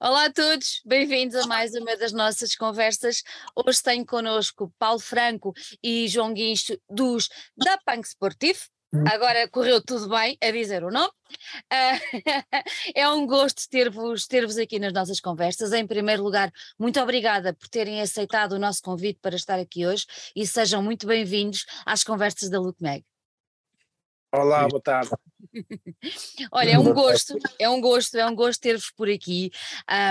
Olá 0.00 0.26
a 0.26 0.32
todos, 0.32 0.80
bem-vindos 0.86 1.34
a 1.34 1.44
mais 1.48 1.74
uma 1.74 1.96
das 1.96 2.12
nossas 2.12 2.54
conversas. 2.54 3.24
Hoje 3.56 3.82
tenho 3.82 4.06
connosco 4.06 4.72
Paulo 4.78 5.00
Franco 5.00 5.52
e 5.82 6.06
João 6.06 6.32
Guincho 6.32 6.78
dos 6.88 7.28
da 7.56 7.76
Punk 7.78 8.06
Sportivo. 8.06 8.60
Agora 9.12 9.48
correu 9.48 9.82
tudo 9.82 10.08
bem 10.08 10.38
a 10.40 10.52
dizer 10.52 10.84
o 10.84 10.92
nome. 10.92 11.10
Uh, 11.10 12.22
é 12.94 13.08
um 13.08 13.26
gosto 13.26 13.68
ter-vos 13.68 14.28
ter 14.28 14.44
aqui 14.44 14.78
nas 14.78 14.92
nossas 14.92 15.18
conversas. 15.18 15.72
Em 15.72 15.84
primeiro 15.84 16.22
lugar, 16.22 16.52
muito 16.78 17.00
obrigada 17.00 17.52
por 17.52 17.68
terem 17.68 18.00
aceitado 18.00 18.52
o 18.52 18.58
nosso 18.58 18.80
convite 18.80 19.18
para 19.20 19.34
estar 19.34 19.58
aqui 19.58 19.84
hoje 19.84 20.06
e 20.34 20.46
sejam 20.46 20.80
muito 20.80 21.08
bem-vindos 21.08 21.66
às 21.84 22.04
conversas 22.04 22.48
da 22.48 22.60
Mag. 22.80 23.04
Olá, 24.32 24.68
boa 24.68 24.80
tarde. 24.80 25.10
Olha, 26.52 26.70
é 26.72 26.78
um 26.78 26.92
gosto, 26.92 27.38
é 27.58 27.68
um 27.68 27.80
gosto, 27.80 28.16
é 28.16 28.26
um 28.26 28.34
gosto 28.34 28.60
ter-vos 28.60 28.90
por 28.90 29.08
aqui. 29.08 29.50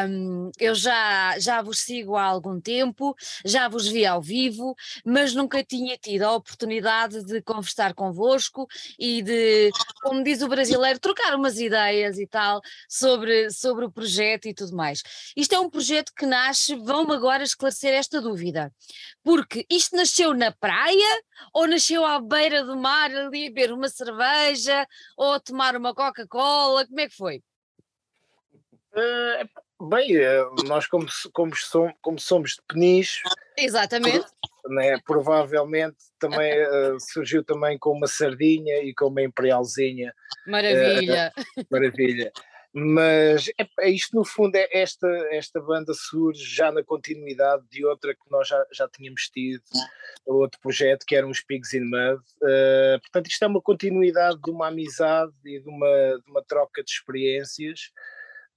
Um, 0.10 0.52
eu 0.60 0.74
já, 0.74 1.38
já 1.40 1.62
vos 1.62 1.80
sigo 1.80 2.16
há 2.16 2.24
algum 2.24 2.60
tempo, 2.60 3.16
já 3.46 3.68
vos 3.68 3.88
vi 3.88 4.06
ao 4.06 4.22
vivo, 4.22 4.76
mas 5.06 5.34
nunca 5.34 5.64
tinha 5.64 5.98
tido 5.98 6.24
a 6.24 6.34
oportunidade 6.34 7.24
de 7.26 7.42
conversar 7.42 7.94
convosco 7.94 8.68
e 8.98 9.22
de, 9.22 9.72
como 10.02 10.24
diz 10.24 10.42
o 10.42 10.48
brasileiro, 10.48 11.00
trocar 11.00 11.36
umas 11.36 11.60
ideias 11.60 12.18
e 12.18 12.28
tal 12.28 12.62
sobre, 12.90 13.52
sobre 13.52 13.86
o 13.86 13.92
projeto 13.92 14.48
e 14.48 14.54
tudo 14.54 14.76
mais. 14.76 15.02
Isto 15.36 15.56
é 15.56 15.60
um 15.60 15.70
projeto 15.70 16.14
que 16.16 16.26
nasce, 16.26 16.76
vão-me 16.76 17.14
agora 17.14 17.44
esclarecer 17.44 17.94
esta 17.94 18.22
dúvida, 18.22 18.72
porque 19.24 19.66
isto 19.70 19.96
nasceu 19.96 20.34
na 20.34 20.52
praia 20.52 21.22
ou 21.54 21.68
nasceu 21.68 22.06
à 22.06 22.20
beira 22.20 22.64
do 22.64 22.76
mar 22.78 23.12
ali 23.12 23.48
a 23.48 23.50
beber 23.50 23.72
uma 23.72 23.90
cerveja 23.90 24.88
ou 25.18 25.40
tomar 25.40 25.76
uma 25.76 25.94
Coca-Cola? 25.94 26.86
Como 26.86 27.00
é 27.00 27.10
que 27.10 27.16
foi? 27.16 27.44
Uh, 28.94 29.90
bem, 29.90 30.16
eh, 30.16 30.46
nós 30.66 30.88
como, 30.88 31.08
como, 31.34 31.56
somos, 31.56 31.94
como 32.02 32.20
somos 32.20 32.52
de 32.52 32.62
Peniche, 32.68 33.22
Exatamente. 33.58 34.26
Né, 34.70 35.00
provavelmente 35.06 35.98
também 36.20 36.54
uh, 36.62 37.00
surgiu 37.00 37.44
também 37.44 37.78
com 37.80 37.92
uma 37.92 38.06
sardinha 38.06 38.84
e 38.84 38.94
com 38.94 39.08
uma 39.08 39.24
imperialzinha. 39.24 40.14
Maravilha. 40.46 41.34
Uh, 41.58 41.66
maravilha. 41.72 42.32
Mas 42.74 43.48
é, 43.60 43.68
é, 43.80 43.90
isto 43.90 44.16
no 44.16 44.24
fundo 44.24 44.56
é 44.56 44.68
esta, 44.72 45.08
esta 45.32 45.60
banda 45.60 45.94
surge 45.94 46.44
já 46.44 46.72
na 46.72 46.84
continuidade 46.84 47.64
de 47.72 47.86
outra 47.86 48.14
que 48.14 48.30
nós 48.30 48.48
já, 48.48 48.64
já 48.72 48.88
tínhamos 48.88 49.30
tido, 49.30 49.64
outro 50.26 50.60
projeto 50.60 51.06
que 51.06 51.16
eram 51.16 51.30
os 51.30 51.42
Pigs 51.42 51.74
in 51.74 51.86
Mud. 51.86 52.22
Uh, 52.42 53.00
portanto, 53.02 53.28
isto 53.28 53.44
é 53.44 53.48
uma 53.48 53.62
continuidade 53.62 54.40
de 54.42 54.52
uma 54.52 54.68
amizade 54.68 55.34
e 55.46 55.60
de 55.60 55.70
uma, 55.70 56.22
de 56.24 56.30
uma 56.30 56.44
troca 56.44 56.84
de 56.84 56.92
experiências. 56.92 57.92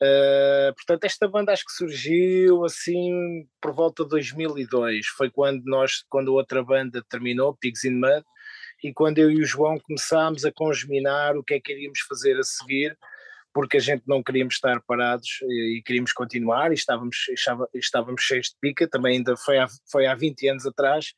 Uh, 0.03 0.75
portanto, 0.75 1.05
esta 1.05 1.29
banda 1.29 1.53
acho 1.53 1.65
que 1.65 1.73
surgiu 1.73 2.65
assim 2.65 3.47
por 3.61 3.73
volta 3.73 4.03
de 4.03 4.11
2002. 4.11 5.07
Foi 5.17 5.31
quando 5.31 5.63
nós, 5.65 6.05
quando 6.09 6.31
a 6.31 6.35
outra 6.35 6.63
banda 6.65 7.05
terminou, 7.09 7.57
Pigs 7.57 7.85
in 7.85 7.95
Mud, 7.95 8.25
e 8.83 8.93
quando 8.93 9.19
eu 9.19 9.31
e 9.31 9.43
o 9.43 9.47
João 9.47 9.79
começámos 9.79 10.45
a 10.45 10.53
congeminar 10.53 11.37
o 11.37 11.45
que 11.45 11.55
é 11.55 11.61
que 11.61 11.73
iríamos 11.73 12.01
fazer 12.01 12.39
a 12.39 12.43
seguir 12.43 12.97
porque 13.53 13.77
a 13.77 13.81
gente 13.81 14.03
não 14.07 14.23
queríamos 14.23 14.55
estar 14.55 14.81
parados 14.83 15.29
e, 15.43 15.83
queríamos 15.85 16.13
continuar 16.13 16.71
e 16.71 16.75
estávamos, 16.75 17.17
estávamos 17.75 18.23
cheios 18.23 18.49
de 18.49 18.57
pica, 18.61 18.89
também 18.89 19.19
ainda 19.19 19.37
foi 19.37 19.59
há, 19.59 19.67
foi 19.91 20.07
há 20.07 20.15
20 20.15 20.49
anos 20.49 20.67
atrás, 20.67 21.13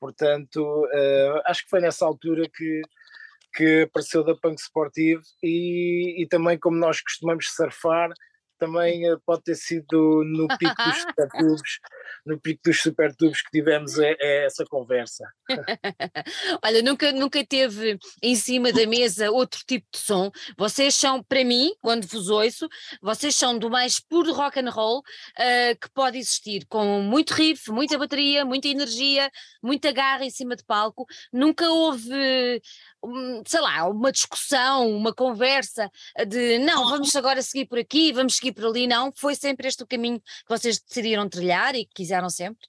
portanto 0.00 0.60
uh, 0.62 1.42
acho 1.46 1.64
que 1.64 1.70
foi 1.70 1.80
nessa 1.80 2.04
altura 2.04 2.48
que, 2.52 2.82
que 3.54 3.82
apareceu 3.82 4.24
da 4.24 4.34
Punk 4.34 4.60
Sportivo 4.60 5.22
e, 5.42 6.22
e 6.22 6.26
também 6.26 6.58
como 6.58 6.76
nós 6.76 7.00
costumamos 7.00 7.48
surfar, 7.54 8.10
também 8.64 9.12
uh, 9.12 9.20
pode 9.24 9.42
ter 9.42 9.54
sido 9.54 10.22
no 10.24 10.48
pico 10.58 10.74
dos 10.74 10.96
supertubos, 11.02 11.78
no 12.24 12.40
pico 12.40 12.60
dos 12.64 12.80
supertubos 12.80 13.42
que 13.42 13.50
tivemos 13.50 13.98
é, 13.98 14.16
é 14.18 14.46
essa 14.46 14.64
conversa. 14.64 15.24
Olha, 16.64 16.82
nunca, 16.82 17.12
nunca 17.12 17.44
teve 17.44 17.98
em 18.22 18.34
cima 18.34 18.72
da 18.72 18.86
mesa 18.86 19.30
outro 19.30 19.60
tipo 19.66 19.86
de 19.92 19.98
som. 19.98 20.30
Vocês 20.56 20.94
são, 20.94 21.22
para 21.22 21.44
mim, 21.44 21.74
quando 21.80 22.06
vos 22.06 22.28
ouço, 22.30 22.68
vocês 23.02 23.34
são 23.34 23.58
do 23.58 23.70
mais 23.70 24.00
puro 24.00 24.32
rock 24.32 24.58
and 24.58 24.70
roll 24.70 25.00
uh, 25.00 25.78
que 25.80 25.90
pode 25.92 26.18
existir, 26.18 26.64
com 26.66 27.02
muito 27.02 27.32
riff, 27.32 27.70
muita 27.70 27.98
bateria, 27.98 28.44
muita 28.44 28.68
energia, 28.68 29.30
muita 29.62 29.92
garra 29.92 30.24
em 30.24 30.30
cima 30.30 30.56
de 30.56 30.64
palco. 30.64 31.04
Nunca 31.32 31.68
houve 31.70 32.62
sei 33.46 33.60
lá, 33.60 33.88
uma 33.88 34.12
discussão, 34.12 34.90
uma 34.90 35.14
conversa 35.14 35.90
de 36.26 36.58
não, 36.58 36.88
vamos 36.90 37.14
agora 37.16 37.42
seguir 37.42 37.66
por 37.66 37.78
aqui, 37.78 38.12
vamos 38.12 38.36
seguir 38.36 38.52
por 38.52 38.66
ali, 38.66 38.86
não, 38.86 39.12
foi 39.12 39.34
sempre 39.34 39.68
este 39.68 39.82
o 39.82 39.86
caminho 39.86 40.20
que 40.20 40.48
vocês 40.48 40.80
decidiram 40.80 41.28
trilhar 41.28 41.74
e 41.74 41.84
que 41.84 41.94
quiseram 41.94 42.30
sempre? 42.30 42.68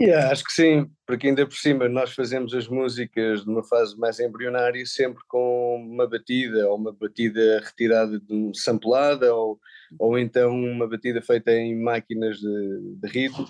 Yeah, 0.00 0.32
acho 0.32 0.44
que 0.44 0.52
sim, 0.52 0.90
porque 1.06 1.26
ainda 1.26 1.46
por 1.46 1.56
cima 1.56 1.86
nós 1.86 2.14
fazemos 2.14 2.54
as 2.54 2.66
músicas 2.66 3.44
numa 3.44 3.62
fase 3.62 3.98
mais 3.98 4.18
embrionária 4.18 4.86
sempre 4.86 5.22
com 5.28 5.76
uma 5.76 6.08
batida, 6.08 6.66
ou 6.70 6.76
uma 6.76 6.90
batida 6.90 7.60
retirada 7.62 8.18
de 8.18 8.50
samplada, 8.54 9.34
ou, 9.34 9.60
ou 9.98 10.18
então 10.18 10.54
uma 10.54 10.88
batida 10.88 11.20
feita 11.20 11.52
em 11.52 11.78
máquinas 11.78 12.38
de, 12.38 12.94
de 12.96 13.08
ritmo, 13.08 13.46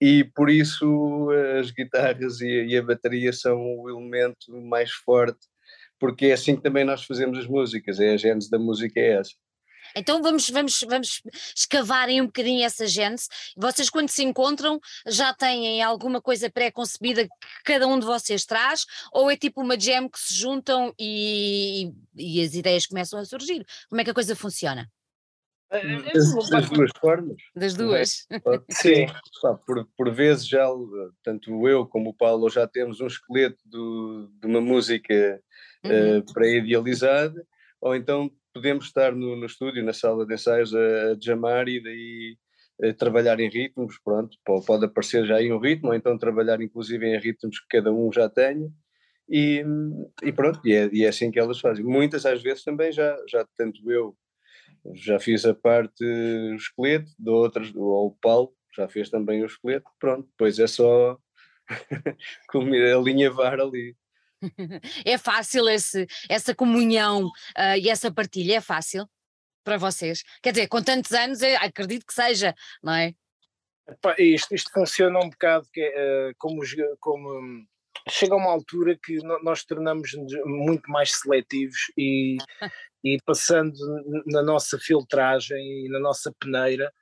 e 0.00 0.24
por 0.24 0.48
isso 0.48 1.28
as 1.58 1.70
guitarras 1.70 2.40
e, 2.40 2.76
a 2.76 2.82
bateria 2.82 3.32
são 3.32 3.58
o 3.60 3.90
elemento 3.90 4.50
mais 4.62 4.90
forte, 4.90 5.46
porque 5.98 6.26
é 6.26 6.32
assim 6.32 6.56
que 6.56 6.62
também 6.62 6.84
nós 6.84 7.04
fazemos 7.04 7.38
as 7.38 7.46
músicas, 7.46 8.00
é 8.00 8.14
a 8.14 8.16
gênese 8.16 8.50
da 8.50 8.58
música 8.58 8.98
é 8.98 9.18
essa. 9.18 9.32
Então 9.94 10.22
vamos, 10.22 10.48
vamos, 10.48 10.80
vamos 10.88 11.22
escavar 11.54 12.08
um 12.08 12.26
bocadinho 12.26 12.64
essa 12.64 12.86
gênese. 12.86 13.26
Vocês, 13.56 13.90
quando 13.90 14.08
se 14.08 14.22
encontram, 14.22 14.80
já 15.06 15.34
têm 15.34 15.82
alguma 15.82 16.20
coisa 16.20 16.48
pré-concebida 16.48 17.24
que 17.24 17.30
cada 17.64 17.86
um 17.88 17.98
de 17.98 18.06
vocês 18.06 18.44
traz? 18.44 18.86
Ou 19.12 19.30
é 19.30 19.36
tipo 19.36 19.60
uma 19.60 19.78
jam 19.78 20.08
que 20.08 20.18
se 20.18 20.34
juntam 20.34 20.94
e, 20.98 21.90
e 22.16 22.42
as 22.42 22.54
ideias 22.54 22.86
começam 22.86 23.18
a 23.18 23.24
surgir? 23.24 23.66
Como 23.88 24.00
é 24.00 24.04
que 24.04 24.10
a 24.10 24.14
coisa 24.14 24.36
funciona? 24.36 24.88
Das, 25.70 26.50
das, 26.50 26.68
duas 26.68 26.90
formas. 27.00 27.36
Das 27.54 27.74
duas. 27.74 28.26
Sim. 28.70 29.06
Por, 29.64 29.88
por 29.96 30.12
vezes 30.12 30.48
já, 30.48 30.66
tanto 31.22 31.68
eu 31.68 31.86
como 31.86 32.10
o 32.10 32.14
Paulo 32.14 32.50
já 32.50 32.66
temos 32.66 33.00
um 33.00 33.06
esqueleto 33.06 33.58
do, 33.64 34.28
de 34.40 34.48
uma 34.48 34.60
música 34.60 35.40
uhum. 35.84 36.18
uh, 36.18 36.34
pré-idealizada, 36.34 37.46
ou 37.80 37.94
então 37.94 38.28
podemos 38.52 38.86
estar 38.86 39.14
no, 39.14 39.36
no 39.36 39.46
estúdio, 39.46 39.84
na 39.84 39.92
sala 39.92 40.26
de 40.26 40.34
ensaios, 40.34 40.74
a, 40.74 40.78
a 41.12 41.16
jamar 41.20 41.68
e 41.68 41.80
daí 41.80 42.36
a 42.82 42.94
trabalhar 42.94 43.38
em 43.38 43.48
ritmos, 43.48 43.96
pronto, 44.02 44.36
pode 44.66 44.86
aparecer 44.86 45.24
já 45.26 45.36
aí 45.36 45.52
um 45.52 45.60
ritmo, 45.60 45.90
ou 45.90 45.94
então 45.94 46.18
trabalhar 46.18 46.60
inclusive 46.60 47.06
em 47.06 47.18
ritmos 47.18 47.60
que 47.60 47.76
cada 47.76 47.92
um 47.92 48.10
já 48.12 48.28
tenha, 48.28 48.68
e, 49.28 49.64
e 50.24 50.32
pronto, 50.32 50.60
e 50.66 50.72
é, 50.72 50.90
e 50.92 51.04
é, 51.04 51.08
assim 51.08 51.30
que 51.30 51.38
elas 51.38 51.60
fazem. 51.60 51.84
Muitas 51.84 52.26
às 52.26 52.42
vezes 52.42 52.64
também 52.64 52.90
já, 52.90 53.16
já 53.28 53.46
tanto 53.56 53.88
eu 53.88 54.16
já 54.94 55.18
fiz 55.18 55.44
a 55.44 55.54
parte 55.54 56.04
o 56.04 56.54
esqueleto, 56.54 57.10
de 57.18 57.30
outras, 57.30 57.74
ou 57.74 58.06
o 58.06 58.16
Paulo 58.16 58.54
já 58.74 58.88
fez 58.88 59.10
também 59.10 59.42
o 59.42 59.46
esqueleto, 59.46 59.90
pronto, 59.98 60.28
depois 60.28 60.58
é 60.58 60.66
só 60.66 61.18
alinhavar 62.94 63.60
ali. 63.60 63.96
É 65.04 65.18
fácil 65.18 65.68
esse, 65.68 66.06
essa 66.26 66.54
comunhão 66.54 67.26
uh, 67.26 67.76
e 67.78 67.90
essa 67.90 68.10
partilha? 68.10 68.56
É 68.56 68.60
fácil 68.60 69.06
para 69.62 69.76
vocês? 69.76 70.22
Quer 70.42 70.52
dizer, 70.52 70.66
com 70.68 70.82
tantos 70.82 71.12
anos, 71.12 71.42
acredito 71.42 72.06
que 72.06 72.14
seja, 72.14 72.54
não 72.82 72.94
é? 72.94 73.14
Isto, 74.18 74.54
isto 74.54 74.70
funciona 74.72 75.18
um 75.18 75.28
bocado 75.28 75.66
que, 75.70 75.86
uh, 75.86 76.34
como, 76.38 76.62
como 77.00 77.66
chega 78.08 78.34
uma 78.34 78.50
altura 78.50 78.98
que 79.02 79.18
nós 79.42 79.64
tornamos 79.64 80.10
muito 80.44 80.90
mais 80.90 81.12
seletivos 81.12 81.92
e, 81.96 82.38
e 83.04 83.18
passando 83.24 83.72
na 84.26 84.42
nossa 84.42 84.78
filtragem 84.78 85.86
e 85.86 85.88
na 85.88 86.00
nossa 86.00 86.32
peneira, 86.38 86.92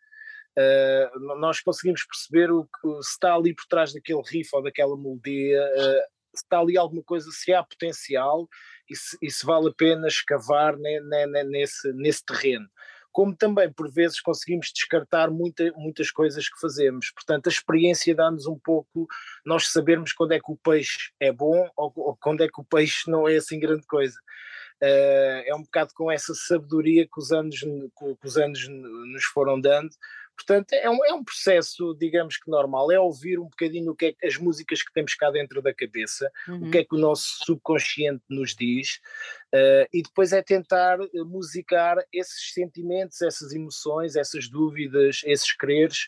uh, 0.59 1.39
nós 1.39 1.61
conseguimos 1.61 2.05
perceber 2.05 2.51
o 2.51 2.65
que 2.65 3.03
se 3.03 3.11
está 3.11 3.35
ali 3.35 3.55
por 3.55 3.67
trás 3.67 3.93
daquele 3.93 4.23
riff 4.27 4.51
ou 4.53 4.63
daquela 4.63 4.97
melodia, 4.97 5.63
uh, 5.63 6.19
se 6.35 6.45
está 6.45 6.61
ali 6.61 6.77
alguma 6.77 7.03
coisa, 7.03 7.31
se 7.31 7.53
há 7.53 7.63
potencial 7.63 8.49
e 8.91 8.97
se, 8.97 9.17
e 9.23 9.31
se 9.31 9.45
vale 9.45 9.69
a 9.69 9.75
pena 9.75 10.09
escavar 10.09 10.77
ne, 10.77 11.01
ne, 11.01 11.27
ne, 11.27 11.45
nesse, 11.45 11.93
nesse 11.95 12.25
terreno. 12.25 12.69
Como 13.13 13.35
também, 13.35 13.73
por 13.73 13.91
vezes, 13.91 14.21
conseguimos 14.21 14.71
descartar 14.73 15.31
muita, 15.31 15.73
muitas 15.77 16.11
coisas 16.11 16.49
que 16.49 16.61
fazemos. 16.61 17.11
Portanto, 17.11 17.49
a 17.49 17.51
experiência 17.51 18.15
dá-nos 18.15 18.47
um 18.47 18.59
pouco 18.59 19.07
nós 19.45 19.69
sabermos 19.69 20.13
quando 20.13 20.33
é 20.33 20.39
que 20.39 20.53
o 20.53 20.57
peixe 20.57 21.11
é 21.19 21.33
bom 21.33 21.69
ou, 21.77 21.93
ou 21.97 22.17
quando 22.21 22.43
é 22.43 22.49
que 22.49 22.61
o 22.61 22.65
peixe 22.65 23.11
não 23.11 23.29
é 23.29 23.37
assim 23.37 23.59
grande 23.59 23.87
coisa. 23.87 24.17
Uh, 24.81 25.43
é 25.45 25.55
um 25.57 25.63
bocado 25.63 25.93
com 25.93 26.11
essa 26.11 26.33
sabedoria 26.35 27.05
que 27.05 27.19
os 27.19 27.33
anos, 27.33 27.59
que 27.59 28.17
os 28.25 28.37
anos 28.37 28.69
nos 28.69 29.25
foram 29.25 29.61
dando, 29.61 29.91
Portanto, 30.39 30.73
é 30.73 30.89
um, 30.89 31.05
é 31.05 31.13
um 31.13 31.25
processo, 31.25 31.97
digamos 31.99 32.37
que 32.37 32.49
normal, 32.49 32.93
é 32.93 33.01
ouvir 33.01 33.41
um 33.41 33.49
bocadinho 33.49 33.91
o 33.91 33.97
que 33.97 34.17
é 34.23 34.27
as 34.27 34.37
músicas 34.37 34.85
que 34.85 34.93
temos 34.93 35.13
cá 35.15 35.33
dentro 35.33 35.61
da 35.61 35.75
cabeça, 35.75 36.31
uhum. 36.47 36.69
o 36.69 36.71
que 36.71 36.79
é 36.79 36.85
que 36.85 36.95
o 36.95 36.99
nosso 36.99 37.45
subconsciente 37.45 38.23
nos 38.31 38.55
diz, 38.55 39.01
uh, 39.53 39.89
e 39.93 40.01
depois 40.01 40.33
é 40.33 40.41
tentar 40.41 40.99
musicar 41.27 41.99
esses 42.13 42.53
sentimentos, 42.53 43.21
essas 43.21 43.53
emoções, 43.53 44.15
essas 44.15 44.49
dúvidas, 44.49 45.23
esses 45.25 45.53
quereres, 45.57 46.05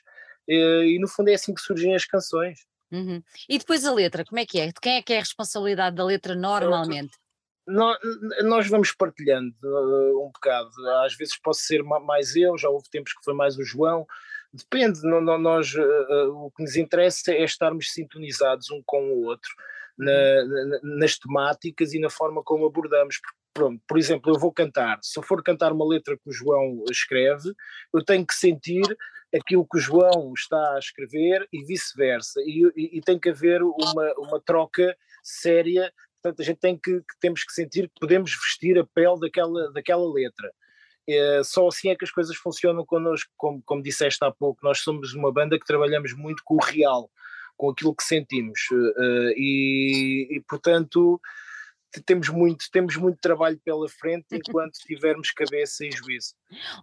uh, 0.48 0.84
e 0.84 0.96
no 1.00 1.08
fundo 1.08 1.28
é 1.28 1.34
assim 1.34 1.52
que 1.52 1.60
surgem 1.60 1.96
as 1.96 2.04
canções. 2.04 2.60
Uhum. 2.92 3.20
E 3.48 3.58
depois 3.58 3.84
a 3.84 3.92
letra, 3.92 4.24
como 4.24 4.38
é 4.38 4.46
que 4.46 4.60
é? 4.60 4.68
De 4.68 4.80
quem 4.80 4.94
é 4.94 5.02
que 5.02 5.12
é 5.12 5.16
a 5.16 5.20
responsabilidade 5.20 5.96
da 5.96 6.04
letra 6.04 6.36
normalmente? 6.36 7.18
Nós, 7.66 8.68
vamos 8.68 8.92
partilhando 8.92 9.54
uh, 9.62 10.26
um 10.26 10.30
bocado. 10.32 10.70
Às 11.04 11.14
vezes 11.14 11.38
posso 11.38 11.60
ser 11.62 11.82
mais 11.82 12.34
eu, 12.34 12.56
já 12.58 12.68
houve 12.68 12.88
tempos 12.90 13.12
que 13.12 13.24
foi 13.24 13.34
mais 13.34 13.56
o 13.56 13.64
João. 13.64 14.06
Depende, 14.52 15.00
nós, 15.02 15.72
uh, 15.74 15.80
uh, 15.80 16.46
o 16.46 16.50
que 16.50 16.62
nos 16.62 16.76
interessa 16.76 17.32
é 17.32 17.44
estarmos 17.44 17.92
sintonizados 17.92 18.70
um 18.70 18.82
com 18.84 19.02
o 19.12 19.24
outro 19.24 19.50
na, 19.96 20.44
nas 20.82 21.18
temáticas 21.18 21.92
e 21.92 22.00
na 22.00 22.10
forma 22.10 22.42
como 22.42 22.66
abordamos. 22.66 23.20
Pronto, 23.52 23.82
por 23.86 23.98
exemplo, 23.98 24.32
eu 24.32 24.38
vou 24.38 24.52
cantar. 24.52 24.98
Se 25.02 25.18
eu 25.18 25.22
for 25.22 25.42
cantar 25.42 25.72
uma 25.72 25.86
letra 25.86 26.16
que 26.16 26.28
o 26.28 26.32
João 26.32 26.84
escreve, 26.90 27.52
eu 27.92 28.04
tenho 28.04 28.26
que 28.26 28.34
sentir 28.34 28.84
aquilo 29.34 29.66
que 29.66 29.78
o 29.78 29.80
João 29.80 30.32
está 30.34 30.74
a 30.74 30.78
escrever 30.78 31.46
e 31.52 31.64
vice-versa. 31.64 32.40
E, 32.40 32.64
e, 32.76 32.98
e, 32.98 33.00
tem 33.00 33.18
que 33.18 33.28
haver 33.28 33.62
uma, 33.62 34.14
uma 34.18 34.40
troca 34.40 34.96
séria 35.22 35.92
Portanto, 36.22 36.40
a 36.40 36.44
gente 36.44 36.58
tem 36.58 36.78
que, 36.78 37.00
que, 37.00 37.20
temos 37.20 37.44
que 37.44 37.52
sentir 37.52 37.88
que 37.88 38.00
podemos 38.00 38.30
vestir 38.30 38.78
a 38.78 38.86
pele 38.86 39.18
daquela, 39.20 39.72
daquela 39.72 40.12
letra. 40.12 40.52
É, 41.08 41.42
só 41.42 41.66
assim 41.66 41.88
é 41.88 41.96
que 41.96 42.04
as 42.04 42.10
coisas 42.10 42.36
funcionam 42.36 42.84
connosco, 42.84 43.30
como, 43.36 43.62
como 43.64 43.82
disseste 43.82 44.22
há 44.24 44.30
pouco, 44.30 44.60
nós 44.62 44.80
somos 44.80 45.14
uma 45.14 45.32
banda 45.32 45.58
que 45.58 45.66
trabalhamos 45.66 46.12
muito 46.12 46.42
com 46.44 46.54
o 46.56 46.64
real, 46.64 47.10
com 47.56 47.70
aquilo 47.70 47.94
que 47.94 48.04
sentimos, 48.04 48.60
uh, 48.70 49.32
e, 49.34 50.28
e, 50.30 50.40
portanto 50.48 51.20
temos 52.06 52.28
muito, 52.28 52.66
temos 52.70 52.96
muito 52.96 53.18
trabalho 53.20 53.58
pela 53.64 53.88
frente 53.88 54.26
enquanto 54.36 54.78
tivermos 54.86 55.30
cabeça 55.30 55.84
e 55.84 55.90
juízo. 55.90 56.34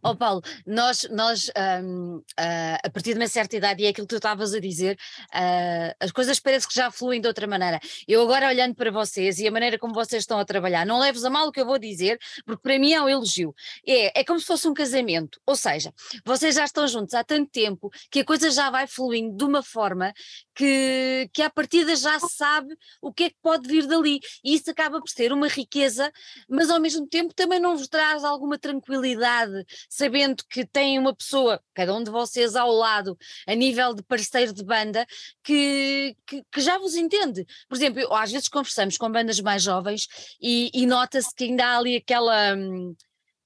Ó 0.04 0.12
oh 0.12 0.16
Paulo, 0.16 0.42
nós, 0.66 1.08
nós 1.12 1.52
um, 1.84 2.18
uh, 2.18 2.78
a 2.84 2.90
partir 2.90 3.14
de 3.14 3.20
uma 3.20 3.28
certa 3.28 3.56
idade, 3.56 3.84
e 3.84 3.86
é 3.86 3.90
aquilo 3.90 4.08
que 4.08 4.14
tu 4.14 4.18
estavas 4.18 4.54
a 4.54 4.60
dizer, 4.60 4.98
uh, 5.34 5.96
as 6.00 6.12
coisas 6.12 6.40
parece 6.40 6.68
que 6.68 6.74
já 6.74 6.90
fluem 6.90 7.22
de 7.22 7.28
outra 7.28 7.48
maneira. 7.48 7.80
Eu 8.08 8.22
agora 8.22 8.48
olhando 8.48 8.76
para 8.76 8.92
vocês 8.92 9.40
e 9.40 9.48
a 9.48 9.52
maneira 9.52 9.78
como 9.78 9.94
vocês 9.94 10.24
estão 10.24 10.40
a 10.40 10.46
trabalhar, 10.46 10.86
não 10.86 11.00
leves 11.00 11.24
a 11.24 11.30
mal 11.30 11.48
o 11.48 11.52
que 11.52 11.62
eu 11.62 11.66
vou 11.66 11.78
dizer, 11.78 12.20
porque 12.46 12.62
para 12.62 12.80
mim 12.80 12.94
é 12.94 13.02
um 13.02 13.10
elogio. 13.10 13.54
É, 13.86 14.22
é 14.22 14.24
como 14.24 14.40
se 14.40 14.46
fosse 14.46 14.68
um 14.68 14.74
casamento, 14.74 15.40
ou 15.46 15.56
seja, 15.56 15.94
vocês 16.26 16.56
já 16.56 16.66
estão 16.66 16.88
juntos 16.88 17.14
há 17.14 17.24
tanto 17.24 17.52
tempo 17.52 17.90
que 18.10 18.22
a 18.22 18.26
coisa 18.26 18.50
já 18.50 18.70
vai 18.70 18.88
fluindo 18.88 19.36
de 19.36 19.44
uma 19.44 19.62
forma 19.62 20.14
que, 20.56 21.30
que 21.34 21.42
à 21.42 21.50
partida 21.50 21.96
já 21.96 22.20
sabe 22.20 22.76
o 23.02 23.14
que 23.14 23.26
é 23.26 23.30
que 23.30 23.38
pode 23.42 23.68
vir 23.68 23.86
dali, 23.86 24.20
e 24.44 24.56
isso 24.56 24.72
acaba 24.72 24.97
por 25.02 25.10
ser 25.10 25.32
uma 25.32 25.48
riqueza, 25.48 26.12
mas 26.50 26.70
ao 26.70 26.80
mesmo 26.80 27.08
tempo 27.08 27.34
também 27.34 27.60
não 27.60 27.78
vos 27.78 27.88
traz 27.88 28.24
alguma 28.24 28.58
tranquilidade 28.58 29.66
sabendo 29.90 30.44
que 30.50 30.66
tem 30.66 31.00
uma 31.00 31.16
pessoa, 31.16 31.62
cada 31.74 31.94
um 31.96 32.04
de 32.04 32.12
vocês 32.12 32.56
ao 32.56 32.72
lado, 32.72 33.18
a 33.48 33.56
nível 33.56 33.94
de 33.94 34.04
parceiro 34.04 34.54
de 34.54 34.64
banda, 34.64 35.06
que, 35.44 36.16
que, 36.26 36.44
que 36.52 36.62
já 36.62 36.78
vos 36.78 36.96
entende. 36.96 37.46
Por 37.68 37.76
exemplo, 37.76 38.00
eu, 38.00 38.14
às 38.14 38.32
vezes 38.32 38.48
conversamos 38.48 38.98
com 38.98 39.12
bandas 39.12 39.40
mais 39.40 39.64
jovens 39.64 40.08
e, 40.42 40.70
e 40.74 40.86
nota-se 40.86 41.34
que 41.34 41.46
ainda 41.46 41.66
há 41.66 41.78
ali 41.78 41.98
aquela. 41.98 42.56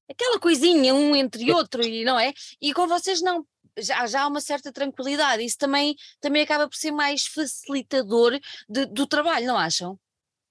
Aquela 0.10 0.38
coisinha 0.40 0.94
um 0.94 1.16
entre 1.16 1.50
outro 1.54 1.82
e 1.82 2.04
não 2.04 2.20
é? 2.20 2.34
E 2.62 2.74
com 2.74 2.86
vocês 2.86 3.22
não, 3.22 3.46
já, 3.78 4.06
já 4.08 4.24
há 4.24 4.28
uma 4.28 4.42
certa 4.42 4.72
tranquilidade, 4.72 5.44
isso 5.44 5.58
também, 5.58 5.96
também 6.20 6.42
acaba 6.42 6.68
por 6.68 6.76
ser 6.76 6.92
mais 6.92 7.26
facilitador 7.26 8.40
de, 8.68 8.86
do 8.88 9.08
trabalho, 9.08 9.48
não 9.48 9.58
acham? 9.58 10.00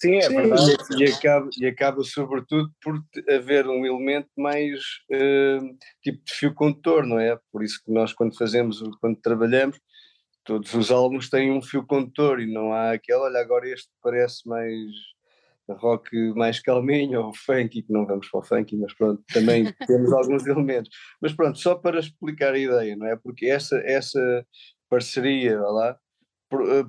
Sim, 0.00 0.16
é 0.16 0.22
Sim, 0.22 0.36
verdade. 0.36 0.76
E, 0.98 1.04
acaba, 1.04 1.50
e 1.58 1.66
acaba, 1.66 2.02
sobretudo, 2.02 2.70
por 2.82 3.02
haver 3.28 3.66
um 3.66 3.84
elemento 3.84 4.30
mais 4.36 4.78
uh, 5.10 5.76
tipo 6.02 6.24
de 6.24 6.32
fio 6.32 6.54
condutor, 6.54 7.04
não 7.04 7.18
é? 7.18 7.38
Por 7.52 7.62
isso 7.62 7.80
que 7.84 7.92
nós, 7.92 8.12
quando 8.12 8.36
fazemos, 8.36 8.80
quando 9.00 9.20
trabalhamos, 9.20 9.78
todos 10.42 10.72
os 10.72 10.90
álbuns 10.90 11.28
têm 11.28 11.52
um 11.52 11.60
fio 11.60 11.86
condutor 11.86 12.40
e 12.40 12.50
não 12.50 12.72
há 12.72 12.92
aquele, 12.92 13.18
olha, 13.18 13.40
agora 13.40 13.68
este 13.68 13.90
parece 14.02 14.48
mais 14.48 14.90
rock 15.74 16.10
mais 16.34 16.60
calminho 16.60 17.26
ou 17.26 17.34
funk, 17.34 17.82
que 17.82 17.92
não 17.92 18.06
vamos 18.06 18.28
para 18.28 18.40
o 18.40 18.42
funk, 18.42 18.76
mas 18.76 18.92
pronto, 18.94 19.22
também 19.32 19.64
temos 19.86 20.12
alguns 20.12 20.46
elementos. 20.46 20.90
Mas 21.20 21.32
pronto, 21.32 21.58
só 21.58 21.74
para 21.74 22.00
explicar 22.00 22.54
a 22.54 22.58
ideia, 22.58 22.96
não 22.96 23.06
é? 23.06 23.16
Porque 23.16 23.46
essa, 23.46 23.78
essa 23.84 24.46
parceria, 24.88 25.60
lá, 25.60 25.96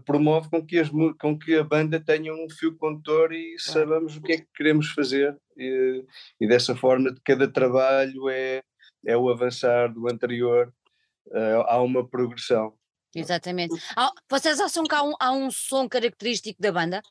promove 0.05 0.49
com 0.49 0.65
que, 0.65 0.79
as, 0.79 0.89
com 0.89 1.37
que 1.37 1.55
a 1.55 1.63
banda 1.63 1.99
tenha 1.99 2.33
um 2.33 2.49
fio 2.49 2.75
condutor 2.77 3.31
e 3.31 3.57
saibamos 3.59 4.17
o 4.17 4.21
que 4.21 4.33
é 4.33 4.37
que 4.37 4.47
queremos 4.55 4.89
fazer 4.89 5.37
e, 5.55 6.03
e 6.39 6.47
dessa 6.47 6.75
forma 6.75 7.13
cada 7.23 7.47
trabalho 7.47 8.27
é, 8.29 8.63
é 9.05 9.15
o 9.15 9.29
avançar 9.29 9.93
do 9.93 10.11
anterior, 10.11 10.73
uh, 11.27 11.61
há 11.67 11.81
uma 11.81 12.07
progressão. 12.07 12.73
Exatamente. 13.13 13.75
Vocês 14.29 14.59
acham 14.59 14.83
que 14.83 14.95
há 14.95 15.03
um, 15.03 15.13
há 15.19 15.31
um 15.31 15.51
som 15.51 15.87
característico 15.87 16.61
da 16.61 16.71
banda? 16.71 17.01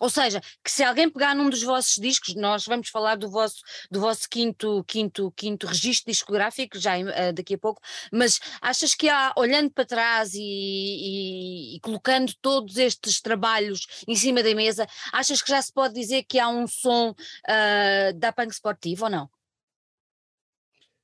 Ou 0.00 0.08
seja, 0.08 0.40
que 0.62 0.70
se 0.70 0.82
alguém 0.84 1.10
pegar 1.10 1.34
num 1.34 1.50
dos 1.50 1.62
vossos 1.62 1.96
discos, 1.96 2.34
nós 2.34 2.64
vamos 2.64 2.88
falar 2.88 3.16
do 3.16 3.28
vosso, 3.28 3.62
do 3.90 4.00
vosso 4.00 4.28
quinto, 4.28 4.84
quinto, 4.84 5.32
quinto 5.32 5.66
registro 5.66 6.10
discográfico, 6.10 6.78
já 6.78 6.98
uh, 6.98 7.32
daqui 7.32 7.54
a 7.54 7.58
pouco, 7.58 7.80
mas 8.12 8.40
achas 8.60 8.94
que 8.94 9.08
há, 9.08 9.32
olhando 9.36 9.70
para 9.70 9.84
trás 9.84 10.34
e, 10.34 10.40
e, 10.40 11.76
e, 11.76 11.80
colocando 11.80 12.32
todos 12.40 12.76
estes 12.76 13.20
trabalhos 13.20 13.86
em 14.06 14.14
cima 14.14 14.42
da 14.42 14.54
mesa, 14.54 14.86
achas 15.12 15.42
que 15.42 15.50
já 15.50 15.60
se 15.60 15.72
pode 15.72 15.94
dizer 15.94 16.24
que 16.24 16.38
há 16.38 16.48
um 16.48 16.66
som 16.66 17.10
uh, 17.10 18.12
da 18.16 18.32
Punk 18.32 18.52
Sportivo 18.52 19.04
ou 19.04 19.10
não? 19.10 19.30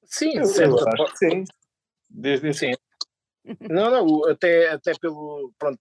Sim, 0.05 0.37
eu, 0.37 0.45
eu 0.45 0.89
acho 0.89 1.13
que 1.13 1.19
sim. 1.19 1.45
Desde 2.09 2.53
sim. 2.55 2.73
Não, 3.61 3.91
não, 3.91 4.29
até, 4.29 4.71
até 4.71 4.93
pelo. 4.99 5.53
Pronto, 5.59 5.79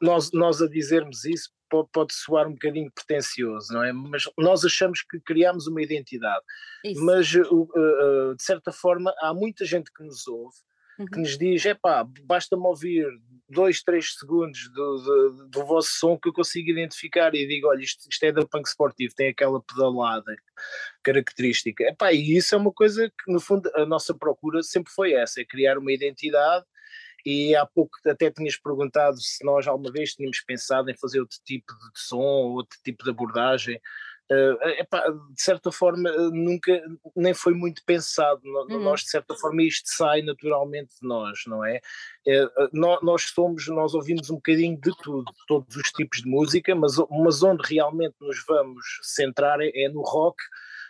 nós, 0.00 0.30
nós 0.32 0.60
a 0.60 0.68
dizermos 0.68 1.24
isso 1.24 1.50
pode 1.90 2.12
soar 2.12 2.46
um 2.46 2.52
bocadinho 2.52 2.92
pretencioso, 2.94 3.72
não 3.72 3.82
é? 3.82 3.92
Mas 3.92 4.24
nós 4.36 4.62
achamos 4.62 5.02
que 5.02 5.18
criamos 5.20 5.66
uma 5.66 5.80
identidade. 5.80 6.44
Isso. 6.84 7.02
Mas, 7.02 7.34
uh, 7.34 7.62
uh, 7.62 8.36
de 8.36 8.42
certa 8.42 8.70
forma, 8.70 9.14
há 9.20 9.32
muita 9.32 9.64
gente 9.64 9.90
que 9.90 10.04
nos 10.04 10.26
ouve 10.28 10.54
uhum. 10.98 11.06
que 11.06 11.18
nos 11.18 11.38
diz: 11.38 11.64
é 11.66 11.74
pá, 11.74 12.06
basta-me 12.24 12.64
ouvir 12.64 13.06
dois, 13.48 13.82
três 13.82 14.14
segundos 14.14 14.70
do, 14.72 14.96
do, 14.96 15.48
do, 15.48 15.66
vosso 15.66 15.90
som 15.90 16.18
que 16.18 16.28
eu 16.28 16.32
consigo 16.32 16.70
identificar 16.70 17.34
e 17.34 17.46
digo: 17.46 17.68
olha, 17.68 17.82
isto, 17.82 18.08
isto 18.10 18.24
é 18.24 18.32
da 18.32 18.46
punk 18.46 18.68
sportivo, 18.68 19.14
tem 19.14 19.28
aquela 19.28 19.62
pedalada 19.62 20.34
característica. 21.02 21.84
Epá, 21.84 22.12
e 22.12 22.36
isso 22.36 22.54
é 22.54 22.58
uma 22.58 22.72
coisa 22.72 23.08
que, 23.08 23.32
no 23.32 23.40
fundo, 23.40 23.70
a 23.74 23.86
nossa 23.86 24.14
procura 24.14 24.62
sempre 24.62 24.92
foi 24.92 25.12
essa: 25.12 25.40
é 25.40 25.44
criar 25.44 25.78
uma 25.78 25.92
identidade 25.92 26.64
e 27.24 27.54
há 27.54 27.64
pouco 27.66 27.96
até 28.06 28.30
tinhas 28.30 28.56
perguntado 28.56 29.16
se 29.20 29.44
nós 29.44 29.66
alguma 29.66 29.92
vez 29.92 30.14
tínhamos 30.14 30.40
pensado 30.40 30.90
em 30.90 30.96
fazer 30.96 31.20
outro 31.20 31.38
tipo 31.44 31.72
de 31.72 32.00
som, 32.00 32.18
outro 32.18 32.78
tipo 32.84 33.04
de 33.04 33.10
abordagem. 33.10 33.80
Uh, 34.30 34.56
epá, 34.78 35.10
de 35.10 35.42
certa 35.42 35.70
forma 35.70 36.08
eh, 36.08 36.30
nunca 36.32 36.80
nem 37.14 37.34
foi 37.34 37.52
muito 37.52 37.82
pensado 37.84 38.40
uhum. 38.44 38.80
nós 38.80 39.02
de 39.02 39.10
certa 39.10 39.34
forma 39.34 39.62
isto 39.62 39.88
sai 39.88 40.22
naturalmente 40.22 40.94
de 41.02 41.06
nós 41.06 41.40
não 41.46 41.62
é, 41.62 41.80
é 42.26 42.46
nós, 42.72 43.02
nós, 43.02 43.22
somos 43.24 43.66
nós 43.66 43.92
ouvimos 43.94 44.30
um 44.30 44.36
bocadinho 44.36 44.80
de 44.80 44.90
tudo 45.02 45.30
todos 45.46 45.76
os 45.76 45.90
tipos 45.90 46.22
de 46.22 46.30
música 46.30 46.74
mas, 46.74 46.94
mas 47.10 47.42
onde 47.42 47.62
realmente 47.68 48.14
nos 48.20 48.42
vamos 48.46 48.86
centrar 49.02 49.60
é, 49.60 49.70
é 49.74 49.88
no 49.90 50.00
rock 50.00 50.38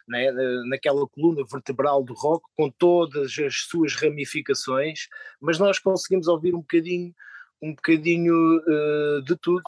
né, 0.09 0.31
naquela 0.69 1.07
coluna 1.09 1.45
vertebral 1.51 2.03
do 2.03 2.15
rock, 2.15 2.45
com 2.57 2.71
todas 2.71 3.39
as 3.39 3.55
suas 3.69 3.95
ramificações, 3.95 5.09
mas 5.41 5.59
nós 5.59 5.79
conseguimos 5.79 6.29
ouvir 6.29 6.55
um 6.55 6.61
bocadinho, 6.61 7.15
um 7.61 7.75
bocadinho 7.75 8.35
uh, 8.35 9.23
de 9.25 9.37
tudo. 9.37 9.63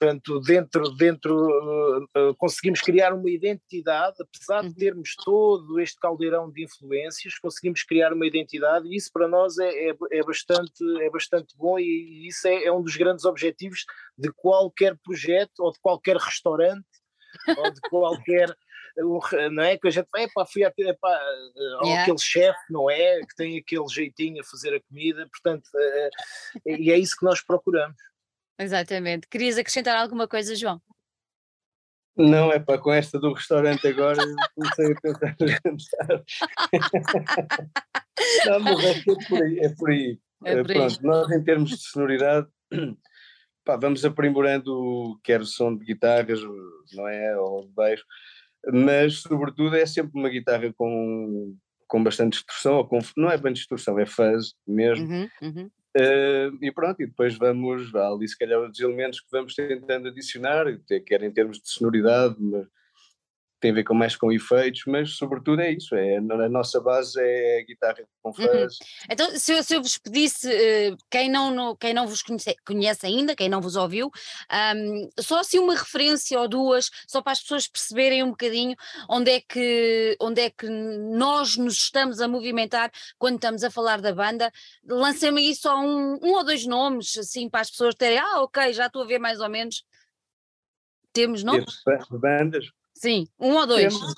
Portanto, 0.00 0.40
dentro, 0.40 0.90
dentro 0.90 1.34
uh, 1.34 2.04
uh, 2.04 2.34
conseguimos 2.36 2.80
criar 2.80 3.12
uma 3.12 3.28
identidade, 3.28 4.16
apesar 4.20 4.60
de 4.60 4.68
uhum. 4.68 4.74
termos 4.74 5.16
todo 5.24 5.80
este 5.80 5.98
caldeirão 5.98 6.48
de 6.52 6.62
influências, 6.62 7.36
conseguimos 7.40 7.82
criar 7.82 8.12
uma 8.12 8.24
identidade 8.24 8.86
e 8.86 8.96
isso 8.96 9.10
para 9.12 9.26
nós 9.26 9.58
é, 9.58 9.90
é, 9.90 9.94
é 10.12 10.22
bastante, 10.22 10.84
é 11.00 11.10
bastante 11.10 11.56
bom 11.56 11.80
e, 11.80 11.82
e 11.82 12.28
isso 12.28 12.46
é, 12.46 12.66
é 12.66 12.72
um 12.72 12.80
dos 12.80 12.94
grandes 12.94 13.24
objetivos 13.24 13.84
de 14.16 14.30
qualquer 14.36 14.96
projeto 15.02 15.58
ou 15.58 15.72
de 15.72 15.80
qualquer 15.80 16.16
restaurante 16.16 16.86
ou 17.56 17.72
de 17.72 17.80
qualquer 17.90 18.48
não 19.50 19.62
é? 19.62 19.76
Que 19.78 19.88
a 19.88 19.90
gente 19.90 20.08
vai, 20.12 20.24
epá, 20.24 20.44
fui 20.46 20.64
a, 20.64 20.72
epá, 20.76 21.20
yeah. 21.82 22.02
aquele 22.02 22.18
chefe, 22.18 22.58
não 22.70 22.90
é? 22.90 23.20
Que 23.20 23.36
tem 23.36 23.58
aquele 23.58 23.88
jeitinho 23.88 24.40
a 24.40 24.44
fazer 24.44 24.74
a 24.74 24.80
comida, 24.80 25.28
portanto, 25.30 25.68
é, 25.76 26.10
e 26.66 26.90
é 26.90 26.98
isso 26.98 27.16
que 27.16 27.24
nós 27.24 27.42
procuramos. 27.42 27.96
Exatamente. 28.58 29.28
Querias 29.28 29.56
acrescentar 29.56 29.96
alguma 29.96 30.26
coisa, 30.26 30.56
João? 30.56 30.80
Não, 32.16 32.50
é 32.50 32.58
para 32.58 32.80
com 32.80 32.92
esta 32.92 33.20
do 33.20 33.32
restaurante 33.32 33.86
agora 33.86 34.20
comecei 34.54 34.86
a 34.86 34.88
jantar. 35.46 36.24
Não, 38.46 38.58
mas 38.58 38.84
é, 38.84 38.90
é 38.90 39.04
por 39.28 39.42
aí. 39.42 39.58
É 39.60 39.68
por 39.68 39.90
aí. 39.90 40.18
É 40.44 40.62
por 40.62 40.70
aí. 40.72 40.76
Pronto, 40.76 41.02
nós 41.02 41.30
em 41.30 41.44
termos 41.44 41.70
de 41.70 41.78
sonoridade 41.78 42.48
pá, 43.68 43.76
vamos 43.76 44.02
aprimorando 44.02 45.20
quer 45.22 45.42
o 45.42 45.46
som 45.46 45.76
de 45.76 45.84
guitarras, 45.84 46.40
não 46.94 47.06
é? 47.06 47.38
Ou 47.38 47.66
de 47.66 47.72
baixo, 47.72 48.02
mas 48.72 49.20
sobretudo 49.20 49.76
é 49.76 49.86
sempre 49.86 50.12
uma 50.14 50.28
guitarra 50.28 50.72
com, 50.76 51.56
com 51.86 52.02
bastante 52.02 52.34
distorção, 52.34 52.76
ou 52.76 52.86
com, 52.86 52.98
não 53.16 53.30
é 53.30 53.36
bem 53.36 53.52
distorção, 53.52 53.98
é 53.98 54.06
fuzz 54.06 54.54
mesmo. 54.66 55.06
Uhum, 55.06 55.28
uhum. 55.42 55.70
Uh, 55.96 56.58
e 56.62 56.70
pronto, 56.70 57.02
e 57.02 57.06
depois 57.06 57.36
vamos, 57.36 57.94
há 57.94 58.08
ali 58.08 58.28
se 58.28 58.38
calhar 58.38 58.60
os 58.60 58.78
elementos 58.78 59.20
que 59.20 59.30
vamos 59.32 59.54
tentando 59.54 60.08
adicionar, 60.08 60.66
quer 61.06 61.22
em 61.22 61.30
termos 61.30 61.58
de 61.58 61.68
sonoridade, 61.68 62.36
mas 62.38 62.66
tem 63.60 63.70
a 63.72 63.74
ver 63.74 63.84
com 63.84 63.94
mais 63.94 64.14
com 64.16 64.30
efeitos, 64.30 64.82
mas 64.86 65.16
sobretudo 65.16 65.60
é 65.60 65.72
isso, 65.72 65.94
é, 65.94 66.16
a 66.16 66.48
nossa 66.48 66.80
base 66.80 67.20
é 67.20 67.60
a 67.60 67.64
guitarra 67.64 68.04
com 68.22 68.32
fuzz. 68.32 68.48
Uhum. 68.50 68.68
Então, 69.10 69.30
se 69.30 69.52
eu, 69.52 69.62
se 69.62 69.74
eu, 69.74 69.82
vos 69.82 69.98
pedisse, 69.98 70.48
uh, 70.48 70.96
quem, 71.10 71.28
não, 71.28 71.50
no, 71.50 71.76
quem 71.76 71.92
não 71.92 72.06
vos 72.06 72.22
conhece, 72.22 72.54
conhece, 72.64 73.06
ainda, 73.06 73.34
quem 73.34 73.48
não 73.48 73.60
vos 73.60 73.76
ouviu, 73.76 74.10
um, 74.76 75.10
só 75.18 75.40
assim 75.40 75.58
uma 75.58 75.74
referência 75.74 76.38
ou 76.38 76.48
duas, 76.48 76.90
só 77.06 77.20
para 77.20 77.32
as 77.32 77.40
pessoas 77.40 77.66
perceberem 77.66 78.22
um 78.22 78.30
bocadinho 78.30 78.76
onde 79.08 79.30
é 79.30 79.40
que, 79.40 80.16
onde 80.20 80.40
é 80.40 80.50
que 80.50 80.68
nós 80.68 81.56
nos 81.56 81.74
estamos 81.74 82.20
a 82.20 82.28
movimentar 82.28 82.90
quando 83.18 83.36
estamos 83.36 83.64
a 83.64 83.70
falar 83.70 84.00
da 84.00 84.14
banda, 84.14 84.52
lancem-me 84.86 85.48
aí 85.48 85.54
só 85.54 85.80
um, 85.80 86.18
um 86.22 86.32
ou 86.34 86.44
dois 86.44 86.64
nomes, 86.66 87.16
assim, 87.18 87.48
para 87.48 87.60
as 87.60 87.70
pessoas 87.70 87.94
terem, 87.94 88.18
ah, 88.18 88.42
ok, 88.42 88.72
já 88.72 88.86
estou 88.86 89.02
a 89.02 89.06
ver 89.06 89.18
mais 89.18 89.40
ou 89.40 89.48
menos. 89.48 89.84
Temos 91.12 91.42
nomes? 91.42 91.82
Bandas, 92.10 92.70
Sim, 92.98 93.28
um 93.38 93.54
ou 93.54 93.66
dois. 93.66 93.94
Temos, 93.94 94.14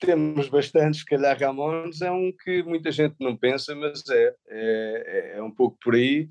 temos 0.00 0.48
bastantes, 0.48 1.00
se 1.00 1.06
calhar 1.06 1.38
Ramones 1.38 2.02
é 2.02 2.10
um 2.10 2.32
que 2.32 2.62
muita 2.64 2.90
gente 2.90 3.14
não 3.20 3.36
pensa, 3.36 3.76
mas 3.76 4.02
é, 4.10 4.34
é, 4.48 5.32
é 5.36 5.42
um 5.42 5.50
pouco 5.50 5.78
por 5.80 5.94
aí. 5.94 6.28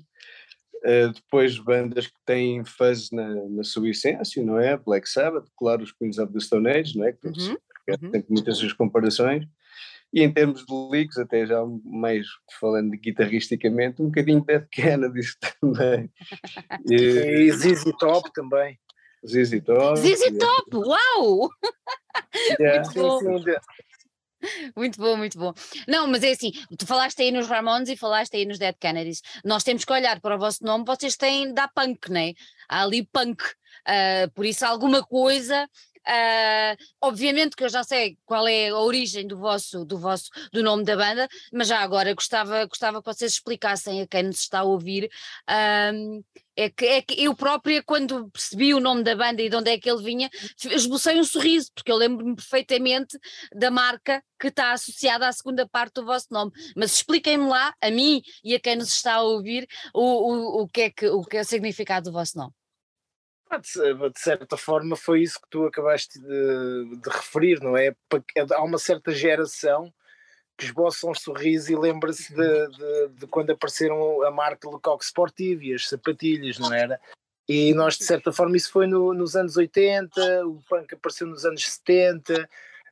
Uh, 0.84 1.12
depois 1.14 1.58
bandas 1.58 2.08
que 2.08 2.18
têm 2.26 2.64
fãs 2.64 3.10
na, 3.10 3.34
na 3.48 3.62
sua 3.62 3.88
essência, 3.88 4.44
não 4.44 4.58
é? 4.58 4.76
Black 4.76 5.08
Sabbath, 5.08 5.46
claro, 5.56 5.82
os 5.82 5.92
Queens 5.92 6.18
of 6.18 6.32
the 6.32 6.40
Stone 6.40 6.68
Age, 6.68 6.98
não 6.98 7.06
é? 7.06 7.12
Que 7.12 7.28
uhum, 7.28 7.56
uhum. 7.88 8.10
tem 8.10 8.24
muitas 8.28 8.62
as 8.62 8.72
comparações. 8.72 9.46
E 10.12 10.22
em 10.22 10.30
termos 10.30 10.66
de 10.66 10.74
leaks, 10.90 11.16
até 11.16 11.46
já 11.46 11.62
mais 11.84 12.26
falando 12.60 12.90
de 12.90 12.98
guitarristicamente, 12.98 14.02
um 14.02 14.06
bocadinho 14.06 14.44
Dead 14.44 14.66
Kennedy 14.70 15.20
também. 15.60 16.10
e, 16.90 16.94
e 16.94 17.52
ZZ 17.52 17.84
Top 17.98 18.30
também. 18.34 18.78
ZZ 19.26 19.62
Top. 19.64 19.96
ZZ 19.96 20.38
Top, 20.38 20.76
uau! 20.76 21.48
Yeah. 22.58 22.82
Muito 22.94 22.94
bom. 22.94 23.44
Muito 24.76 24.98
bom, 25.00 25.16
muito 25.16 25.38
bom. 25.38 25.52
Não, 25.86 26.08
mas 26.08 26.24
é 26.24 26.32
assim, 26.32 26.50
tu 26.76 26.84
falaste 26.84 27.22
aí 27.22 27.30
nos 27.30 27.46
Ramones 27.46 27.88
e 27.88 27.96
falaste 27.96 28.34
aí 28.34 28.44
nos 28.44 28.58
Dead 28.58 28.74
Kennedys. 28.80 29.22
Nós 29.44 29.62
temos 29.62 29.84
que 29.84 29.92
olhar 29.92 30.20
para 30.20 30.34
o 30.34 30.38
vosso 30.38 30.64
nome, 30.64 30.84
vocês 30.84 31.16
têm 31.16 31.54
da 31.54 31.68
punk, 31.68 32.10
né? 32.10 32.32
Há 32.68 32.82
ali 32.82 33.06
punk. 33.06 33.40
Uh, 33.86 34.28
por 34.34 34.44
isso, 34.44 34.66
alguma 34.66 35.04
coisa 35.04 35.68
Uh, 36.02 36.74
obviamente 37.00 37.54
que 37.54 37.62
eu 37.62 37.68
já 37.68 37.84
sei 37.84 38.18
qual 38.26 38.48
é 38.48 38.70
a 38.70 38.76
origem 38.76 39.26
do 39.26 39.38
vosso, 39.38 39.84
do 39.84 39.96
vosso, 39.96 40.30
do 40.52 40.62
nome 40.62 40.84
da 40.84 40.96
banda, 40.96 41.28
mas 41.52 41.68
já 41.68 41.78
agora 41.78 42.12
gostava, 42.12 42.66
gostava 42.66 43.00
que 43.00 43.06
vocês 43.06 43.32
explicassem 43.32 44.00
a 44.02 44.06
quem 44.06 44.24
nos 44.24 44.40
está 44.40 44.60
a 44.60 44.64
ouvir. 44.64 45.08
Uh, 45.48 46.24
é 46.56 46.68
que, 46.68 46.84
é 46.84 47.02
que 47.02 47.24
eu 47.24 47.34
própria, 47.34 47.82
quando 47.82 48.30
percebi 48.30 48.74
o 48.74 48.80
nome 48.80 49.02
da 49.02 49.16
banda 49.16 49.40
e 49.42 49.48
de 49.48 49.56
onde 49.56 49.70
é 49.70 49.78
que 49.78 49.90
ele 49.90 50.02
vinha, 50.02 50.30
esbocei 50.70 51.18
um 51.18 51.24
sorriso, 51.24 51.70
porque 51.74 51.90
eu 51.90 51.96
lembro-me 51.96 52.36
perfeitamente 52.36 53.18
da 53.54 53.70
marca 53.70 54.22
que 54.38 54.48
está 54.48 54.72
associada 54.72 55.26
à 55.26 55.32
segunda 55.32 55.66
parte 55.68 55.94
do 55.94 56.04
vosso 56.04 56.26
nome. 56.30 56.52
Mas 56.76 56.96
expliquem-me 56.96 57.48
lá, 57.48 57.74
a 57.80 57.90
mim 57.90 58.22
e 58.44 58.54
a 58.54 58.60
quem 58.60 58.76
nos 58.76 58.92
está 58.92 59.14
a 59.14 59.22
ouvir, 59.22 59.66
o, 59.94 60.00
o, 60.00 60.62
o, 60.62 60.68
que, 60.68 60.82
é 60.82 60.90
que, 60.90 61.08
o 61.08 61.22
que 61.22 61.36
é 61.36 61.40
o 61.40 61.44
significado 61.44 62.10
do 62.10 62.12
vosso 62.12 62.36
nome. 62.36 62.52
De 63.60 64.20
certa 64.20 64.56
forma 64.56 64.96
foi 64.96 65.22
isso 65.22 65.38
que 65.38 65.48
tu 65.50 65.66
acabaste 65.66 66.18
de, 66.18 66.96
de 66.96 67.10
referir, 67.10 67.60
não 67.60 67.76
é? 67.76 67.94
Há 68.54 68.62
uma 68.62 68.78
certa 68.78 69.12
geração 69.12 69.92
que 70.62 70.66
esboça 70.66 71.08
um 71.08 71.14
sorriso 71.14 71.72
e 71.72 71.76
lembra-se 71.76 72.32
de, 72.32 72.68
de, 72.68 73.08
de, 73.18 73.26
quando 73.26 73.50
apareceram 73.50 74.22
a 74.22 74.30
marca 74.30 74.70
Lecoq 74.70 75.04
Sportivo 75.04 75.64
e 75.64 75.74
as 75.74 75.88
sapatilhas, 75.88 76.58
não 76.58 76.72
era? 76.72 77.00
E 77.48 77.74
nós, 77.74 77.98
de 77.98 78.04
certa 78.04 78.32
forma, 78.32 78.56
isso 78.56 78.70
foi 78.70 78.86
no, 78.86 79.12
nos 79.12 79.34
anos 79.34 79.56
80, 79.56 80.46
o 80.46 80.62
punk 80.68 80.94
apareceu 80.94 81.26
nos 81.26 81.44
anos 81.44 81.64
70, 81.64 82.48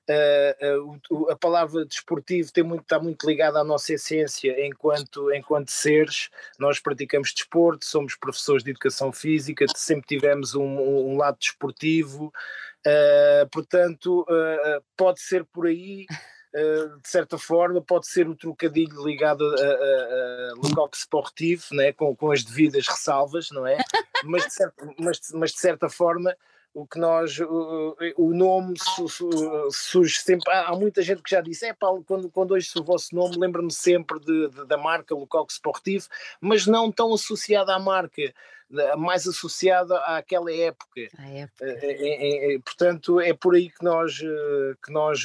Uh, 0.09 0.99
uh, 1.09 1.31
a 1.31 1.37
palavra 1.37 1.85
desportivo 1.85 2.53
tem 2.53 2.65
muito, 2.65 2.83
está 2.83 2.99
muito 2.99 3.25
ligada 3.25 3.61
à 3.61 3.65
nossa 3.65 3.93
essência 3.93 4.67
enquanto, 4.67 5.33
enquanto 5.33 5.71
seres. 5.71 6.29
Nós 6.59 6.81
praticamos 6.81 7.33
desporto, 7.33 7.85
somos 7.85 8.17
professores 8.17 8.65
de 8.65 8.71
educação 8.71 9.13
física, 9.13 9.67
sempre 9.77 10.09
tivemos 10.09 10.57
um, 10.57 10.65
um 10.65 11.17
lado 11.17 11.39
desportivo, 11.39 12.33
uh, 12.85 13.49
portanto, 13.53 14.27
pode 14.97 15.21
ser 15.21 15.45
por 15.45 15.69
aí. 15.69 16.07
De 16.53 17.09
certa 17.09 17.39
forma, 17.39 17.81
pode 17.81 18.09
ser 18.09 18.29
o 18.29 18.35
trocadilho 18.35 19.05
ligado 19.05 19.45
a, 19.45 19.63
a, 19.63 19.65
a 19.65 20.55
Lecoq 20.63 20.97
Sportivo, 20.97 21.65
né, 21.73 21.93
com, 21.93 22.15
com 22.17 22.33
as 22.33 22.43
devidas 22.43 22.87
ressalvas, 22.89 23.51
não 23.51 23.67
é? 23.67 23.79
Mas 24.25 24.45
de 24.45 24.51
mas, 24.99 25.21
mas 25.33 25.53
de 25.53 25.61
certa 25.61 25.89
forma, 25.89 26.37
o 26.73 26.87
que 26.87 26.99
nós, 26.99 27.39
o, 27.41 27.97
o 28.17 28.33
nome 28.33 28.75
surge 29.71 30.19
sempre, 30.21 30.53
há, 30.53 30.73
muita 30.77 31.03
gente 31.03 31.23
que 31.23 31.31
já 31.31 31.41
disse, 31.41 31.67
é 31.67 31.75
Paulo, 31.75 32.05
quando, 32.05 32.31
quando 32.31 32.53
ouço 32.53 32.81
o 32.81 32.85
vosso 32.85 33.15
nome 33.15 33.37
lembro-me 33.37 33.73
sempre 33.73 34.21
de, 34.21 34.49
de, 34.49 34.67
da 34.67 34.77
marca 34.77 35.15
Lecoq 35.15 35.53
Sportivo, 35.53 36.07
mas 36.41 36.67
não 36.67 36.93
tão 36.93 37.13
associada 37.13 37.75
à 37.75 37.79
marca, 37.79 38.33
mais 38.97 39.27
associada 39.27 39.99
àquela 40.01 40.53
época. 40.53 41.01
época. 41.19 41.65
É, 41.65 42.53
é, 42.53 42.55
é, 42.55 42.59
portanto, 42.61 43.21
é 43.21 43.35
por 43.35 43.57
aí 43.57 43.69
que 43.69 43.85
nós, 43.85 44.19
que 44.19 44.93
nós 44.93 45.25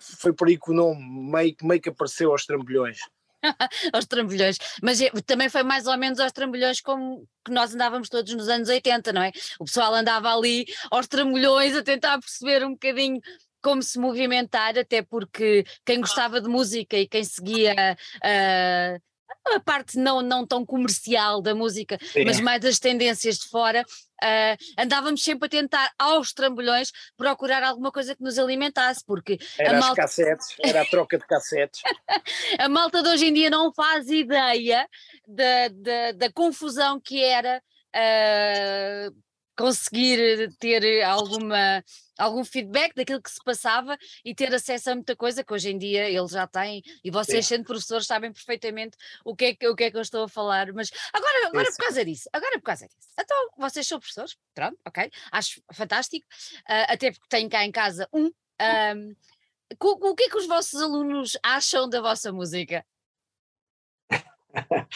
foi 0.00 0.32
por 0.32 0.48
aí 0.48 0.58
que 0.58 0.70
o 0.70 0.74
nome 0.74 1.02
meio, 1.02 1.54
meio 1.62 1.80
que 1.80 1.90
apareceu 1.90 2.30
aos 2.30 2.46
trambolhões. 2.46 3.00
aos 3.92 4.06
trambolhões. 4.06 4.56
Mas 4.82 5.00
é, 5.00 5.10
também 5.26 5.48
foi 5.48 5.62
mais 5.62 5.86
ou 5.86 5.96
menos 5.96 6.20
aos 6.20 6.32
trambolhões 6.32 6.80
como 6.80 7.26
que 7.44 7.52
nós 7.52 7.74
andávamos 7.74 8.08
todos 8.08 8.34
nos 8.34 8.48
anos 8.48 8.68
80, 8.68 9.12
não 9.12 9.22
é? 9.22 9.30
O 9.58 9.64
pessoal 9.64 9.94
andava 9.94 10.32
ali 10.34 10.66
aos 10.90 11.06
trambolhões 11.06 11.74
a 11.76 11.82
tentar 11.82 12.18
perceber 12.18 12.64
um 12.64 12.72
bocadinho 12.72 13.20
como 13.62 13.82
se 13.82 13.98
movimentar, 13.98 14.78
até 14.78 15.02
porque 15.02 15.64
quem 15.84 16.00
gostava 16.00 16.40
de 16.40 16.48
música 16.48 16.96
e 16.96 17.06
quem 17.06 17.22
seguia 17.24 17.96
uh, 18.16 19.02
a 19.54 19.60
parte 19.60 19.98
não, 19.98 20.22
não 20.22 20.46
tão 20.46 20.64
comercial 20.64 21.40
da 21.40 21.54
música, 21.54 21.98
Sim. 22.00 22.24
mas 22.24 22.40
mais 22.40 22.60
das 22.60 22.78
tendências 22.78 23.38
de 23.38 23.48
fora, 23.48 23.82
uh, 23.82 24.82
andávamos 24.82 25.22
sempre 25.22 25.46
a 25.46 25.48
tentar 25.48 25.92
aos 25.98 26.32
trambolhões 26.32 26.90
procurar 27.16 27.62
alguma 27.62 27.90
coisa 27.90 28.14
que 28.14 28.22
nos 28.22 28.38
alimentasse, 28.38 29.04
porque 29.04 29.38
era 29.58 29.76
a 29.76 29.80
malta... 29.80 30.02
cassetes, 30.02 30.46
era 30.62 30.82
a 30.82 30.84
troca 30.84 31.18
de 31.18 31.26
cassetes. 31.26 31.80
a 32.58 32.68
malta 32.68 33.02
de 33.02 33.08
hoje 33.08 33.26
em 33.26 33.32
dia 33.32 33.50
não 33.50 33.72
faz 33.72 34.08
ideia 34.08 34.86
da, 35.26 35.68
da, 35.68 36.12
da 36.12 36.32
confusão 36.32 37.00
que 37.00 37.22
era. 37.22 37.62
Uh, 37.94 39.29
conseguir 39.60 40.54
ter 40.58 41.02
alguma, 41.02 41.84
algum 42.18 42.42
feedback 42.42 42.94
daquilo 42.94 43.20
que 43.20 43.30
se 43.30 43.44
passava 43.44 43.98
e 44.24 44.34
ter 44.34 44.54
acesso 44.54 44.90
a 44.90 44.94
muita 44.94 45.14
coisa 45.14 45.44
que 45.44 45.52
hoje 45.52 45.70
em 45.70 45.76
dia 45.76 46.08
ele 46.08 46.26
já 46.28 46.46
tem 46.46 46.82
e 47.04 47.10
vocês 47.10 47.44
Sim. 47.46 47.56
sendo 47.56 47.66
professores 47.66 48.06
sabem 48.06 48.32
perfeitamente 48.32 48.96
o 49.22 49.36
que, 49.36 49.44
é 49.44 49.54
que, 49.54 49.68
o 49.68 49.76
que 49.76 49.84
é 49.84 49.90
que 49.90 49.98
eu 49.98 50.00
estou 50.00 50.24
a 50.24 50.28
falar, 50.28 50.72
mas 50.72 50.90
agora, 51.12 51.48
agora 51.48 51.70
por 51.70 51.76
causa 51.76 52.02
disso, 52.02 52.30
agora 52.32 52.58
por 52.58 52.64
causa 52.64 52.86
disso, 52.88 53.08
então 53.18 53.50
vocês 53.58 53.86
são 53.86 54.00
professores, 54.00 54.34
pronto, 54.54 54.78
ok, 54.86 55.10
acho 55.30 55.62
fantástico, 55.74 56.26
uh, 56.60 56.88
até 56.88 57.10
porque 57.10 57.28
tenho 57.28 57.50
cá 57.50 57.62
em 57.62 57.70
casa 57.70 58.08
um, 58.14 58.26
um 58.26 59.14
o, 59.78 60.14
que 60.14 60.24
é 60.24 60.28
que 60.30 60.38
os 60.38 60.46
vossos 60.46 60.80
alunos 60.80 61.36
acham 61.42 61.86
da 61.86 62.00
vossa 62.00 62.32
música? 62.32 62.84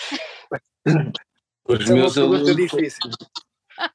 os 1.68 1.90
é 1.90 1.92
meus 1.92 2.16
alunos... 2.16 2.56
Difícil. 2.56 3.10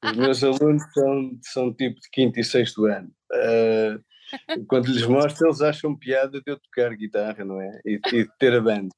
Os 0.04 0.18
meus 0.18 0.44
alunos 0.44 0.84
são, 0.94 1.40
são 1.42 1.74
tipo 1.74 2.00
de 2.00 2.10
quinto 2.12 2.40
e 2.40 2.44
sexto 2.44 2.86
ano. 2.86 3.12
Uh, 3.32 4.66
quando 4.68 4.88
lhes 4.88 5.06
mostro, 5.06 5.48
eles 5.48 5.62
acham 5.62 5.98
piada 5.98 6.42
de 6.42 6.52
eu 6.52 6.60
tocar 6.60 6.96
guitarra, 6.96 7.44
não 7.44 7.62
é? 7.62 7.80
E, 7.86 8.00
e 8.08 8.24
de 8.24 8.30
ter 8.38 8.54
a 8.54 8.62
banda. 8.62 8.90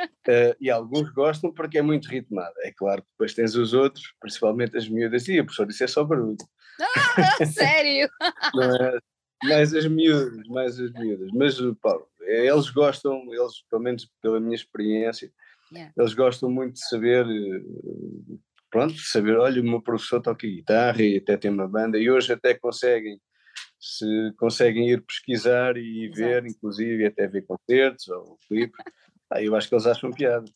Uh, 0.00 0.54
e 0.60 0.70
alguns 0.70 1.10
gostam 1.10 1.52
porque 1.52 1.78
é 1.78 1.82
muito 1.82 2.08
ritmada. 2.08 2.54
É 2.62 2.72
claro 2.72 3.02
que 3.02 3.08
depois 3.12 3.34
tens 3.34 3.54
os 3.54 3.72
outros, 3.72 4.14
principalmente 4.20 4.76
as 4.76 4.88
miúdas, 4.88 5.26
e 5.28 5.38
a 5.38 5.44
professora 5.44 5.68
disse 5.68 5.84
é 5.84 5.86
só 5.86 6.04
barulho. 6.04 6.36
Ah, 6.80 7.46
sério? 7.46 8.08
É? 8.22 8.98
Mais 9.46 9.74
as 9.74 9.86
miúdas, 9.86 10.46
mais 10.48 10.78
as 10.78 10.92
miúdas. 10.92 11.30
Mas, 11.32 11.56
Paulo, 11.80 12.06
eles 12.20 12.70
gostam, 12.70 13.22
eles, 13.32 13.62
pelo 13.70 13.82
menos 13.82 14.10
pela 14.20 14.40
minha 14.40 14.54
experiência, 14.54 15.32
yeah. 15.72 15.92
eles 15.96 16.14
gostam 16.14 16.50
muito 16.50 16.74
de 16.74 16.88
saber 16.88 17.24
pronto, 18.70 18.94
saber, 18.98 19.36
olha, 19.36 19.60
o 19.60 19.64
meu 19.64 19.82
professor 19.82 20.20
toca 20.20 20.46
guitarra 20.46 21.02
e 21.02 21.18
até 21.18 21.36
tem 21.36 21.50
uma 21.50 21.68
banda, 21.68 21.98
e 21.98 22.10
hoje 22.10 22.32
até 22.32 22.54
conseguem 22.54 23.20
se 23.80 24.32
conseguem 24.36 24.90
ir 24.90 25.02
pesquisar 25.02 25.76
e 25.76 26.08
ver, 26.08 26.44
Exato. 26.44 26.48
inclusive, 26.48 27.06
até 27.06 27.28
ver 27.28 27.42
concertos 27.42 28.08
ou 28.08 28.36
clipes, 28.48 28.84
ah, 29.30 29.42
eu 29.42 29.54
acho 29.54 29.68
que 29.68 29.74
eles 29.74 29.86
acham 29.86 30.10
piada. 30.10 30.50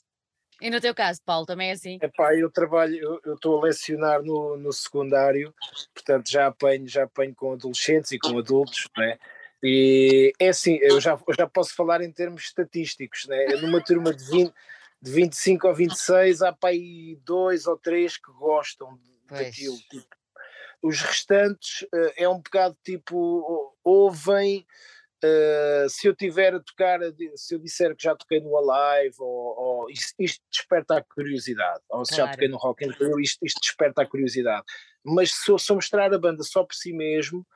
E 0.61 0.71
no 0.71 0.81
teu 0.81 0.95
caso, 0.95 1.21
Paulo, 1.25 1.47
também 1.47 1.71
é 1.71 1.73
assim? 1.73 1.99
Epá, 2.01 2.35
eu 2.37 2.51
trabalho, 2.51 3.21
eu 3.25 3.35
estou 3.35 3.59
a 3.59 3.65
lecionar 3.65 4.23
no, 4.23 4.57
no 4.57 4.73
secundário, 4.73 5.55
portanto 5.95 6.31
já 6.31 6.47
apanho, 6.47 6.87
já 6.89 7.05
apanho 7.05 7.35
com 7.35 7.53
adolescentes 7.53 8.13
e 8.13 8.19
com 8.19 8.39
adultos, 8.39 8.89
né? 8.97 9.19
E 9.63 10.33
é 10.41 10.49
assim, 10.49 10.79
eu 10.81 11.01
já, 11.01 11.13
eu 11.13 11.35
já 11.37 11.49
posso 11.49 11.75
falar 11.75 12.01
em 12.03 12.13
termos 12.13 12.43
estatísticos, 12.43 13.27
né? 13.27 13.45
Numa 13.61 13.81
turma 13.81 14.13
de, 14.13 14.25
20, 14.25 14.53
de 15.03 15.11
25 15.11 15.67
ou 15.67 15.75
26, 15.75 16.43
há 16.43 16.53
para 16.53 16.71
aí 16.71 17.19
dois 17.25 17.67
ou 17.67 17.77
três 17.77 18.17
que 18.17 18.31
gostam 18.33 18.99
pois. 19.27 19.41
daquilo. 19.41 19.77
Tipo, 19.77 20.07
os 20.83 21.01
restantes 21.01 21.83
uh, 21.83 22.13
é 22.17 22.29
um 22.29 22.41
bocado 22.41 22.77
tipo, 22.85 23.77
ouvem. 23.83 24.67
Uh, 25.25 25.89
se 25.89 26.09
eu 26.09 26.17
tiver 26.17 26.53
a 26.53 26.59
tocar, 26.59 26.99
se 27.37 27.55
eu 27.55 27.59
disser 27.61 27.95
que 27.95 28.03
já 28.03 28.17
toquei 28.17 28.41
no 28.41 28.57
Alive, 28.57 29.15
ou, 29.21 29.57
ou 29.57 29.91
isto, 29.91 30.15
isto, 30.19 30.43
desperta 30.51 30.97
a 30.97 31.03
curiosidade, 31.03 31.81
ou 31.89 32.05
se 32.05 32.17
claro. 32.17 32.27
já 32.27 32.33
toquei 32.33 32.49
no 32.49 32.57
Rock 32.57 32.85
and 32.85 32.93
Roll, 32.99 33.21
isto, 33.21 33.39
isto 33.47 33.61
desperta 33.61 34.03
a 34.03 34.07
curiosidade. 34.07 34.65
Mas 35.05 35.33
se 35.33 35.49
eu, 35.49 35.59
se 35.61 35.71
eu 35.71 35.77
mostrar 35.77 36.13
a 36.13 36.19
banda 36.19 36.43
só 36.43 36.65
por 36.65 36.75
si 36.75 36.93
mesmo, 36.93 37.47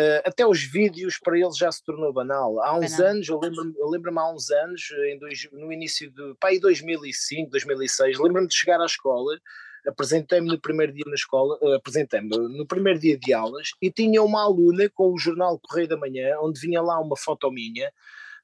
Uh, 0.00 0.24
até 0.24 0.46
os 0.46 0.62
vídeos 0.62 1.18
para 1.18 1.38
eles 1.38 1.56
já 1.56 1.70
se 1.70 1.84
tornou 1.84 2.12
banal. 2.12 2.58
Há 2.62 2.78
uns 2.78 2.96
banal. 2.96 3.10
anos, 3.10 3.28
eu 3.28 3.38
lembro-me 3.38 3.74
lembro 3.90 4.18
há 4.18 4.32
uns 4.32 4.50
anos, 4.50 4.90
em 5.06 5.18
dois, 5.18 5.48
no 5.52 5.70
início 5.70 6.10
de 6.10 6.34
pá, 6.40 6.48
2005, 6.58 7.50
2006, 7.50 8.18
lembro-me 8.18 8.48
de 8.48 8.54
chegar 8.54 8.80
à 8.80 8.86
escola, 8.86 9.38
apresentei-me 9.86 10.48
no 10.48 10.58
primeiro 10.58 10.94
dia 10.94 11.04
na 11.06 11.14
escola, 11.14 11.58
uh, 11.60 11.74
apresentei-me 11.74 12.28
no 12.28 12.66
primeiro 12.66 12.98
dia 12.98 13.18
de 13.18 13.34
aulas 13.34 13.72
e 13.82 13.90
tinha 13.90 14.22
uma 14.22 14.42
aluna 14.42 14.88
com 14.94 15.12
o 15.12 15.18
jornal 15.18 15.60
Correio 15.60 15.88
da 15.88 15.96
Manhã, 15.96 16.38
onde 16.40 16.58
vinha 16.58 16.80
lá 16.80 16.98
uma 16.98 17.16
foto 17.16 17.50
minha, 17.50 17.92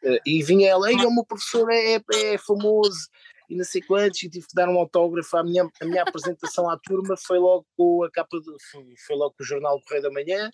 uh, 0.02 0.18
e 0.26 0.42
vinha 0.42 0.68
ela, 0.68 0.92
e 0.92 0.96
o 0.96 1.10
meu 1.10 1.24
professor 1.24 1.70
é, 1.70 1.94
é, 1.94 2.00
é 2.34 2.38
famoso, 2.38 3.08
e 3.48 3.56
não 3.56 3.64
sei 3.64 3.80
quantos, 3.80 4.22
e 4.22 4.28
tive 4.28 4.46
que 4.46 4.54
dar 4.54 4.68
um 4.68 4.78
autógrafo. 4.78 5.34
A 5.36 5.42
minha, 5.42 5.66
a 5.80 5.84
minha 5.86 6.02
apresentação 6.02 6.68
à 6.68 6.76
turma 6.76 7.16
foi 7.16 7.38
logo 7.38 7.66
com 7.76 8.04
a 8.04 8.10
capa, 8.10 8.38
de, 8.38 8.52
foi, 8.70 8.84
foi 9.06 9.16
logo 9.16 9.34
com 9.36 9.42
o 9.42 9.46
jornal 9.46 9.80
Correio 9.82 10.02
da 10.02 10.10
Manhã, 10.10 10.50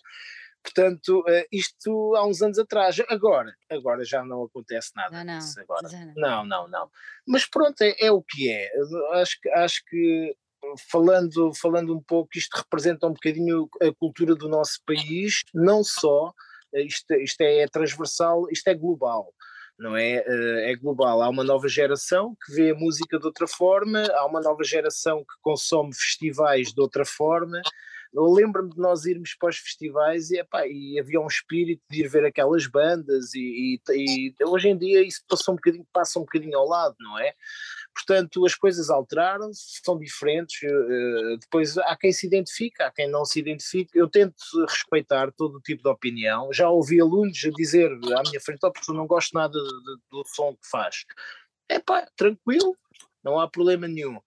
Portanto, 0.65 1.19
uh, 1.19 1.45
isto 1.51 2.15
há 2.15 2.25
uns 2.25 2.41
anos 2.41 2.57
atrás. 2.57 2.97
Agora, 3.07 3.55
agora 3.69 4.03
já 4.03 4.25
não 4.25 4.43
acontece 4.43 4.89
nada 4.95 5.23
não, 5.23 5.37
disso. 5.37 5.59
Agora. 5.59 5.87
Não. 6.15 6.15
não, 6.15 6.45
não, 6.45 6.67
não. 6.67 6.89
Mas 7.27 7.45
pronto, 7.45 7.79
é, 7.81 7.95
é, 7.99 8.11
o 8.11 8.23
que 8.23 8.51
é. 8.51 8.71
Acho, 9.13 9.37
acho 9.53 9.85
que 9.85 10.35
falando, 10.89 11.53
falando 11.53 11.95
um 11.95 12.01
pouco, 12.01 12.31
isto 12.35 12.57
representa 12.57 13.05
um 13.05 13.13
bocadinho 13.13 13.69
a 13.79 13.93
cultura 13.93 14.33
do 14.33 14.49
nosso 14.49 14.79
país, 14.85 15.43
não 15.53 15.83
só, 15.83 16.33
eh, 16.73 16.81
isto, 16.81 17.13
isto 17.13 17.41
é 17.41 17.67
transversal, 17.67 18.49
isto 18.49 18.67
é 18.67 18.73
global 18.73 19.31
não 19.77 19.95
é? 19.95 20.23
Eh, 20.25 20.71
é 20.71 20.75
global. 20.75 21.21
Há 21.21 21.29
uma 21.29 21.43
nova 21.43 21.67
geração 21.67 22.35
que 22.45 22.53
vê 22.53 22.71
a 22.71 22.75
música 22.75 23.19
de 23.19 23.25
outra 23.25 23.45
forma, 23.45 24.03
há 24.13 24.25
uma 24.25 24.39
nova 24.39 24.63
geração 24.63 25.19
que 25.19 25.35
consome 25.41 25.93
festivais 25.93 26.73
de 26.73 26.81
outra 26.81 27.05
forma, 27.05 27.61
eu 28.15 28.31
lembro-me 28.31 28.69
de 28.69 28.77
nós 28.77 29.05
irmos 29.05 29.35
para 29.35 29.49
os 29.49 29.57
festivais 29.57 30.31
e, 30.31 30.39
epá, 30.39 30.65
e 30.65 30.97
havia 30.99 31.19
um 31.19 31.27
espírito 31.27 31.81
de 31.89 32.01
ir 32.01 32.07
ver 32.07 32.25
aquelas 32.25 32.65
bandas 32.65 33.33
e, 33.33 33.79
e, 33.89 34.33
e, 34.39 34.45
hoje 34.45 34.69
em 34.69 34.77
dia 34.77 35.05
isso 35.05 35.21
passou 35.27 35.53
um 35.53 35.57
bocadinho, 35.57 35.85
passa 35.91 36.17
um 36.17 36.23
bocadinho 36.23 36.57
ao 36.57 36.67
lado, 36.67 36.95
não 36.99 37.19
é? 37.19 37.33
Portanto, 37.93 38.45
as 38.45 38.55
coisas 38.55 38.89
alteraram-se, 38.89 39.79
são 39.83 39.97
diferentes. 39.97 40.61
Uh, 40.63 41.37
depois 41.39 41.77
há 41.77 41.95
quem 41.95 42.11
se 42.11 42.27
identifica, 42.27 42.87
há 42.87 42.91
quem 42.91 43.09
não 43.09 43.23
se 43.23 43.39
identifica. 43.39 43.97
Eu 43.97 44.09
tento 44.09 44.35
respeitar 44.67 45.31
todo 45.31 45.57
o 45.57 45.61
tipo 45.61 45.81
de 45.81 45.89
opinião. 45.89 46.51
Já 46.51 46.69
ouvi 46.69 46.99
alunos 46.99 47.37
dizer 47.55 47.91
à 47.91 48.21
minha 48.23 48.41
frente: 48.41 48.59
oh, 48.63 48.71
professor, 48.71 48.93
não 48.93 49.07
gosto 49.07 49.33
nada 49.33 49.57
do 50.11 50.23
som 50.25 50.53
que 50.53 50.69
faz. 50.69 51.05
É 51.69 51.79
pá, 51.79 52.05
tranquilo, 52.17 52.77
não 53.23 53.39
há 53.39 53.49
problema 53.49 53.87
nenhum. 53.87 54.19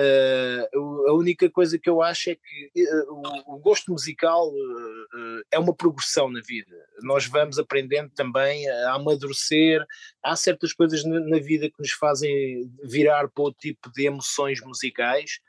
Uh, 0.00 1.08
a 1.08 1.12
única 1.12 1.50
coisa 1.50 1.78
que 1.78 1.88
eu 1.88 2.00
acho 2.00 2.30
é 2.30 2.34
que 2.34 2.82
uh, 2.82 3.12
o, 3.12 3.56
o, 3.56 3.58
gosto 3.58 3.92
musical 3.92 4.48
uh, 4.48 5.42
é 5.50 5.58
uma 5.58 5.74
progressão 5.74 6.30
na 6.30 6.40
vida. 6.40 6.74
Nós 7.02 7.26
vamos 7.26 7.58
aprendendo 7.58 8.10
também 8.10 8.66
a 8.70 8.94
amadurecer. 8.94 9.84
Há 10.22 10.34
certas 10.34 10.72
coisas 10.72 11.04
na, 11.04 11.20
na 11.20 11.38
vida 11.38 11.68
que 11.68 11.78
nos 11.78 11.92
fazem 11.92 12.72
virar 12.82 13.28
para 13.28 13.44
outro 13.44 13.60
tipo 13.60 13.92
de 13.92 14.06
emoções 14.06 14.62
musicais, 14.62 15.40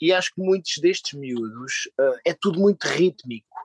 e 0.00 0.12
acho 0.12 0.34
que 0.34 0.40
muitos 0.40 0.78
destes 0.78 1.12
miúdos 1.12 1.88
é 2.24 2.32
tudo 2.32 2.58
muito 2.58 2.84
rítmico. 2.84 3.56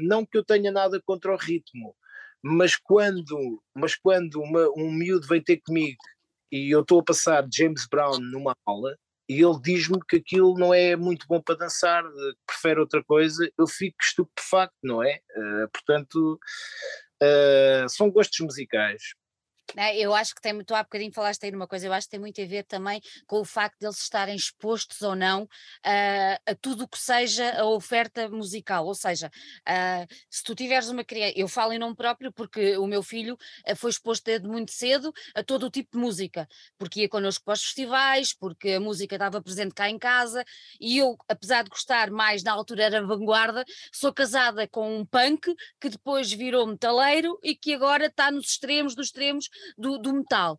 não 0.00 0.26
que 0.26 0.36
eu 0.36 0.44
tenha 0.44 0.72
nada 0.72 1.00
contra 1.00 1.32
o 1.32 1.36
ritmo, 1.36 1.94
mas 2.42 2.76
quando, 2.76 3.62
mas 3.74 3.94
quando 3.94 4.42
uma, 4.42 4.68
um 4.76 4.92
miúdo 4.92 5.26
vem 5.26 5.40
ter 5.42 5.58
comigo 5.58 6.02
e 6.50 6.74
eu 6.74 6.80
estou 6.80 7.00
a 7.00 7.04
passar 7.04 7.46
James 7.52 7.86
Brown 7.88 8.18
numa 8.18 8.54
aula 8.64 8.96
e 9.28 9.42
ele 9.42 9.60
diz-me 9.60 9.98
que 10.08 10.16
aquilo 10.16 10.54
não 10.56 10.72
é 10.72 10.94
muito 10.94 11.26
bom 11.28 11.40
para 11.40 11.56
dançar, 11.56 12.04
prefere 12.46 12.78
outra 12.78 13.02
coisa, 13.02 13.50
eu 13.58 13.66
fico 13.66 13.96
estupefacto, 14.00 14.76
não 14.82 15.02
é? 15.02 15.20
Uh, 15.36 15.68
portanto, 15.72 16.38
uh, 17.22 17.88
são 17.88 18.10
gostos 18.10 18.38
musicais. 18.40 19.02
Né, 19.74 19.98
eu 19.98 20.14
acho 20.14 20.34
que 20.34 20.40
tem, 20.40 20.62
tu 20.64 20.74
há 20.74 20.82
bocadinho 20.82 21.12
falaste 21.12 21.44
aí 21.44 21.50
numa 21.50 21.66
coisa, 21.66 21.86
eu 21.86 21.92
acho 21.92 22.06
que 22.06 22.12
tem 22.12 22.20
muito 22.20 22.40
a 22.40 22.46
ver 22.46 22.62
também 22.64 23.00
com 23.26 23.40
o 23.40 23.44
facto 23.44 23.78
de 23.80 23.86
eles 23.86 23.98
estarem 23.98 24.36
expostos 24.36 25.02
ou 25.02 25.16
não 25.16 25.42
uh, 25.42 25.48
a 26.46 26.54
tudo 26.60 26.84
o 26.84 26.88
que 26.88 26.98
seja 26.98 27.50
a 27.60 27.66
oferta 27.66 28.28
musical, 28.28 28.86
ou 28.86 28.94
seja, 28.94 29.30
uh, 29.68 30.14
se 30.30 30.44
tu 30.44 30.54
tiveres 30.54 30.88
uma 30.88 31.04
criança, 31.04 31.34
eu 31.36 31.48
falo 31.48 31.72
em 31.72 31.78
nome 31.78 31.96
próprio 31.96 32.32
porque 32.32 32.76
o 32.76 32.86
meu 32.86 33.02
filho 33.02 33.36
uh, 33.68 33.76
foi 33.76 33.90
exposto 33.90 34.24
desde 34.24 34.46
muito 34.46 34.70
cedo 34.72 35.12
a 35.34 35.42
todo 35.42 35.66
o 35.66 35.70
tipo 35.70 35.90
de 35.92 35.98
música, 35.98 36.48
porque 36.78 37.00
ia 37.00 37.08
connosco 37.08 37.44
para 37.44 37.54
os 37.54 37.62
festivais, 37.62 38.32
porque 38.32 38.72
a 38.72 38.80
música 38.80 39.16
estava 39.16 39.42
presente 39.42 39.74
cá 39.74 39.90
em 39.90 39.98
casa, 39.98 40.44
e 40.80 40.98
eu, 40.98 41.16
apesar 41.28 41.64
de 41.64 41.70
gostar 41.70 42.10
mais, 42.10 42.42
na 42.42 42.52
altura 42.52 42.84
era 42.84 43.04
vanguarda, 43.04 43.64
sou 43.92 44.12
casada 44.12 44.66
com 44.68 45.00
um 45.00 45.04
punk 45.04 45.54
que 45.80 45.88
depois 45.88 46.32
virou 46.32 46.66
metaleiro 46.66 47.38
e 47.42 47.54
que 47.54 47.74
agora 47.74 48.06
está 48.06 48.30
nos 48.30 48.50
extremos 48.50 48.94
dos 48.94 49.06
extremos 49.06 49.48
do, 49.76 49.98
do 49.98 50.12
metal. 50.12 50.58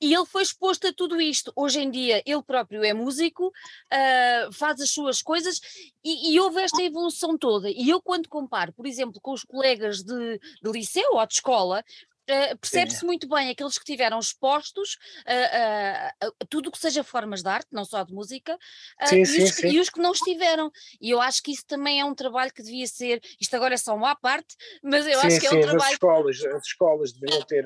E 0.00 0.14
ele 0.14 0.26
foi 0.26 0.42
exposto 0.42 0.86
a 0.86 0.92
tudo 0.92 1.20
isto. 1.20 1.52
Hoje 1.56 1.80
em 1.80 1.90
dia, 1.90 2.22
ele 2.24 2.42
próprio 2.42 2.84
é 2.84 2.94
músico, 2.94 3.48
uh, 3.48 4.52
faz 4.52 4.80
as 4.80 4.90
suas 4.90 5.20
coisas 5.20 5.60
e, 6.04 6.32
e, 6.32 6.40
houve 6.40 6.60
esta 6.60 6.80
evolução 6.82 7.36
toda. 7.36 7.68
E 7.68 7.90
eu, 7.90 8.00
quando 8.00 8.28
comparo, 8.28 8.72
por 8.72 8.86
exemplo, 8.86 9.20
com 9.20 9.32
os 9.32 9.42
colegas 9.42 10.02
de, 10.04 10.38
de 10.38 10.70
liceu 10.70 11.14
ou 11.14 11.26
de 11.26 11.34
escola, 11.34 11.84
Uh, 12.28 12.58
percebe-se 12.58 13.06
muito 13.06 13.26
bem 13.26 13.48
aqueles 13.48 13.78
que 13.78 13.84
tiveram 13.86 14.18
expostos 14.18 14.98
a 15.26 16.26
uh, 16.26 16.28
uh, 16.28 16.46
tudo 16.50 16.70
que 16.70 16.78
seja 16.78 17.02
formas 17.02 17.42
de 17.42 17.48
arte, 17.48 17.68
não 17.72 17.86
só 17.86 18.02
de 18.04 18.12
música, 18.12 18.58
sim, 19.06 19.22
e, 19.22 19.26
sim, 19.26 19.44
os, 19.44 19.50
sim. 19.54 19.68
e, 19.68 19.80
os, 19.80 19.88
que 19.88 19.98
não 19.98 20.12
estiveram. 20.12 20.70
E 21.00 21.10
eu 21.10 21.22
acho 21.22 21.42
que 21.42 21.52
isso 21.52 21.64
também 21.66 22.00
é 22.00 22.04
um 22.04 22.14
trabalho 22.14 22.52
que 22.52 22.62
devia 22.62 22.86
ser, 22.86 23.22
isto 23.40 23.56
agora 23.56 23.72
é 23.72 23.78
só 23.78 23.94
uma 23.94 24.10
à 24.10 24.16
parte, 24.16 24.56
mas 24.82 25.06
eu 25.06 25.18
acho 25.20 25.40
que 25.40 25.46
é 25.46 25.50
um 25.50 25.60
trabalho. 25.62 25.82
As 25.82 25.92
escolas, 25.92 26.44
as 26.44 26.66
escolas 26.66 27.12
deveriam 27.12 27.42
ter, 27.46 27.64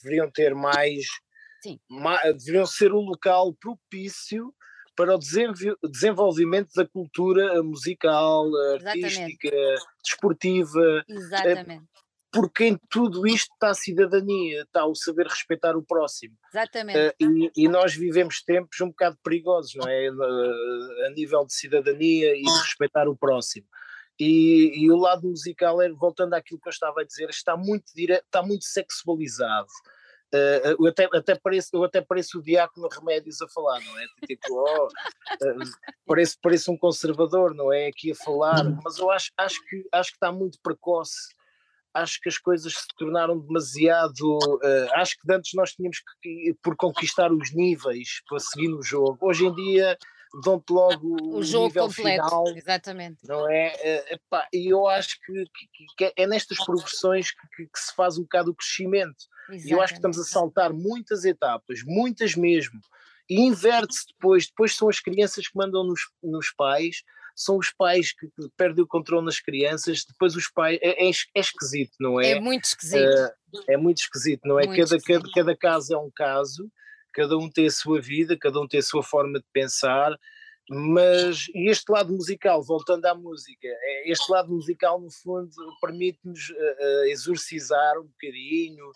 deveriam 0.00 0.30
ter 0.30 0.54
mais, 0.54 1.06
mais, 1.90 2.36
deveriam 2.36 2.66
ser 2.66 2.92
um 2.92 3.00
local 3.00 3.52
propício 3.54 4.54
para 4.94 5.16
o 5.16 5.18
desenvolvimento 5.90 6.72
da 6.76 6.86
cultura 6.86 7.60
musical, 7.64 8.46
Exatamente. 8.76 9.04
artística, 9.04 9.50
desportiva. 10.04 11.04
Exatamente 11.08 11.93
porque 12.34 12.64
em 12.64 12.76
tudo 12.90 13.26
isto 13.28 13.52
está 13.54 13.70
a 13.70 13.74
cidadania, 13.74 14.62
está 14.62 14.84
o 14.84 14.94
saber 14.94 15.28
respeitar 15.28 15.76
o 15.76 15.82
próximo. 15.82 16.36
Exatamente. 16.52 16.98
Uh, 16.98 17.12
e, 17.20 17.64
e, 17.64 17.68
nós 17.68 17.94
vivemos 17.94 18.42
tempos 18.42 18.80
um 18.80 18.88
bocado 18.88 19.16
perigosos, 19.22 19.72
não 19.76 19.88
é? 19.88 20.10
Uh, 20.10 21.06
a 21.06 21.10
nível 21.10 21.46
de 21.46 21.54
cidadania 21.54 22.34
e 22.36 22.42
de 22.42 22.58
respeitar 22.62 23.08
o 23.08 23.16
próximo. 23.16 23.66
E, 24.18 24.72
e, 24.84 24.90
o 24.90 24.96
lado 24.96 25.28
musical, 25.28 25.80
é, 25.80 25.88
voltando 25.90 26.34
àquilo 26.34 26.60
que 26.60 26.68
eu 26.68 26.72
estava 26.72 27.02
a 27.02 27.04
dizer, 27.04 27.30
está 27.30 27.56
muito, 27.56 27.84
dire... 27.94 28.14
está 28.14 28.42
muito 28.42 28.64
sexualizado. 28.64 29.70
Uh, 30.34 30.74
eu, 30.80 30.86
até, 30.88 31.08
até 31.12 31.34
pareço, 31.36 31.70
eu 31.72 31.84
até 31.84 32.00
pareço 32.00 32.38
o 32.38 32.42
diácono 32.42 32.88
Remédios 32.88 33.40
a 33.40 33.46
falar, 33.46 33.80
não 33.80 33.98
é? 33.98 34.04
Tipo, 34.26 34.54
oh, 34.54 34.86
uh, 34.86 35.70
parece, 36.04 36.36
parece 36.42 36.68
um 36.68 36.76
conservador, 36.76 37.54
não 37.54 37.72
é? 37.72 37.86
Aqui 37.86 38.10
a 38.10 38.16
falar, 38.16 38.64
mas 38.82 38.98
eu 38.98 39.08
acho, 39.12 39.30
acho, 39.36 39.64
que, 39.68 39.86
acho 39.92 40.10
que 40.10 40.16
está 40.16 40.32
muito 40.32 40.58
precoce 40.60 41.32
acho 41.94 42.20
que 42.20 42.28
as 42.28 42.36
coisas 42.36 42.74
se 42.74 42.88
tornaram 42.98 43.38
demasiado. 43.38 44.20
Uh, 44.22 44.88
acho 44.94 45.14
que 45.18 45.32
antes 45.32 45.52
nós 45.54 45.72
tínhamos 45.72 45.98
que 46.20 46.54
por 46.62 46.76
conquistar 46.76 47.32
os 47.32 47.54
níveis 47.54 48.20
para 48.28 48.40
seguir 48.40 48.68
no 48.68 48.82
jogo. 48.82 49.16
Hoje 49.20 49.46
em 49.46 49.54
dia 49.54 49.96
dão-te 50.42 50.72
logo 50.72 51.06
o, 51.06 51.36
o 51.38 51.42
jogo 51.44 51.68
nível 51.68 51.86
completo, 51.86 52.24
final, 52.24 52.44
exatamente. 52.56 53.18
Não 53.28 53.48
é? 53.48 54.10
Uh, 54.12 54.36
e 54.52 54.72
eu 54.72 54.88
acho 54.88 55.16
que, 55.24 55.44
que, 55.44 55.86
que, 55.96 56.12
é 56.16 56.26
nestas 56.26 56.58
progressões 56.58 57.30
que, 57.30 57.66
que, 57.66 57.78
se 57.78 57.94
faz 57.94 58.18
um 58.18 58.22
bocado 58.22 58.50
o 58.50 58.54
crescimento. 58.54 59.24
Exatamente. 59.48 59.68
E 59.68 59.72
eu 59.72 59.80
acho 59.80 59.92
que 59.92 59.98
estamos 59.98 60.18
a 60.18 60.24
saltar 60.24 60.72
muitas 60.72 61.24
etapas, 61.24 61.80
muitas 61.86 62.34
mesmo. 62.34 62.80
E 63.30 63.40
inverte-se 63.40 64.06
depois, 64.08 64.48
depois 64.48 64.74
são 64.74 64.88
as 64.88 64.98
crianças 64.98 65.46
que 65.46 65.56
mandam 65.56 65.84
nos, 65.84 66.00
nos 66.22 66.50
pais 66.50 67.02
são 67.34 67.56
os 67.58 67.70
pais 67.70 68.12
que, 68.12 68.28
perdem 68.56 68.84
o 68.84 68.86
controle 68.86 69.24
nas 69.24 69.40
crianças, 69.40 70.04
depois 70.04 70.36
os 70.36 70.48
pais, 70.48 70.78
é, 70.80 71.06
é, 71.06 71.10
é 71.10 71.40
esquisito, 71.40 71.96
não 71.98 72.20
é? 72.20 72.32
É 72.32 72.40
muito 72.40 72.64
esquisito. 72.64 73.02
Uh, 73.02 73.62
é 73.68 73.76
muito 73.76 73.98
esquisito, 73.98 74.42
não 74.44 74.58
é? 74.58 74.66
Cada, 74.66 75.00
cada, 75.00 75.30
cada 75.32 75.56
caso 75.56 75.94
é 75.94 75.98
um 75.98 76.10
caso, 76.14 76.70
cada 77.12 77.36
um 77.36 77.50
tem 77.50 77.66
a 77.66 77.70
sua 77.70 78.00
vida, 78.00 78.36
cada 78.38 78.60
um 78.60 78.68
tem 78.68 78.80
a 78.80 78.82
sua 78.82 79.02
forma 79.02 79.38
de 79.38 79.46
pensar, 79.52 80.16
mas 80.68 81.46
este 81.54 81.90
lado 81.90 82.12
musical, 82.12 82.62
voltando 82.62 83.04
à 83.06 83.14
música, 83.14 83.66
é, 83.68 84.10
este 84.10 84.30
lado 84.30 84.50
musical 84.50 85.00
no 85.00 85.10
fundo 85.10 85.50
permite-nos 85.80 86.50
uh, 86.50 87.04
exorcizar 87.06 87.98
um 87.98 88.06
bocadinho 88.06 88.90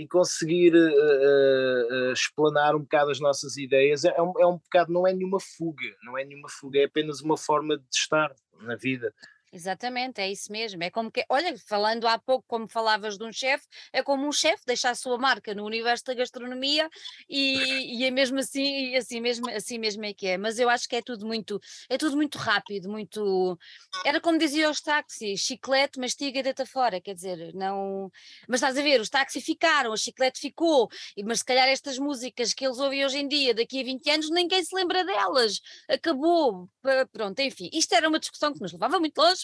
e 0.00 0.08
conseguir 0.08 0.72
uh, 0.74 2.12
explanar 2.12 2.74
um 2.74 2.80
bocado 2.80 3.10
as 3.10 3.20
nossas 3.20 3.58
ideias. 3.58 4.02
É, 4.02 4.14
é 4.16 4.22
um, 4.22 4.32
é 4.38 4.46
um 4.46 4.56
bocado, 4.56 4.90
não 4.90 5.06
é 5.06 5.12
nenhuma 5.12 5.38
fuga, 5.38 5.94
não 6.02 6.16
é 6.16 6.24
nenhuma 6.24 6.48
fuga, 6.48 6.78
é 6.78 6.84
apenas 6.84 7.20
uma 7.20 7.36
forma 7.36 7.76
de 7.76 7.84
estar 7.94 8.34
na 8.62 8.76
vida. 8.76 9.12
Exatamente, 9.52 10.20
é 10.20 10.30
isso 10.30 10.52
mesmo. 10.52 10.80
É 10.84 10.90
como 10.90 11.10
que, 11.10 11.24
olha, 11.28 11.56
falando 11.66 12.06
há 12.06 12.16
pouco, 12.18 12.44
como 12.46 12.68
falavas 12.68 13.18
de 13.18 13.24
um 13.24 13.32
chefe, 13.32 13.66
é 13.92 14.00
como 14.00 14.24
um 14.26 14.30
chefe 14.30 14.62
deixar 14.64 14.90
a 14.90 14.94
sua 14.94 15.18
marca 15.18 15.52
no 15.52 15.64
universo 15.64 16.04
da 16.04 16.14
gastronomia 16.14 16.88
e, 17.28 17.98
e 17.98 18.04
é 18.04 18.12
mesmo 18.12 18.38
assim, 18.38 18.94
assim 18.94 19.20
mesmo, 19.20 19.50
assim 19.50 19.76
mesmo 19.76 20.04
é 20.04 20.14
que 20.14 20.28
é. 20.28 20.38
Mas 20.38 20.60
eu 20.60 20.68
acho 20.70 20.88
que 20.88 20.94
é 20.94 21.02
tudo 21.02 21.26
muito, 21.26 21.60
é 21.88 21.98
tudo 21.98 22.16
muito 22.16 22.38
rápido, 22.38 22.88
muito. 22.88 23.58
Era 24.06 24.20
como 24.20 24.38
diziam 24.38 24.70
os 24.70 24.80
táxis, 24.80 25.40
chiclete, 25.40 25.98
mastiga 25.98 26.38
e 26.38 26.42
deita 26.44 26.64
fora, 26.64 27.00
quer 27.00 27.14
dizer, 27.14 27.52
não. 27.52 28.08
Mas 28.48 28.60
estás 28.60 28.78
a 28.78 28.82
ver, 28.82 29.00
os 29.00 29.08
táxis 29.10 29.44
ficaram, 29.44 29.90
o 29.90 29.96
chiclete 29.96 30.38
ficou, 30.38 30.88
mas 31.24 31.40
se 31.40 31.44
calhar 31.44 31.66
estas 31.68 31.98
músicas 31.98 32.54
que 32.54 32.64
eles 32.64 32.78
ouvem 32.78 33.04
hoje 33.04 33.18
em 33.18 33.26
dia, 33.26 33.52
daqui 33.52 33.80
a 33.80 33.84
20 33.84 34.08
anos, 34.10 34.30
ninguém 34.30 34.62
se 34.62 34.72
lembra 34.76 35.04
delas. 35.04 35.60
Acabou, 35.88 36.68
pronto, 37.12 37.40
enfim. 37.40 37.68
Isto 37.72 37.94
era 37.96 38.08
uma 38.08 38.20
discussão 38.20 38.52
que 38.52 38.60
nos 38.60 38.72
levava 38.72 39.00
muito 39.00 39.18
longe 39.18 39.39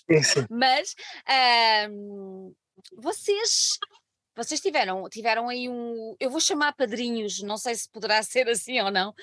mas 0.51 0.95
vocês 2.97 3.79
vocês 4.37 4.61
tiveram, 4.61 5.09
tiveram 5.09 5.49
aí 5.49 5.69
um, 5.69 6.15
eu 6.21 6.31
vou 6.31 6.41
chamar 6.41 6.75
padrinhos, 6.75 7.41
não 7.43 7.57
sei 7.57 7.75
se 7.75 7.89
poderá 7.89 8.23
ser 8.23 8.49
assim 8.49 8.79
ou 8.81 8.91
não, 8.91 9.11
uh, 9.11 9.15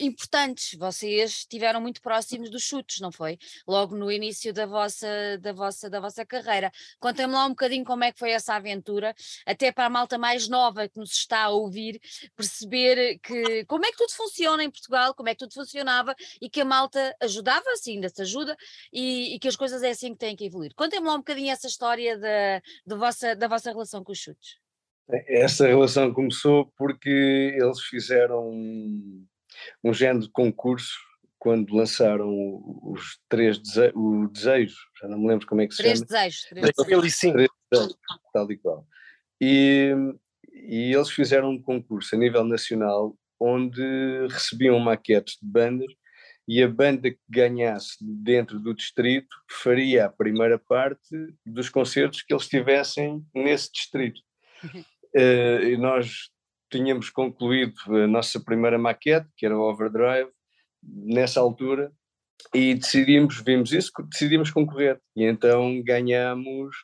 importantes. 0.00 0.78
Vocês 0.78 1.30
estiveram 1.38 1.80
muito 1.80 2.00
próximos 2.00 2.48
dos 2.50 2.62
chutes, 2.62 3.00
não 3.00 3.10
foi? 3.10 3.38
Logo 3.66 3.96
no 3.96 4.10
início 4.10 4.52
da 4.52 4.64
vossa, 4.64 5.08
da 5.40 5.52
vossa, 5.52 5.90
da 5.90 6.00
vossa 6.00 6.24
carreira. 6.24 6.70
Contem-me 7.00 7.32
lá 7.32 7.46
um 7.46 7.50
bocadinho 7.50 7.84
como 7.84 8.04
é 8.04 8.12
que 8.12 8.18
foi 8.18 8.30
essa 8.30 8.54
aventura, 8.54 9.14
até 9.44 9.72
para 9.72 9.86
a 9.86 9.90
malta 9.90 10.16
mais 10.16 10.48
nova 10.48 10.88
que 10.88 10.98
nos 10.98 11.12
está 11.12 11.44
a 11.44 11.48
ouvir, 11.50 12.00
perceber 12.36 13.18
que 13.18 13.64
como 13.66 13.84
é 13.84 13.90
que 13.90 13.96
tudo 13.96 14.12
funciona 14.12 14.62
em 14.62 14.70
Portugal, 14.70 15.14
como 15.14 15.28
é 15.28 15.34
que 15.34 15.40
tudo 15.40 15.54
funcionava 15.54 16.14
e 16.40 16.48
que 16.48 16.60
a 16.60 16.64
malta 16.64 17.14
ajudava, 17.20 17.64
assim, 17.72 17.94
ainda 17.94 18.08
se 18.08 18.22
ajuda, 18.22 18.56
e, 18.92 19.34
e 19.34 19.38
que 19.38 19.48
as 19.48 19.56
coisas 19.56 19.82
é 19.82 19.90
assim 19.90 20.12
que 20.12 20.18
têm 20.18 20.36
que 20.36 20.44
evoluir. 20.44 20.74
Contem-me 20.74 21.06
lá 21.06 21.14
um 21.14 21.18
bocadinho 21.18 21.50
essa 21.50 21.66
história 21.66 22.16
da, 22.18 22.62
da, 22.86 22.96
vossa, 22.96 23.34
da 23.34 23.48
vossa 23.48 23.70
relação 23.70 24.04
com 24.04 24.12
os 24.12 24.18
chutes. 24.18 24.43
Essa 25.08 25.66
relação 25.66 26.12
começou 26.12 26.72
porque 26.76 27.56
eles 27.60 27.80
fizeram 27.82 28.48
um, 28.48 29.26
um 29.82 29.92
género 29.92 30.20
de 30.20 30.30
concurso 30.30 30.94
quando 31.38 31.74
lançaram 31.74 32.32
os 32.82 33.18
três 33.28 33.58
dese 33.58 33.92
o 33.94 34.28
desejo, 34.28 34.78
já 34.98 35.06
não 35.06 35.18
me 35.18 35.28
lembro 35.28 35.46
como 35.46 35.60
é 35.60 35.66
que 35.66 35.74
se 35.74 35.82
três 35.82 35.98
chama. 35.98 36.06
Desejos, 36.06 36.42
três 36.44 36.70
desejos. 36.74 37.18
Três 37.18 37.48
desejos, 37.70 37.98
tal 38.32 38.50
e 38.50 38.56
qual. 38.56 38.86
E, 39.38 39.94
e 40.54 40.94
eles 40.94 41.10
fizeram 41.10 41.50
um 41.50 41.60
concurso 41.60 42.14
a 42.14 42.18
nível 42.18 42.44
nacional 42.44 43.14
onde 43.38 43.82
recebiam 44.30 44.78
maquetes 44.78 45.36
de 45.38 45.46
bandas 45.46 45.92
e 46.48 46.62
a 46.62 46.68
banda 46.68 47.10
que 47.10 47.20
ganhasse 47.28 47.96
dentro 48.00 48.58
do 48.58 48.74
distrito 48.74 49.36
faria 49.50 50.06
a 50.06 50.10
primeira 50.10 50.58
parte 50.58 51.14
dos 51.44 51.68
concertos 51.68 52.22
que 52.22 52.32
eles 52.32 52.48
tivessem 52.48 53.22
nesse 53.34 53.70
distrito. 53.70 54.22
Uh, 55.16 55.62
e 55.64 55.76
nós 55.76 56.30
tínhamos 56.70 57.08
concluído 57.08 57.74
a 57.88 58.06
nossa 58.06 58.42
primeira 58.42 58.78
maquete, 58.78 59.28
que 59.36 59.46
era 59.46 59.56
o 59.56 59.62
Overdrive, 59.62 60.30
nessa 60.82 61.40
altura, 61.40 61.92
e 62.52 62.74
decidimos, 62.74 63.40
vimos 63.40 63.72
isso, 63.72 63.90
decidimos 64.10 64.50
concorrer. 64.50 65.00
E 65.16 65.24
então 65.24 65.80
ganhamos 65.82 66.76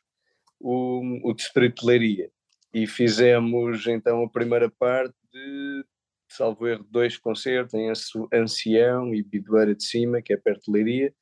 o, 0.58 1.28
o 1.28 1.34
de 1.34 1.74
Leiria. 1.82 2.30
E 2.72 2.86
fizemos 2.86 3.86
então 3.86 4.22
a 4.22 4.30
primeira 4.30 4.70
parte 4.70 5.14
de, 5.32 5.84
salvo 6.28 6.68
erro, 6.68 6.86
dois 6.88 7.18
concertos 7.18 7.74
em 7.74 7.90
Ancião 8.32 9.12
e 9.12 9.22
Bidoeira 9.22 9.74
de 9.74 9.84
Cima, 9.84 10.22
que 10.22 10.32
é 10.32 10.36
perto 10.36 10.66
de 10.66 10.72
Leiria. 10.72 11.14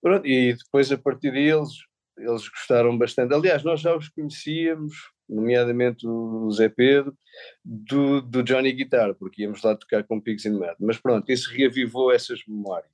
Pronto, 0.00 0.26
e 0.26 0.54
depois 0.54 0.90
a 0.90 0.96
partir 0.96 1.32
deles, 1.32 1.68
eles 2.16 2.48
gostaram 2.48 2.96
bastante. 2.96 3.34
Aliás, 3.34 3.62
nós 3.64 3.80
já 3.80 3.94
os 3.94 4.08
conhecíamos, 4.08 4.94
nomeadamente 5.28 6.06
o 6.06 6.50
Zé 6.50 6.68
Pedro, 6.68 7.16
do, 7.64 8.20
do 8.20 8.42
Johnny 8.42 8.72
Guitar, 8.72 9.14
porque 9.14 9.42
íamos 9.42 9.62
lá 9.62 9.76
tocar 9.76 10.04
com 10.04 10.20
Pigs 10.20 10.46
in 10.46 10.58
Mad. 10.58 10.76
Mas 10.80 10.98
pronto, 10.98 11.30
isso 11.30 11.52
reavivou 11.52 12.12
essas 12.12 12.40
memórias. 12.46 12.90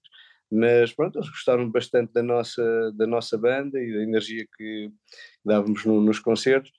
Mas 0.51 0.93
pronto, 0.93 1.19
eles 1.19 1.31
gostaram 1.31 1.71
bastante 1.71 2.13
da 2.13 2.23
nossa, 2.23 2.93
da 2.93 3.07
nossa 3.07 3.39
banda 3.39 3.81
e 3.81 3.93
da 3.93 4.03
energia 4.03 4.47
que 4.57 4.91
dávamos 5.45 5.85
no, 5.85 6.01
nos 6.01 6.19
concertos 6.19 6.73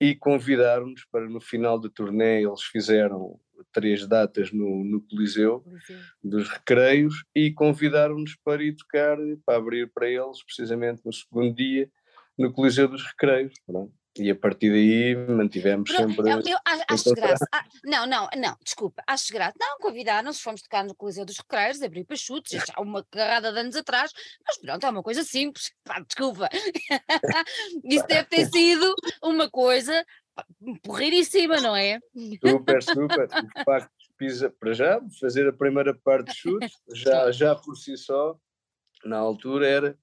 e 0.00 0.14
convidaram-nos 0.14 1.06
para 1.10 1.26
no 1.28 1.40
final 1.40 1.78
da 1.78 1.88
turnê, 1.88 2.42
eles 2.44 2.62
fizeram 2.62 3.40
três 3.72 4.06
datas 4.06 4.52
no, 4.52 4.84
no 4.84 5.00
Coliseu, 5.00 5.60
Coliseu, 5.60 5.98
dos 6.22 6.48
Recreios 6.48 7.24
e 7.34 7.50
convidaram-nos 7.52 8.36
para 8.44 8.62
ir 8.62 8.76
tocar, 8.76 9.16
para 9.46 9.56
abrir 9.56 9.90
para 9.92 10.08
eles, 10.08 10.44
precisamente 10.44 11.00
no 11.04 11.12
segundo 11.12 11.54
dia, 11.54 11.90
no 12.36 12.52
Coliseu 12.52 12.88
dos 12.88 13.02
Recreios. 13.02 13.54
Pronto. 13.66 13.92
E 14.16 14.30
a 14.30 14.34
partir 14.34 14.70
daí 14.70 15.16
mantivemos 15.16 15.90
sempre. 15.90 16.30
Eu, 16.30 16.38
eu 16.38 16.58
acho 16.88 17.12
graça. 17.14 17.44
Ah, 17.52 17.64
não, 17.84 18.06
não, 18.06 18.28
não, 18.36 18.56
desculpa, 18.64 19.02
acho 19.08 19.32
graça. 19.32 19.54
Não, 19.58 19.76
convidaram-nos, 19.78 20.40
fomos 20.40 20.62
tocar 20.62 20.84
no 20.84 20.94
Coliseu 20.94 21.24
dos 21.24 21.38
Recreios, 21.38 21.82
abrir 21.82 22.04
para 22.04 22.16
chutes, 22.16 22.52
já 22.52 22.74
há 22.76 22.80
uma 22.80 23.04
carrada 23.10 23.52
de 23.52 23.58
anos 23.58 23.74
atrás, 23.74 24.12
mas 24.46 24.58
pronto, 24.58 24.86
é 24.86 24.90
uma 24.90 25.02
coisa 25.02 25.24
simples. 25.24 25.72
Pá, 25.82 25.98
desculpa. 25.98 26.48
Isso 27.84 28.06
deve 28.06 28.28
ter 28.28 28.46
sido 28.46 28.94
uma 29.20 29.50
coisa 29.50 30.04
porreiríssima, 30.84 31.60
não 31.60 31.74
é? 31.74 31.98
Super, 32.46 32.82
super. 32.82 33.28
O 33.28 33.64
facto 33.64 33.90
de 33.98 34.14
pisa 34.16 34.48
para 34.60 34.72
já, 34.74 35.00
fazer 35.20 35.48
a 35.48 35.52
primeira 35.52 35.92
parte 35.92 36.30
de 36.30 36.38
chutes, 36.38 36.72
já, 36.92 37.32
já 37.32 37.56
por 37.56 37.74
si 37.76 37.96
só, 37.96 38.36
na 39.04 39.18
altura 39.18 39.66
era, 39.68 39.98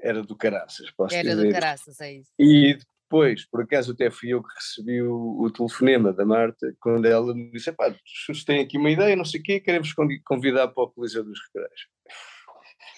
era 0.00 0.22
do 0.22 0.36
caraças. 0.36 0.92
era 1.10 1.30
dizer. 1.30 1.46
do 1.46 1.52
caraças, 1.52 2.00
é 2.00 2.14
isso. 2.14 2.30
E 2.38 2.78
depois, 3.08 3.46
por 3.46 3.62
acaso 3.62 3.92
até 3.92 4.10
fui 4.10 4.34
eu 4.34 4.42
que 4.42 4.54
recebi 4.54 5.02
o, 5.02 5.40
o 5.40 5.50
telefonema 5.50 6.12
da 6.12 6.26
Marta, 6.26 6.74
quando 6.78 7.06
ela 7.06 7.34
me 7.34 7.50
disse, 7.50 7.72
pá, 7.72 7.94
os 8.28 8.44
têm 8.44 8.60
aqui 8.60 8.76
uma 8.76 8.90
ideia, 8.90 9.16
não 9.16 9.24
sei 9.24 9.40
o 9.40 9.42
quê, 9.42 9.58
queremos 9.58 9.94
convidar 10.24 10.68
para 10.68 10.84
o 10.84 10.90
Coliseu 10.90 11.24
dos 11.24 11.40
Recreios. 11.46 11.86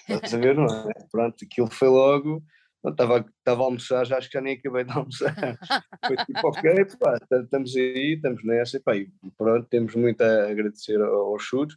Estás 0.08 0.34
a 0.34 0.38
ver, 0.38 0.56
não 0.56 0.64
é? 0.64 0.92
Pronto, 1.12 1.44
aquilo 1.44 1.70
foi 1.70 1.88
logo, 1.88 2.42
estava, 2.84 3.24
estava 3.38 3.62
a 3.62 3.64
almoçar, 3.64 4.04
já 4.04 4.18
acho 4.18 4.28
que 4.28 4.34
já 4.34 4.40
nem 4.40 4.56
acabei 4.56 4.82
de 4.82 4.90
almoçar. 4.90 5.34
Foi 6.06 6.16
tipo, 6.16 6.48
ok, 6.48 6.84
pá, 6.98 7.16
estamos 7.42 7.76
aí, 7.76 8.14
estamos 8.14 8.44
nessa, 8.44 8.78
e, 8.78 8.80
pá, 8.80 8.96
e 8.96 9.08
pronto, 9.38 9.68
temos 9.68 9.94
muito 9.94 10.20
a 10.22 10.50
agradecer 10.50 11.00
aos 11.00 11.42
chutes. 11.42 11.76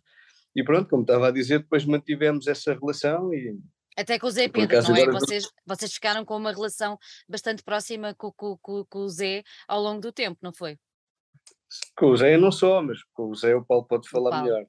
E 0.56 0.64
pronto, 0.64 0.90
como 0.90 1.04
estava 1.04 1.28
a 1.28 1.32
dizer, 1.32 1.60
depois 1.60 1.86
mantivemos 1.86 2.48
essa 2.48 2.74
relação 2.74 3.34
e 3.34 3.60
até 3.98 4.20
com 4.20 4.28
o 4.28 4.32
Zé 4.32 4.48
Pedro, 4.48 4.82
não 4.82 4.96
é? 4.96 5.06
Vocês, 5.06 5.50
vocês 5.66 5.94
ficaram 5.94 6.26
com 6.26 6.36
uma 6.38 6.52
relação 6.52 6.98
bastante 7.28 7.64
próxima 7.64 8.14
com, 8.16 8.32
com, 8.32 8.58
com, 8.58 8.86
com, 8.86 9.00
o 9.00 9.10
Zé 9.10 9.44
ao 9.68 9.82
longo 9.82 10.02
do 10.02 10.12
tempo, 10.12 10.40
não 10.42 10.54
foi? 10.54 10.78
Com 11.98 12.08
o 12.08 12.18
Zé 12.18 12.36
eu 12.36 12.42
não 12.42 12.52
sou, 12.52 12.82
mas 12.82 13.04
com 13.14 13.30
o 13.30 13.36
Zé 13.36 13.56
o 13.56 13.66
Paulo 13.66 13.86
pode 13.86 14.08
falar 14.10 14.32
Paulo. 14.32 14.46
melhor. 14.46 14.66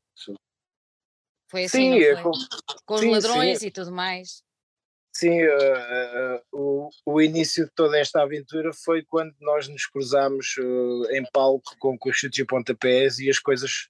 Foi 1.51 1.65
assim, 1.65 1.93
sim, 1.93 2.03
é 2.03 2.21
com, 2.23 2.33
com 2.85 2.99
sim, 2.99 3.11
os 3.11 3.25
ladrões 3.25 3.59
sim. 3.59 3.67
e 3.67 3.71
tudo 3.71 3.93
mais. 3.93 4.43
Sim, 5.17 5.45
uh, 5.45 6.37
uh, 6.37 6.43
o, 6.53 6.91
o 7.07 7.23
início 7.23 7.67
de 7.67 7.71
toda 7.71 7.97
esta 7.97 8.21
aventura 8.21 8.73
foi 8.73 9.05
quando 9.05 9.33
nós 9.41 9.69
nos 9.69 9.87
cruzámos 9.87 10.57
uh, 10.59 11.07
em 11.13 11.25
palco 11.33 11.77
com, 11.79 11.97
com 11.97 12.09
os 12.11 12.17
chutes 12.17 12.41
e 12.41 12.45
pontapés 12.45 13.21
e 13.21 13.31
as 13.31 13.39
coisas 13.39 13.89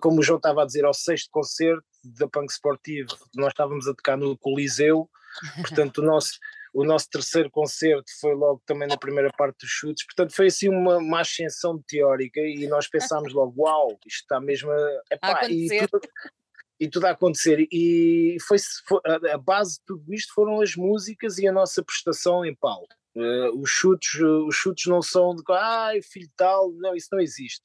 como 0.00 0.20
o 0.20 0.22
João 0.22 0.36
estava 0.36 0.62
a 0.62 0.66
dizer, 0.66 0.84
ao 0.84 0.94
sexto 0.94 1.28
concerto 1.30 1.84
da 2.04 2.28
Punk 2.28 2.50
Sportivo, 2.50 3.10
nós 3.34 3.48
estávamos 3.48 3.88
a 3.88 3.94
tocar 3.94 4.16
no 4.16 4.36
Coliseu, 4.38 5.08
portanto 5.56 5.98
o 5.98 6.02
nosso, 6.06 6.38
o 6.72 6.84
nosso 6.84 7.08
terceiro 7.10 7.50
concerto 7.50 8.04
foi 8.20 8.34
logo 8.34 8.62
também 8.64 8.86
na 8.86 8.96
primeira 8.96 9.32
parte 9.36 9.58
dos 9.60 9.70
chutes, 9.70 10.06
portanto 10.06 10.34
foi 10.34 10.46
assim 10.46 10.68
uma, 10.68 10.98
uma 10.98 11.20
ascensão 11.20 11.82
teórica 11.88 12.40
e 12.40 12.66
nós 12.68 12.88
pensámos 12.88 13.32
logo, 13.32 13.62
uau, 13.62 13.98
isto 14.06 14.22
está 14.22 14.40
mesmo 14.40 14.70
a, 14.70 15.02
epá, 15.10 15.48
e, 15.50 15.86
tudo, 15.88 16.08
e 16.78 16.88
tudo 16.88 17.06
a 17.06 17.10
acontecer. 17.10 17.66
E 17.72 18.36
foi, 18.46 18.58
foi, 18.86 19.00
a 19.32 19.38
base 19.38 19.78
de 19.78 19.84
tudo 19.86 20.14
isto 20.14 20.32
foram 20.34 20.60
as 20.60 20.76
músicas 20.76 21.38
e 21.38 21.48
a 21.48 21.52
nossa 21.52 21.82
prestação 21.82 22.44
em 22.44 22.54
palco. 22.54 22.94
Uh, 23.16 23.60
os 23.60 23.70
chutes, 23.70 24.20
uh, 24.20 24.46
os 24.46 24.56
chutes 24.56 24.86
não 24.86 25.00
são 25.00 25.36
de 25.36 25.42
ai, 25.48 26.02
filho 26.02 26.28
tal, 26.36 26.72
não, 26.72 26.96
isso 26.96 27.08
não 27.12 27.20
existe 27.20 27.62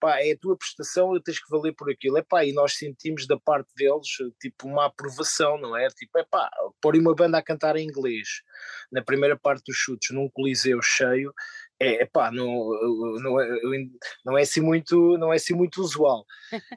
pá, 0.00 0.18
é 0.20 0.32
a 0.32 0.38
tua 0.38 0.56
prestação, 0.56 1.20
tens 1.22 1.38
que 1.38 1.50
valer 1.50 1.74
por 1.74 1.90
aquilo. 1.90 2.18
É 2.18 2.22
pá, 2.22 2.44
e 2.44 2.52
nós 2.52 2.74
sentimos 2.74 3.26
da 3.26 3.38
parte 3.38 3.70
deles 3.76 4.08
tipo 4.40 4.66
uma 4.66 4.86
aprovação, 4.86 5.58
não 5.58 5.76
é? 5.76 5.88
Tipo, 5.88 6.18
é 6.18 6.24
pá, 6.24 6.50
pôr 6.80 6.96
uma 6.96 7.14
banda 7.14 7.38
a 7.38 7.42
cantar 7.42 7.76
em 7.76 7.86
inglês 7.86 8.42
na 8.90 9.02
primeira 9.02 9.38
parte 9.38 9.64
dos 9.66 9.76
chutes 9.76 10.14
num 10.14 10.28
coliseu 10.28 10.80
cheio, 10.82 11.32
é, 11.82 12.04
pá, 12.04 12.30
não, 12.30 12.68
não, 13.22 13.40
é, 13.40 13.48
não, 14.22 14.36
é 14.36 14.42
assim 14.42 14.60
muito, 14.60 15.16
não 15.16 15.32
é 15.32 15.36
assim 15.36 15.54
muito 15.54 15.80
usual. 15.80 16.26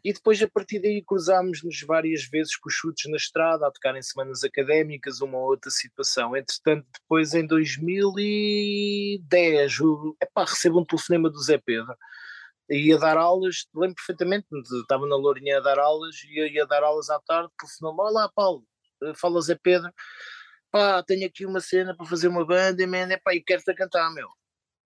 E 0.02 0.14
depois 0.14 0.42
a 0.42 0.48
partir 0.48 0.80
daí 0.80 1.04
cruzámos-nos 1.06 1.82
várias 1.82 2.24
vezes 2.24 2.56
com 2.56 2.70
os 2.70 2.74
chutes 2.74 3.12
na 3.12 3.18
estrada, 3.18 3.68
a 3.68 3.72
tocar 3.72 3.98
em 3.98 4.02
semanas 4.02 4.46
académicas, 4.46 5.20
uma 5.20 5.38
ou 5.38 5.50
outra 5.50 5.70
situação. 5.70 6.38
Entretanto, 6.38 6.88
depois 7.02 7.34
em 7.34 7.46
2010, 7.46 9.80
epá, 10.22 10.46
recebo 10.46 10.80
um 10.80 10.86
telefonema 10.86 11.30
do 11.30 11.44
Zé 11.44 11.58
Pedro, 11.58 11.94
ia 12.76 12.98
dar 12.98 13.18
aulas, 13.18 13.68
lembro 13.76 13.96
perfeitamente, 13.96 14.48
estava 14.82 15.08
na 15.08 15.16
Lourinha 15.16 15.58
a 15.58 15.62
dar 15.62 15.80
aulas, 15.80 16.16
ia, 16.26 16.48
ia 16.52 16.66
dar 16.66 16.84
aulas 16.84 17.10
à 17.10 17.20
tarde, 17.20 17.52
telefonou-me, 17.60 18.02
olá 18.02 18.30
Paulo, 18.34 18.66
eh, 19.04 19.14
fala 19.16 19.42
Zé 19.42 19.58
Pedro, 19.62 19.92
pá, 20.72 21.04
tenho 21.04 21.28
aqui 21.28 21.46
uma 21.46 21.60
cena 21.60 21.96
para 21.96 22.06
fazer 22.06 22.28
uma 22.28 22.46
banda, 22.46 22.86
man, 22.88 23.12
epá, 23.12 23.34
e 23.34 23.42
quero-te 23.42 23.72
a 23.72 23.76
cantar, 23.76 24.12
meu 24.14 24.30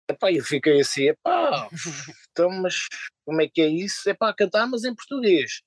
Epá, 0.09 0.31
eu 0.31 0.43
fiquei 0.43 0.79
assim, 0.79 1.09
epá, 1.09 1.67
então, 2.31 2.49
mas 2.49 2.87
como 3.25 3.41
é 3.41 3.47
que 3.47 3.61
é 3.61 3.67
isso? 3.67 4.09
Epá, 4.09 4.33
cantar, 4.33 4.65
mas 4.65 4.85
em 4.85 4.95
português. 4.95 5.61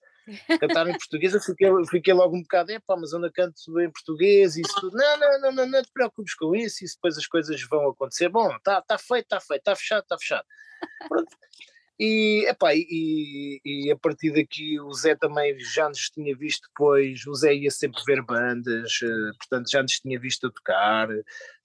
Cantar 0.59 0.89
em 0.89 0.93
português, 0.93 1.35
eu 1.35 1.41
fiquei, 1.41 1.69
fiquei 1.91 2.15
logo 2.15 2.37
um 2.37 2.43
bocado, 2.43 2.73
epá, 2.73 2.97
mas 2.97 3.13
onde 3.13 3.31
canto 3.33 3.55
em 3.81 3.91
português 3.91 4.57
e 4.57 4.63
isso 4.63 4.75
tudo. 4.81 4.97
Não, 4.97 5.19
não, 5.19 5.41
não, 5.41 5.53
não, 5.53 5.67
não 5.67 5.83
te 5.83 5.91
preocupes 5.93 6.35
com 6.35 6.55
isso, 6.55 6.85
e 6.85 6.89
depois 6.89 7.19
as 7.19 7.27
coisas 7.27 7.61
vão 7.69 7.91
acontecer. 7.91 8.31
Bom, 8.31 8.51
está 8.57 8.81
tá 8.81 8.97
feito, 8.97 9.25
está 9.25 9.41
feito, 9.41 9.61
está 9.61 9.77
fechado, 9.77 10.03
está 10.05 10.19
fechado. 10.19 10.47
Pronto. 11.07 11.37
E, 12.03 12.47
epá, 12.49 12.75
e, 12.75 13.61
e, 13.63 13.93
a 13.93 13.97
partir 13.97 14.33
daqui 14.33 14.81
o 14.81 14.91
Zé 14.95 15.15
também 15.15 15.55
já 15.61 15.87
nos 15.87 16.09
tinha 16.09 16.35
visto 16.35 16.67
depois, 16.69 17.27
o 17.27 17.35
Zé 17.35 17.55
ia 17.55 17.71
sempre 17.71 18.03
ver 18.07 18.23
bandas, 18.23 19.01
eh, 19.03 19.33
portanto 19.37 19.71
já 19.71 19.83
nos 19.83 20.01
tinha 20.01 20.19
visto 20.19 20.47
a 20.47 20.51
tocar, 20.51 21.09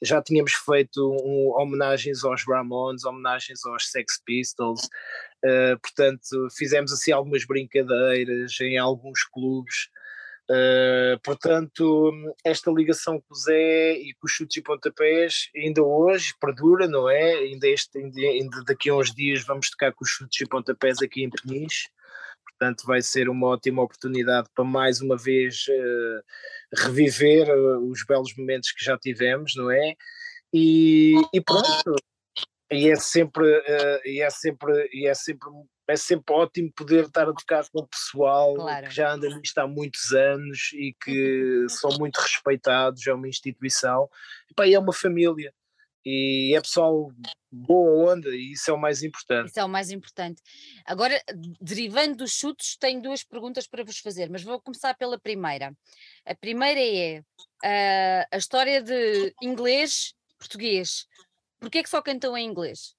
já 0.02 0.22
tínhamos 0.22 0.52
feito 0.52 1.10
um, 1.10 1.54
homenagens 1.58 2.26
aos 2.26 2.44
Ramones, 2.46 3.06
homenagens 3.06 3.66
aos 3.66 3.90
Sex 3.90 4.22
Pistols, 4.26 4.82
uh, 5.46 5.80
portanto 5.82 6.50
fizemos 6.58 6.92
assim 6.92 7.14
algumas 7.14 7.46
brincadeiras 7.46 8.60
em 8.60 8.78
alguns 8.78 9.24
clubes, 9.24 9.90
Uh, 10.50 11.20
portanto, 11.24 12.12
esta 12.44 12.70
ligação 12.70 13.20
com 13.20 13.34
o 13.34 13.36
Zé 13.36 13.94
e 13.94 14.14
com 14.14 14.28
os 14.28 14.32
chutes 14.32 14.58
e 14.58 14.62
pontapés 14.62 15.50
ainda 15.56 15.82
hoje 15.82 16.36
perdura, 16.40 16.88
não 16.88 17.10
é? 17.10 17.34
Ainda, 17.34 17.68
este, 17.68 17.98
ainda, 17.98 18.64
daqui 18.64 18.90
a 18.90 18.96
uns 18.96 19.12
dias 19.12 19.44
vamos 19.44 19.72
tocar 19.72 19.92
com 19.94 20.04
os 20.06 20.10
chutes 20.10 20.40
e 20.42 20.48
pontapés 20.48 21.02
aqui 21.02 21.24
em 21.24 21.32
Peniche. 21.32 21.90
Portanto, 22.48 22.86
vai 22.86 23.02
ser 23.02 23.28
uma 23.28 23.48
ótima 23.48 23.82
oportunidade 23.82 24.48
para 24.54 24.64
mais 24.64 25.02
uma 25.02 25.18
vez 25.18 25.66
uh, 25.68 26.24
reviver 26.78 27.50
uh, 27.50 27.80
os 27.90 28.06
belos 28.06 28.36
momentos 28.38 28.72
que 28.72 28.86
já 28.86 28.98
tivemos, 28.98 29.54
não 29.56 29.72
é? 29.72 29.96
E, 30.54 31.16
e 31.34 31.42
pronto, 31.42 31.96
e 32.72 32.90
é 32.90 32.96
sempre, 32.96 33.46
e 34.06 34.22
é 34.22 34.30
sempre, 34.30 34.90
e 34.94 35.08
é 35.08 35.14
sempre 35.14 35.50
é 35.88 35.96
sempre 35.96 36.34
ótimo 36.34 36.72
poder 36.76 37.06
estar 37.06 37.30
a 37.30 37.34
tocar 37.34 37.68
com 37.70 37.80
o 37.80 37.88
pessoal 37.88 38.56
claro. 38.56 38.88
que 38.88 38.96
já 38.96 39.12
anda 39.12 39.30
nisto 39.38 39.58
há 39.58 39.68
muitos 39.68 40.14
anos 40.14 40.72
e 40.74 40.96
que 41.04 41.66
são 41.70 41.92
muito 41.98 42.18
respeitados, 42.18 43.06
é 43.06 43.14
uma 43.14 43.28
instituição, 43.28 44.10
e, 44.50 44.54
pá, 44.54 44.68
é 44.68 44.80
uma 44.80 44.94
família. 44.94 45.54
E 46.08 46.56
é 46.56 46.62
pessoal 46.62 47.12
boa 47.52 48.12
onda 48.14 48.30
e 48.30 48.52
isso 48.52 48.70
é 48.70 48.74
o 48.74 48.78
mais 48.78 49.02
importante. 49.02 49.50
Isso 49.50 49.60
é 49.60 49.66
o 49.66 49.70
mais 49.70 49.90
importante. 49.90 50.40
Agora, 50.86 51.20
derivando 51.60 52.18
dos 52.18 52.34
chutes, 52.34 52.78
tenho 52.78 53.02
duas 53.02 53.24
perguntas 53.24 53.66
para 53.66 53.84
vos 53.84 53.98
fazer, 53.98 54.30
mas 54.30 54.44
vou 54.44 54.62
começar 54.62 54.96
pela 54.96 55.20
primeira. 55.20 55.76
A 56.24 56.36
primeira 56.36 56.80
é 56.80 57.22
uh, 57.22 58.28
a 58.32 58.38
história 58.38 58.84
de 58.84 59.34
inglês, 59.42 60.14
português. 60.38 61.08
Porquê 61.60 61.80
é 61.80 61.84
que 61.84 61.90
só 61.90 62.04
cantam 62.04 62.38
em 62.38 62.48
inglês? 62.48 62.95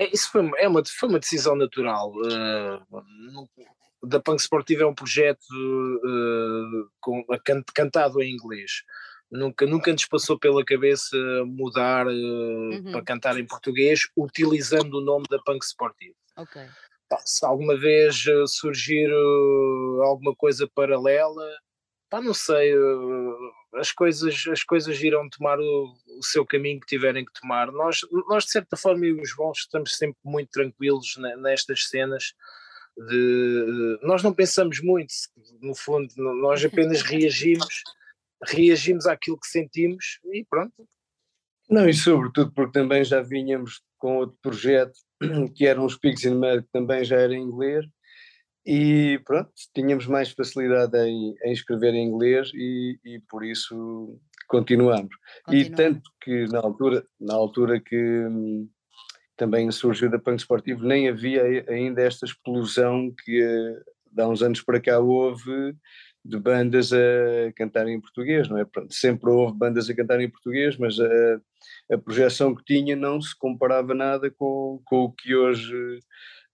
É, 0.00 0.08
isso 0.14 0.30
foi, 0.32 0.50
é 0.56 0.66
uma, 0.66 0.82
foi 0.84 1.08
uma 1.10 1.20
decisão 1.20 1.54
natural. 1.54 2.10
Uh, 2.16 3.48
da 4.02 4.18
Punk 4.18 4.40
Sportiva 4.40 4.82
é 4.82 4.86
um 4.86 4.94
projeto 4.94 5.44
uh, 5.52 6.90
com, 7.00 7.22
can, 7.44 7.62
cantado 7.74 8.22
em 8.22 8.32
inglês. 8.32 8.82
Nunca, 9.30 9.66
nunca 9.66 9.92
nos 9.92 10.06
passou 10.06 10.38
pela 10.38 10.64
cabeça 10.64 11.16
mudar 11.46 12.06
uh, 12.06 12.10
uhum. 12.10 12.92
para 12.92 13.04
cantar 13.04 13.38
em 13.38 13.46
português, 13.46 14.08
utilizando 14.16 14.94
o 14.94 15.04
nome 15.04 15.26
da 15.28 15.38
Punk 15.44 15.62
Sportiva. 15.62 16.14
Okay. 16.38 16.66
se 17.26 17.44
alguma 17.44 17.76
vez 17.76 18.24
surgir 18.46 19.10
alguma 20.02 20.34
coisa 20.34 20.66
paralela, 20.74 21.46
pá, 22.08 22.22
não 22.22 22.32
sei, 22.32 22.74
as 23.74 23.92
coisas, 23.92 24.44
as 24.50 24.64
coisas 24.64 25.00
irão 25.02 25.28
tomar 25.28 25.58
o, 25.58 25.94
o, 26.18 26.24
seu 26.24 26.44
caminho 26.44 26.80
que 26.80 26.86
tiverem 26.86 27.24
que 27.24 27.32
tomar. 27.40 27.70
Nós, 27.70 28.00
nós 28.28 28.44
de 28.44 28.50
certa 28.50 28.76
forma, 28.76 29.06
e 29.06 29.12
os 29.12 29.34
bons, 29.34 29.58
estamos 29.60 29.96
sempre 29.96 30.18
muito 30.24 30.50
tranquilos 30.50 31.16
nestas 31.38 31.88
cenas. 31.88 32.34
De, 32.96 33.98
nós 34.02 34.22
não 34.22 34.34
pensamos 34.34 34.80
muito, 34.80 35.12
no 35.60 35.74
fundo, 35.74 36.12
nós 36.16 36.64
apenas 36.64 37.02
reagimos, 37.02 37.82
reagimos 38.44 39.06
àquilo 39.06 39.38
que 39.38 39.46
sentimos 39.46 40.18
e 40.32 40.44
pronto. 40.48 40.86
Não, 41.68 41.88
e 41.88 41.94
sobretudo 41.94 42.52
porque 42.52 42.72
também 42.72 43.04
já 43.04 43.22
vinhamos 43.22 43.80
com 43.96 44.16
outro 44.16 44.36
projeto 44.42 44.98
que 45.54 45.66
eram 45.66 45.84
os 45.84 45.96
Pigs 45.96 46.24
in 46.24 46.34
Mud, 46.34 46.62
que 46.62 46.72
também 46.72 47.04
já 47.04 47.16
era 47.16 47.32
em 47.32 47.42
inglês, 47.42 47.86
e 48.66 49.20
pronto, 49.24 49.50
tínhamos 49.74 50.06
mais 50.06 50.30
facilidade 50.30 50.96
em, 50.98 51.34
em 51.44 51.52
escrever 51.52 51.94
em 51.94 52.06
inglês 52.06 52.50
e, 52.54 52.98
e 53.04 53.20
por 53.28 53.44
isso 53.44 54.18
continuamos. 54.46 55.14
E 55.50 55.70
tanto 55.70 56.02
que 56.20 56.46
na 56.48 56.58
altura, 56.58 57.04
na 57.18 57.34
altura 57.34 57.80
que 57.80 57.96
hum, 57.96 58.68
também 59.36 59.70
surgiu 59.70 60.10
da 60.10 60.18
Punk 60.18 60.40
Sportivo, 60.40 60.84
nem 60.84 61.08
havia 61.08 61.64
ainda 61.68 62.02
esta 62.02 62.26
explosão 62.26 63.14
que 63.24 63.42
uh, 63.42 64.20
há 64.20 64.28
uns 64.28 64.42
anos 64.42 64.60
para 64.60 64.80
cá 64.80 64.98
houve 64.98 65.74
de 66.22 66.38
bandas 66.38 66.92
a 66.92 67.52
cantar 67.56 67.88
em 67.88 67.98
português, 67.98 68.48
não 68.48 68.58
é? 68.58 68.64
Pronto, 68.66 68.92
sempre 68.92 69.30
houve 69.30 69.56
bandas 69.56 69.88
a 69.88 69.94
cantar 69.94 70.20
em 70.20 70.28
português, 70.28 70.76
mas 70.76 71.00
a, 71.00 71.40
a 71.94 71.98
projeção 71.98 72.54
que 72.54 72.62
tinha 72.64 72.94
não 72.94 73.20
se 73.22 73.34
comparava 73.38 73.94
nada 73.94 74.30
com, 74.30 74.82
com 74.84 75.04
o 75.04 75.12
que 75.12 75.34
hoje 75.34 76.00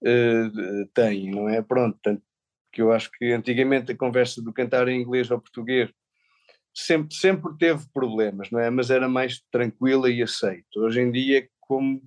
uh, 0.02 0.86
tem, 0.94 1.30
não 1.30 1.48
é? 1.48 1.62
Pronto, 1.62 1.98
tanto 2.02 2.22
que 2.72 2.82
eu 2.82 2.92
acho 2.92 3.10
que 3.12 3.32
antigamente 3.32 3.92
a 3.92 3.96
conversa 3.96 4.42
do 4.42 4.52
cantar 4.52 4.88
em 4.88 5.00
inglês 5.00 5.30
ou 5.30 5.40
português 5.40 5.90
sempre, 6.74 7.14
sempre 7.14 7.56
teve 7.58 7.86
problemas, 7.92 8.50
não 8.50 8.60
é? 8.60 8.68
Mas 8.68 8.90
era 8.90 9.08
mais 9.08 9.40
tranquila 9.50 10.10
e 10.10 10.22
aceito. 10.22 10.80
Hoje 10.80 11.00
em 11.00 11.10
dia, 11.10 11.48
como 11.60 12.02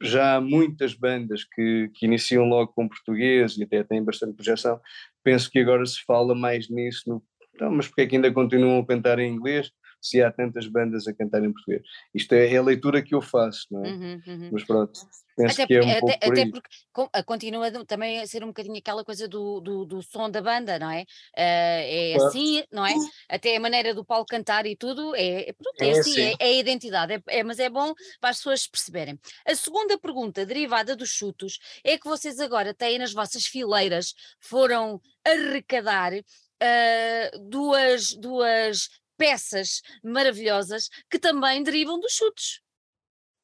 já 0.00 0.36
há 0.36 0.40
muitas 0.40 0.94
bandas 0.94 1.42
que, 1.44 1.90
que 1.94 2.06
iniciam 2.06 2.44
logo 2.44 2.72
com 2.72 2.88
português 2.88 3.56
e 3.56 3.64
até 3.64 3.82
têm 3.82 4.04
bastante 4.04 4.34
projeção, 4.34 4.80
penso 5.24 5.50
que 5.50 5.58
agora 5.58 5.84
se 5.84 6.02
fala 6.04 6.34
mais 6.34 6.68
nisso, 6.68 7.02
no, 7.08 7.22
então, 7.56 7.70
mas 7.70 7.88
porque 7.88 8.02
é 8.02 8.06
que 8.06 8.16
ainda 8.16 8.32
continuam 8.32 8.80
a 8.80 8.86
cantar 8.86 9.18
em 9.18 9.32
inglês? 9.32 9.72
Se 10.06 10.22
há 10.22 10.30
tantas 10.30 10.66
bandas 10.68 11.06
a 11.08 11.12
cantar 11.12 11.42
em 11.42 11.52
português. 11.52 11.82
Isto 12.14 12.34
é, 12.34 12.56
a 12.56 12.62
leitura 12.62 13.02
que 13.02 13.14
eu 13.14 13.20
faço, 13.20 13.66
não 13.70 13.84
é? 13.84 13.90
Uhum, 13.90 14.22
uhum. 14.26 14.50
Mas 14.52 14.64
pronto, 14.64 14.92
penso 15.36 15.62
até 15.62 15.66
que 15.66 15.74
é 15.74 15.80
um 15.80 16.00
pouco 16.00 16.14
até, 16.14 16.26
por 16.26 16.32
até 16.32 16.50
porque 16.50 17.24
continua 17.24 17.84
também 17.84 18.20
a 18.20 18.26
ser 18.26 18.44
um 18.44 18.48
bocadinho 18.48 18.76
aquela 18.78 19.04
coisa 19.04 19.26
do, 19.26 19.60
do, 19.60 19.84
do 19.84 20.02
som 20.02 20.30
da 20.30 20.40
banda, 20.40 20.78
não 20.78 20.90
é? 20.90 21.02
Uh, 21.02 21.04
é 21.36 22.12
claro. 22.14 22.28
assim, 22.28 22.64
não 22.72 22.86
é? 22.86 22.94
Até 23.28 23.56
a 23.56 23.60
maneira 23.60 23.94
do 23.94 24.04
Paulo 24.04 24.24
cantar 24.24 24.64
e 24.66 24.76
tudo, 24.76 25.14
é, 25.16 25.52
pronto, 25.52 25.82
é, 25.82 25.88
é 25.88 25.90
assim, 25.98 26.10
assim. 26.10 26.36
É, 26.38 26.46
é, 26.46 26.46
a 26.46 26.52
identidade, 26.52 27.12
é, 27.14 27.22
é, 27.28 27.42
mas 27.42 27.58
é 27.58 27.68
bom 27.68 27.92
para 28.20 28.30
as 28.30 28.36
pessoas 28.36 28.66
perceberem. 28.66 29.18
A 29.46 29.54
segunda 29.54 29.98
pergunta, 29.98 30.46
derivada 30.46 30.94
dos 30.94 31.10
chutos, 31.10 31.58
é 31.84 31.98
que 31.98 32.08
vocês 32.08 32.38
agora 32.38 32.72
têm 32.72 32.98
nas 32.98 33.12
vossas 33.12 33.44
fileiras, 33.44 34.14
foram 34.40 35.00
arrecadar 35.24 36.12
Uh, 36.56 37.50
duas, 37.50 38.14
duas 38.14 38.88
peças 39.16 39.82
maravilhosas 40.02 40.88
que 41.10 41.18
também 41.18 41.62
derivam 41.62 41.98
dos 41.98 42.12
chutes. 42.12 42.60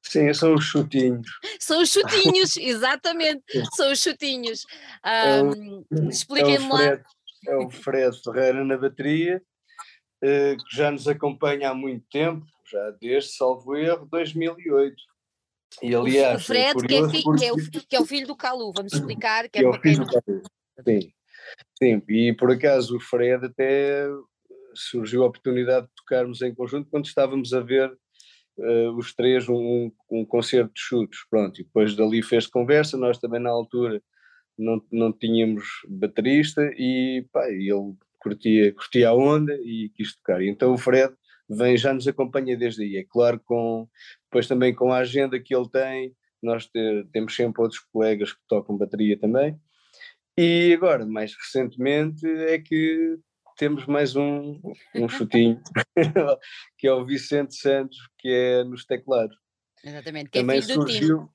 Sim, 0.04 0.32
são 0.34 0.54
os 0.54 0.64
chutinhos. 0.64 1.26
São 1.60 1.80
os 1.80 1.90
chutinhos, 1.90 2.56
exatamente, 2.56 3.44
são 3.72 3.92
os 3.92 4.02
chutinhos. 4.02 4.66
Um, 5.04 5.84
é 5.92 6.08
Expliquem-me 6.08 6.64
é 6.64 6.68
lá. 6.68 7.02
É 7.46 7.56
o 7.56 7.70
Fred 7.70 8.20
Ferreira 8.22 8.64
na 8.64 8.76
bateria, 8.76 9.40
eh, 10.22 10.56
que 10.56 10.76
já 10.76 10.90
nos 10.90 11.06
acompanha 11.06 11.70
há 11.70 11.74
muito 11.74 12.04
tempo, 12.10 12.44
já 12.70 12.90
desde, 13.00 13.32
salvo 13.32 13.76
erro, 13.76 14.06
2008. 14.06 14.96
E 15.82 15.94
aliás, 15.94 16.42
o 16.42 16.46
Fred, 16.46 16.84
é 16.84 16.86
que, 16.86 16.94
é 16.94 17.08
filho, 17.08 17.22
porque... 17.22 17.38
que, 17.38 17.46
é 17.46 17.52
o, 17.52 17.56
que, 17.88 17.96
é 17.96 18.00
o, 18.00 18.06
filho 18.06 18.26
do 18.26 18.36
Calu, 18.36 18.72
vamos 18.76 18.92
explicar. 18.92 19.48
Que, 19.48 19.60
é, 19.60 19.62
é 19.62 19.68
o 19.68 19.80
filho 19.80 20.04
do 20.04 20.06
Calu. 20.06 20.42
Sim. 20.86 21.12
Sim, 21.78 22.02
e 22.08 22.32
por 22.34 22.50
acaso 22.50 22.96
o 22.96 23.00
Fred 23.00 23.44
até 23.46 24.06
surgiu 24.74 25.22
a 25.22 25.26
oportunidade 25.26 25.86
de 25.86 25.92
tocarmos 25.94 26.42
em 26.42 26.54
conjunto 26.54 26.88
quando 26.90 27.06
estávamos 27.06 27.52
a 27.52 27.60
ver 27.60 27.90
uh, 28.58 28.96
os 28.96 29.14
três 29.14 29.48
um, 29.48 29.90
um, 30.10 30.24
concerto 30.24 30.72
de 30.74 30.80
chutos, 30.80 31.26
pronto, 31.30 31.60
e 31.60 31.64
depois 31.64 31.94
dali 31.94 32.22
fez 32.22 32.46
conversa, 32.46 32.96
nós 32.96 33.18
também 33.18 33.40
na 33.40 33.50
altura 33.50 34.02
não, 34.58 34.82
não 34.90 35.12
tínhamos 35.12 35.64
baterista 35.88 36.62
e 36.76 37.26
pá, 37.32 37.48
ele 37.48 37.94
curtia, 38.18 38.72
curtia 38.74 39.08
a 39.08 39.14
onda 39.14 39.54
e 39.62 39.90
quis 39.94 40.16
tocar, 40.16 40.42
e 40.42 40.48
então 40.48 40.72
o 40.72 40.78
Fred 40.78 41.12
vem, 41.48 41.76
já 41.76 41.92
nos 41.92 42.06
acompanha 42.06 42.56
desde 42.56 42.84
aí, 42.84 42.96
é 42.96 43.04
claro 43.04 43.40
com, 43.44 43.88
depois 44.24 44.46
também 44.46 44.74
com 44.74 44.92
a 44.92 44.98
agenda 44.98 45.40
que 45.40 45.54
ele 45.54 45.68
tem, 45.68 46.14
nós 46.42 46.66
te, 46.66 47.06
temos 47.12 47.34
sempre 47.34 47.62
outros 47.62 47.80
colegas 47.92 48.32
que 48.32 48.40
tocam 48.48 48.76
bateria 48.76 49.18
também, 49.18 49.58
e 50.38 50.72
agora, 50.74 51.04
mais 51.04 51.34
recentemente, 51.34 52.26
é 52.26 52.58
que 52.58 53.18
temos 53.56 53.86
mais 53.86 54.16
um, 54.16 54.60
um 54.94 55.08
chutinho, 55.08 55.60
que 56.78 56.86
é 56.86 56.92
o 56.92 57.04
Vicente 57.04 57.54
Santos, 57.56 57.96
que 58.18 58.28
é 58.28 58.64
nos 58.64 58.84
teclados. 58.84 59.36
Exatamente, 59.84 60.30
que 60.30 60.38
é 60.38 60.40
Também 60.40 60.58
é 60.58 60.62
filho 60.62 60.74
surgiu, 60.74 61.18
do 61.18 61.24
Tim. 61.24 61.30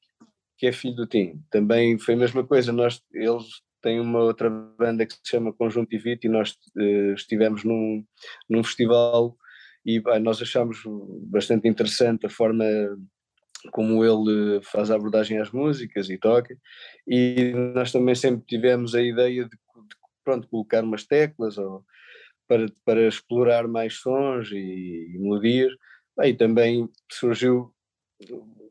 Que 0.57 0.67
é 0.67 0.71
filho 0.71 0.95
do 0.95 1.07
Tim. 1.07 1.43
Também 1.49 1.97
foi 1.99 2.13
a 2.13 2.17
mesma 2.17 2.45
coisa, 2.45 2.71
nós, 2.71 3.01
eles 3.13 3.45
têm 3.81 3.99
uma 3.99 4.19
outra 4.19 4.49
banda 4.49 5.05
que 5.05 5.13
se 5.13 5.21
chama 5.23 5.53
Conjuntivite 5.53 6.27
e 6.27 6.29
nós 6.29 6.57
uh, 6.75 7.13
estivemos 7.13 7.63
num, 7.63 8.03
num 8.49 8.63
festival 8.63 9.37
e 9.85 10.01
nós 10.19 10.41
achamos 10.41 10.79
bastante 11.29 11.67
interessante 11.67 12.25
a 12.25 12.29
forma 12.29 12.65
como 13.71 14.03
ele 14.03 14.61
faz 14.61 14.91
a 14.91 14.95
abordagem 14.95 15.39
às 15.39 15.51
músicas 15.51 16.09
e 16.09 16.17
toca, 16.17 16.55
e 17.07 17.53
nós 17.73 17.91
também 17.91 18.13
sempre 18.15 18.45
tivemos 18.45 18.93
a 18.93 19.01
ideia 19.01 19.43
de, 19.43 19.49
de 19.49 19.95
pronto, 20.23 20.47
colocar 20.47 20.83
umas 20.83 21.05
teclas 21.05 21.57
ou, 21.57 21.83
para, 22.47 22.65
para 22.85 23.07
explorar 23.07 23.67
mais 23.67 23.95
sons 23.95 24.51
e, 24.51 25.13
e 25.13 25.17
melodias, 25.19 25.73
e 26.23 26.33
também 26.33 26.89
surgiu 27.11 27.73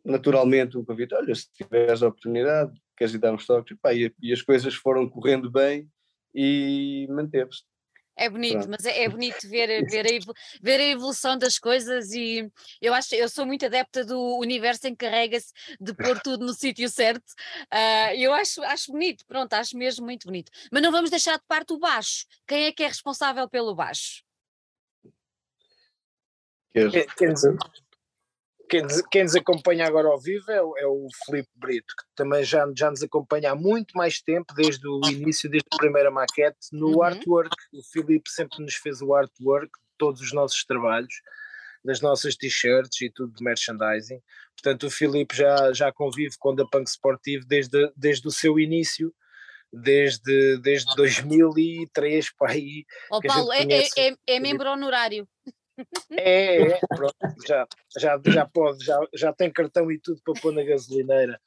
naturalmente 0.04 0.78
um 0.78 0.84
convite, 0.84 1.14
olha, 1.14 1.34
se 1.34 1.50
tiveres 1.52 2.02
a 2.02 2.08
oportunidade, 2.08 2.72
queres 2.96 3.14
ir 3.14 3.18
dar 3.18 3.34
uns 3.34 3.46
toques, 3.46 3.76
e, 3.92 4.12
e 4.22 4.32
as 4.32 4.42
coisas 4.42 4.74
foram 4.74 5.08
correndo 5.08 5.50
bem 5.50 5.88
e 6.34 7.06
manteve-se. 7.10 7.64
É 8.16 8.30
bonito, 8.30 8.60
Pronto. 8.60 8.70
mas 8.70 8.84
é, 8.86 9.04
é, 9.04 9.08
bonito 9.10 9.48
ver, 9.48 9.84
ver, 9.86 10.06
a, 10.06 10.32
ver 10.62 10.80
a 10.80 10.84
evolução 10.84 11.36
das 11.36 11.58
coisas 11.58 12.12
e 12.12 12.50
eu 12.80 12.94
acho, 12.94 13.14
eu 13.14 13.28
sou 13.28 13.44
muito 13.44 13.66
adepta 13.66 14.04
do 14.04 14.38
universo 14.38 14.88
encarrega-se 14.88 15.52
de 15.78 15.92
pôr 15.92 16.18
tudo 16.20 16.46
no 16.46 16.54
sítio 16.54 16.88
certo. 16.88 17.30
Uh, 17.72 18.14
eu 18.16 18.32
acho, 18.32 18.62
acho 18.62 18.90
bonito, 18.90 19.24
pronto, 19.26 19.52
acho 19.52 19.76
mesmo 19.76 20.06
muito 20.06 20.26
bonito. 20.26 20.50
Mas 20.72 20.82
não 20.82 20.90
vamos 20.90 21.10
deixar 21.10 21.36
de 21.36 21.44
parte 21.46 21.74
o 21.74 21.78
baixo. 21.78 22.26
Quem 22.46 22.64
é 22.64 22.72
que 22.72 22.82
é 22.82 22.88
responsável 22.88 23.48
pelo 23.48 23.74
baixo? 23.74 24.24
Quer, 26.72 27.06
quer 27.14 27.32
dizer, 27.32 27.56
quem, 28.68 28.82
quem 29.10 29.22
nos 29.22 29.34
acompanha 29.34 29.86
agora 29.86 30.08
ao 30.08 30.20
vivo 30.20 30.50
é, 30.50 30.62
o, 30.62 30.76
é 30.78 30.86
o 30.86 31.06
Filipe 31.24 31.48
Brito, 31.54 31.94
que 31.96 32.04
também 32.14 32.44
já, 32.44 32.66
já 32.76 32.90
nos 32.90 33.02
acompanha 33.02 33.52
há 33.52 33.54
muito 33.54 33.96
mais 33.96 34.20
tempo, 34.20 34.52
desde 34.54 34.86
o 34.86 35.00
início, 35.10 35.50
desde 35.50 35.68
a 35.72 35.76
primeira 35.76 36.10
maquete, 36.10 36.58
no 36.72 36.96
uhum. 36.96 37.02
artwork. 37.02 37.54
O 37.72 37.82
Filipe 37.92 38.30
sempre 38.30 38.62
nos 38.62 38.74
fez 38.74 39.00
o 39.00 39.14
artwork 39.14 39.66
de 39.66 39.96
todos 39.98 40.20
os 40.20 40.32
nossos 40.32 40.64
trabalhos, 40.64 41.14
das 41.84 42.00
nossas 42.00 42.36
t-shirts 42.36 43.00
e 43.00 43.10
tudo 43.10 43.32
de 43.34 43.44
merchandising. 43.44 44.20
Portanto, 44.54 44.86
o 44.86 44.90
Filipe 44.90 45.36
já, 45.36 45.72
já 45.72 45.92
convive 45.92 46.36
com 46.38 46.50
a 46.50 46.68
Punk 46.68 46.88
Sportivo 46.88 47.46
desde, 47.46 47.92
desde 47.96 48.26
o 48.26 48.30
seu 48.30 48.58
início 48.58 49.14
desde, 49.72 50.58
desde 50.58 50.94
2003 50.96 52.32
para 52.38 52.52
aí. 52.52 52.84
Oh, 53.10 53.20
Paulo, 53.20 53.52
é, 53.52 53.62
é, 53.62 53.88
é, 53.98 54.16
é 54.26 54.40
membro 54.40 54.70
honorário. 54.70 55.28
É, 56.10 56.62
é, 56.62 56.80
pronto, 56.88 57.14
já, 57.46 57.66
já, 57.98 58.20
já 58.24 58.46
pode, 58.46 58.84
já, 58.84 58.98
já 59.14 59.32
tem 59.32 59.50
cartão 59.50 59.90
e 59.90 59.98
tudo 59.98 60.20
para 60.24 60.40
pôr 60.40 60.52
na 60.52 60.62
gasolineira. 60.62 61.40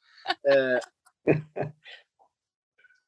Uh, 0.44 1.72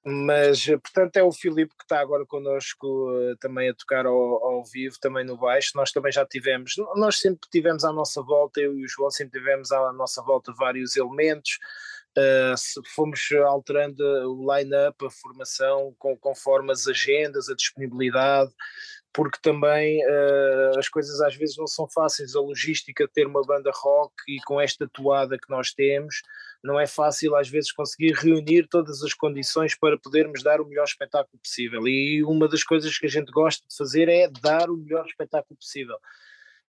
mas, 0.05 0.67
portanto, 0.67 1.17
é 1.17 1.23
o 1.23 1.31
Filipe 1.31 1.75
que 1.77 1.85
está 1.85 2.01
agora 2.01 2.27
connosco 2.27 2.87
uh, 2.87 3.37
também 3.37 3.69
a 3.69 3.75
tocar 3.75 4.05
ao, 4.05 4.15
ao, 4.15 4.65
vivo, 4.65 4.97
também 5.01 5.25
no 5.25 5.37
baixo. 5.37 5.73
Nós 5.77 5.93
também 5.93 6.11
já 6.11 6.27
tivemos, 6.27 6.75
nós 6.97 7.21
sempre 7.21 7.49
tivemos 7.49 7.85
à 7.85 7.93
nossa 7.93 8.21
volta, 8.21 8.61
eu 8.61 8.77
e 8.77 8.85
o 8.85 8.89
João 8.89 9.11
sempre 9.11 9.39
tivemos 9.39 9.71
à 9.71 9.93
nossa 9.93 10.21
volta 10.23 10.53
vários 10.53 10.97
elementos. 10.97 11.59
Uh, 12.19 12.83
fomos 12.95 13.29
alterando 13.47 14.05
o 14.05 14.55
line-up, 14.55 15.07
a 15.07 15.11
formação, 15.11 15.95
com, 15.99 16.17
conforme 16.17 16.73
as 16.73 16.87
agendas, 16.89 17.49
a 17.49 17.55
disponibilidade, 17.55 18.53
porque 19.15 19.39
também 19.43 20.03
uh, 20.07 20.79
as 20.79 20.89
coisas 20.89 21.21
às 21.21 21.37
vezes 21.37 21.57
não 21.57 21.67
são 21.67 21.89
fáceis. 21.89 22.35
A 22.35 22.41
logística 22.41 23.07
de 23.07 23.13
ter 23.13 23.27
uma 23.27 23.43
banda 23.43 23.71
rock 23.75 24.15
e 24.27 24.41
com 24.47 24.61
esta 24.61 24.89
toada 24.89 25.39
que 25.39 25.51
nós 25.51 25.73
temos, 25.73 26.23
não 26.65 26.81
é 26.81 26.87
fácil 26.87 27.37
às 27.37 27.49
vezes 27.49 27.73
conseguir 27.73 28.13
reunir 28.13 28.67
todas 28.69 29.03
as 29.03 29.13
condições 29.13 29.77
para 29.77 29.99
podermos 29.99 30.43
dar 30.43 30.61
o 30.61 30.67
melhor 30.67 30.85
espetáculo 30.85 31.39
possível. 31.43 31.87
E 31.87 32.23
uma 32.25 32.49
das 32.49 32.65
coisas 32.65 32.97
que 32.97 33.07
a 33.07 33.11
gente 33.11 33.31
gosta 33.31 33.63
de 33.69 33.77
fazer 33.77 34.09
é 34.09 34.29
dar 34.41 34.71
o 34.71 34.77
melhor 34.77 35.05
espetáculo 35.07 35.57
possível. 35.57 35.99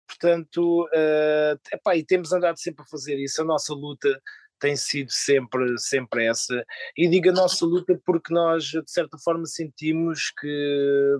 Portanto, 0.07 0.85
uh, 0.87 1.59
epá, 1.73 1.97
e 1.97 2.05
temos 2.05 2.33
andado 2.33 2.59
sempre 2.59 2.83
a 2.83 2.89
fazer 2.89 3.19
isso. 3.19 3.41
A 3.41 3.45
nossa 3.45 3.73
luta 3.73 4.21
tem 4.59 4.77
sido 4.77 5.11
sempre, 5.11 5.79
sempre 5.79 6.27
essa. 6.27 6.65
E 6.97 7.09
digo 7.09 7.31
a 7.31 7.33
nossa 7.33 7.65
luta 7.65 7.99
porque 8.05 8.33
nós, 8.33 8.65
de 8.65 8.83
certa 8.87 9.17
forma, 9.19 9.47
sentimos 9.47 10.33
que 10.41 11.19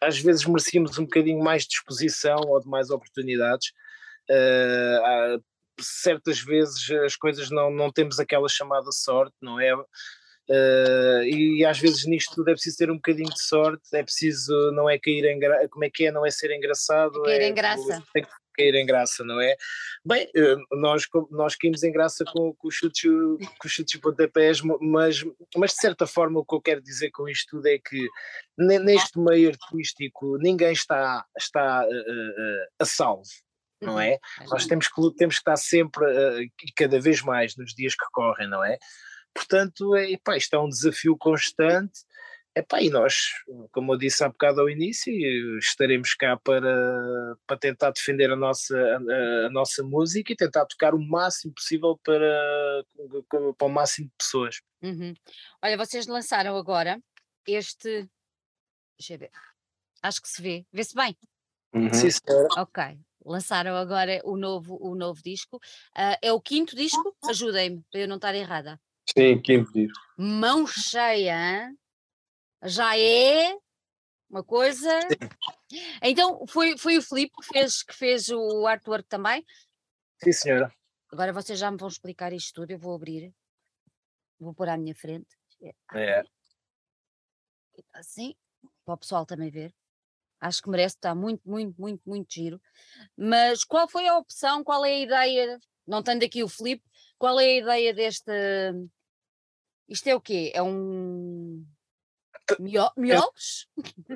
às 0.00 0.18
vezes 0.18 0.44
merecíamos 0.44 0.98
um 0.98 1.04
bocadinho 1.04 1.42
mais 1.42 1.66
disposição 1.66 2.38
ou 2.46 2.60
de 2.60 2.68
mais 2.68 2.90
oportunidades. 2.90 3.68
Uh, 4.30 5.42
certas 5.80 6.40
vezes 6.40 6.90
as 7.04 7.16
coisas 7.16 7.50
não, 7.50 7.70
não 7.70 7.90
temos 7.90 8.18
aquela 8.18 8.48
chamada 8.48 8.90
sorte, 8.92 9.34
não 9.40 9.60
é? 9.60 9.74
Uh, 9.74 11.22
e 11.24 11.64
às 11.64 11.78
vezes 11.78 12.04
nisto 12.06 12.34
tudo 12.34 12.50
é 12.50 12.52
preciso 12.52 12.76
ter 12.76 12.90
um 12.90 12.96
bocadinho 12.96 13.30
de 13.30 13.40
sorte, 13.40 13.84
é 13.94 14.02
preciso, 14.02 14.52
não 14.72 14.90
é 14.90 14.98
cair 14.98 15.24
em 15.24 15.38
graça, 15.38 15.68
como 15.68 15.84
é 15.84 15.90
que 15.90 16.06
é, 16.06 16.12
não 16.12 16.26
é 16.26 16.30
ser 16.30 16.50
engraçado, 16.52 17.22
é 17.24 17.30
cair 17.30 17.42
é, 17.42 17.48
em 17.48 17.54
graça. 17.54 18.02
Tem 18.12 18.24
que 18.24 18.30
cair 18.54 18.74
em 18.74 18.86
graça, 18.86 19.24
não 19.24 19.40
é? 19.40 19.56
Bem, 20.04 20.28
eh, 20.34 20.56
nós, 20.72 21.04
nós 21.30 21.56
caímos 21.56 21.82
em 21.82 21.92
graça 21.92 22.24
com, 22.24 22.54
com 22.54 22.68
os 22.68 22.74
chutes, 22.74 23.02
com 23.02 23.66
os 23.66 23.72
chutes 23.72 23.94
e 23.94 24.00
pontapés, 24.00 24.60
mas, 24.60 25.24
mas 25.56 25.70
de 25.70 25.76
certa 25.76 26.06
forma 26.06 26.40
o 26.40 26.44
que 26.44 26.54
eu 26.54 26.60
quero 26.60 26.82
dizer 26.82 27.10
com 27.10 27.28
isto 27.28 27.56
tudo 27.56 27.66
é 27.66 27.78
que 27.78 28.08
neste 28.58 29.18
meio 29.18 29.50
artístico 29.50 30.36
ninguém 30.38 30.72
está, 30.72 31.24
está 31.36 31.84
uh, 31.84 32.66
a 32.78 32.84
salvo, 32.84 33.22
não 33.80 33.94
uhum. 33.94 34.00
é? 34.00 34.18
Nós 34.48 34.66
temos 34.66 34.88
que, 34.88 35.14
temos 35.16 35.36
que 35.36 35.40
estar 35.40 35.56
sempre, 35.56 36.04
uh, 36.04 36.46
cada 36.76 37.00
vez 37.00 37.22
mais 37.22 37.56
nos 37.56 37.74
dias 37.74 37.94
que 37.94 38.06
correm, 38.12 38.48
não 38.48 38.62
é? 38.64 38.78
Portanto, 39.34 39.94
é, 39.94 40.12
epá, 40.12 40.36
isto 40.36 40.54
é 40.54 40.58
um 40.58 40.68
desafio 40.68 41.16
constante 41.16 42.00
Epá, 42.56 42.82
e 42.82 42.90
nós, 42.90 43.14
como 43.70 43.92
eu 43.94 43.98
disse 43.98 44.24
há 44.24 44.28
bocado 44.28 44.60
ao 44.60 44.68
início, 44.68 45.12
estaremos 45.58 46.14
cá 46.14 46.36
para, 46.36 47.36
para 47.46 47.56
tentar 47.56 47.92
defender 47.92 48.30
a 48.30 48.36
nossa, 48.36 48.76
a, 48.76 49.46
a 49.46 49.50
nossa 49.50 49.84
música 49.84 50.32
e 50.32 50.36
tentar 50.36 50.66
tocar 50.66 50.92
o 50.92 50.98
máximo 50.98 51.54
possível 51.54 51.98
para, 52.02 52.84
para 53.56 53.66
o 53.66 53.70
máximo 53.70 54.08
de 54.08 54.14
pessoas. 54.18 54.60
Uhum. 54.82 55.14
Olha, 55.62 55.76
vocês 55.76 56.08
lançaram 56.08 56.56
agora 56.56 57.00
este. 57.46 58.08
Deixa 58.98 59.14
eu 59.14 59.18
ver. 59.18 59.30
Acho 60.02 60.20
que 60.20 60.28
se 60.28 60.42
vê. 60.42 60.66
Vê-se 60.72 60.94
bem. 60.94 61.16
Uhum. 61.72 61.92
Sim, 61.92 62.10
senhora. 62.10 62.48
Ok. 62.58 62.98
Lançaram 63.24 63.76
agora 63.76 64.20
o 64.24 64.36
novo, 64.36 64.76
o 64.80 64.96
novo 64.96 65.22
disco. 65.22 65.56
Uh, 65.96 66.16
é 66.20 66.32
o 66.32 66.40
quinto 66.40 66.74
disco? 66.74 67.14
Ajudem-me 67.28 67.84
para 67.92 68.00
eu 68.00 68.08
não 68.08 68.16
estar 68.16 68.34
errada. 68.34 68.80
Sim, 69.16 69.40
quinto 69.40 69.72
disco. 69.72 69.98
Mão 70.16 70.66
cheia, 70.66 71.36
hein? 71.36 71.78
Já 72.64 72.98
é 72.98 73.56
uma 74.28 74.44
coisa. 74.44 75.00
Sim. 75.02 75.78
Então 76.02 76.46
foi, 76.46 76.76
foi 76.76 76.98
o 76.98 77.02
Filipe 77.02 77.32
que 77.40 77.46
fez, 77.46 77.82
que 77.82 77.94
fez 77.94 78.28
o 78.28 78.66
artwork 78.66 79.08
também? 79.08 79.44
Sim, 80.22 80.32
senhora. 80.32 80.74
Agora 81.12 81.32
vocês 81.32 81.58
já 81.58 81.70
me 81.70 81.76
vão 81.76 81.88
explicar 81.88 82.32
isto 82.32 82.54
tudo, 82.54 82.70
eu 82.70 82.78
vou 82.78 82.94
abrir, 82.94 83.34
vou 84.38 84.54
pôr 84.54 84.68
à 84.68 84.76
minha 84.76 84.94
frente. 84.94 85.28
É. 85.94 86.22
Assim, 87.92 88.34
para 88.84 88.94
o 88.94 88.98
pessoal 88.98 89.26
também 89.26 89.50
ver. 89.50 89.74
Acho 90.40 90.62
que 90.62 90.70
merece, 90.70 90.96
está 90.96 91.14
muito, 91.14 91.42
muito, 91.48 91.78
muito, 91.78 92.02
muito 92.06 92.32
giro. 92.32 92.60
Mas 93.16 93.62
qual 93.64 93.88
foi 93.88 94.08
a 94.08 94.16
opção, 94.16 94.64
qual 94.64 94.84
é 94.84 94.90
a 94.90 95.00
ideia? 95.00 95.58
Não 95.86 96.02
tendo 96.02 96.24
aqui 96.24 96.42
o 96.42 96.48
Filipe, 96.48 96.82
qual 97.18 97.38
é 97.38 97.44
a 97.44 97.58
ideia 97.58 97.94
deste. 97.94 98.32
Isto 99.88 100.06
é 100.08 100.14
o 100.14 100.20
quê? 100.20 100.50
É 100.54 100.62
um 100.62 101.66
Miolos? 102.58 103.68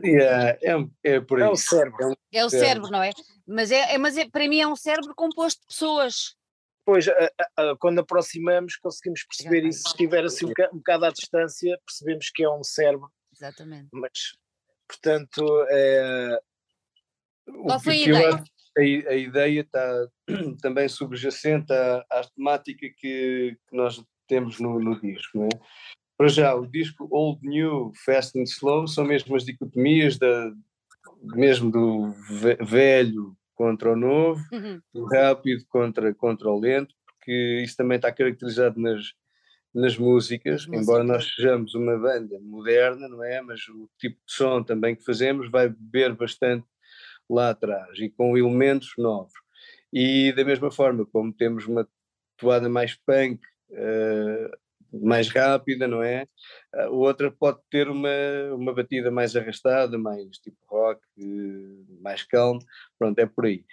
É, 0.03 0.59
é, 0.63 0.87
é, 1.05 1.21
por 1.21 1.39
aí. 1.39 1.47
É 1.47 1.51
o 1.51 1.57
cérebro. 1.57 2.17
É 2.33 2.45
o 2.45 2.51
cérebro, 2.51 2.91
não 2.91 3.03
é? 3.03 3.11
Mas, 3.47 3.71
é, 3.71 3.95
é 3.95 3.99
mas 3.99 4.17
é, 4.17 4.29
para 4.29 4.49
mim 4.49 4.61
é 4.61 4.67
um 4.67 4.77
cérebro 4.77 5.15
composto 5.15 5.61
de 5.61 5.67
pessoas. 5.67 6.37
Pois, 6.85 7.09
a, 7.09 7.31
a, 7.57 7.77
quando 7.79 8.01
aproximamos, 8.01 8.77
conseguimos 8.77 9.25
perceber 9.25 9.65
isso. 9.67 9.83
Se 9.83 9.89
estiver 9.89 10.25
assim 10.25 10.47
um, 10.47 10.53
um 10.73 10.79
bocado 10.79 11.07
à 11.07 11.11
distância, 11.11 11.79
percebemos 11.87 12.31
que 12.31 12.45
é 12.45 12.51
um 12.51 12.63
cérebro. 12.63 13.11
Exatamente. 13.33 13.89
Mas, 13.93 14.37
portanto, 14.87 15.45
é, 15.71 16.39
qual 17.47 17.81
foi 17.81 17.95
a 17.95 18.07
ideia? 18.07 18.45
a, 18.77 18.81
a, 18.81 19.17
ideia 19.17 19.61
está 19.61 20.09
também 20.63 20.89
subjacente 20.89 21.73
à, 21.73 22.05
à 22.11 22.25
temática 22.25 22.87
que, 22.97 23.57
que, 23.69 23.77
nós 23.77 24.03
temos 24.27 24.59
no, 24.59 24.79
no 24.81 25.01
disco, 25.01 25.39
não 25.39 25.47
é? 25.47 25.49
Para 26.17 26.29
já, 26.29 26.55
o 26.55 26.67
disco 26.67 27.09
Old 27.11 27.47
New, 27.47 27.93
Fast 28.05 28.39
and 28.39 28.45
Slow 28.45 28.87
são 28.87 29.05
mesmo 29.05 29.35
as 29.35 29.45
dicotomias 29.45 30.17
da, 30.17 30.53
mesmo 31.35 31.71
do 31.71 32.13
velho 32.65 33.37
contra 33.55 33.93
o 33.93 33.97
novo, 33.97 34.41
uhum. 34.53 34.81
do 34.93 35.05
rápido 35.07 35.65
contra, 35.69 36.15
contra 36.15 36.49
o 36.49 36.59
lento, 36.59 36.95
porque 37.07 37.63
isso 37.65 37.77
também 37.77 37.97
está 37.97 38.13
caracterizado 38.13 38.81
nas, 38.81 39.13
nas 39.75 39.97
músicas, 39.97 40.67
Música. 40.67 40.77
embora 40.77 41.03
nós 41.05 41.35
sejamos 41.35 41.75
uma 41.75 41.99
banda 41.99 42.39
moderna, 42.41 43.09
não 43.09 43.25
é? 43.25 43.41
Mas 43.41 43.67
o 43.69 43.89
tipo 43.99 44.17
de 44.27 44.33
som 44.33 44.63
também 44.63 44.95
que 44.95 45.05
fazemos 45.05 45.51
vai 45.51 45.69
beber 45.69 46.15
bastante 46.15 46.67
lá 47.29 47.51
atrás 47.51 47.99
e 47.99 48.09
com 48.09 48.37
elementos 48.37 48.93
novos. 48.99 49.33
E 49.93 50.33
da 50.33 50.45
mesma 50.45 50.71
forma, 50.71 51.07
como 51.07 51.33
temos 51.33 51.67
uma 51.67 51.89
toada 52.37 52.69
mais 52.69 52.95
punk, 52.95 53.41
uh, 53.71 54.64
mais 55.03 55.29
rápida, 55.29 55.89
não 55.89 56.03
é? 56.03 56.27
A 56.73 56.89
outra 56.89 57.31
pode 57.31 57.59
ter 57.71 57.89
uma, 57.89 58.09
uma 58.55 58.73
batida 58.73 59.11
mais 59.11 59.35
arrastada, 59.37 59.99
mais 59.99 60.39
tipo 60.39 60.57
rock, 60.67 61.01
mais 62.01 62.23
calmo, 62.23 62.61
pronto, 62.99 63.19
é 63.19 63.27
por 63.27 63.47
aí. 63.47 63.65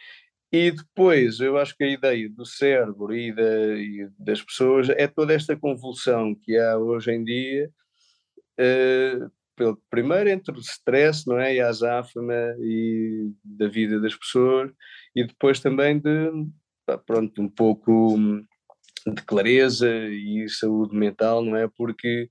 E 0.52 0.72
depois, 0.72 1.40
eu 1.40 1.58
acho 1.58 1.76
que 1.78 1.84
a 1.84 1.88
ideia 1.88 2.30
do 2.30 2.46
cérebro 2.46 3.16
e, 3.16 3.32
da, 3.32 3.76
e 3.78 4.10
das 4.20 4.42
pessoas 4.42 4.90
é 4.90 5.08
toda 5.08 5.34
esta 5.34 5.56
convulsão 5.56 6.36
que 6.36 6.58
há 6.58 6.78
hoje 6.78 7.12
em 7.12 7.24
dia, 7.24 7.72
uh, 8.60 9.32
pelo, 9.56 9.82
primeiro 9.90 10.30
entre 10.30 10.54
o 10.54 10.60
stress, 10.60 11.26
não 11.26 11.40
é? 11.40 11.56
E 11.56 11.62
a 11.62 11.70
azáfama 11.70 12.34
e 12.60 13.32
da 13.44 13.68
vida 13.68 14.00
das 14.00 14.16
pessoas, 14.16 14.72
e 15.16 15.24
depois 15.26 15.62
também 15.62 16.00
de, 16.00 16.30
pronto, 17.06 17.42
um 17.42 17.50
pouco 17.50 18.18
de 19.08 19.22
clareza 19.24 19.90
e 19.90 20.48
saúde 20.50 20.96
mental, 20.96 21.44
não 21.44 21.56
é? 21.56 21.68
Porque 21.76 22.30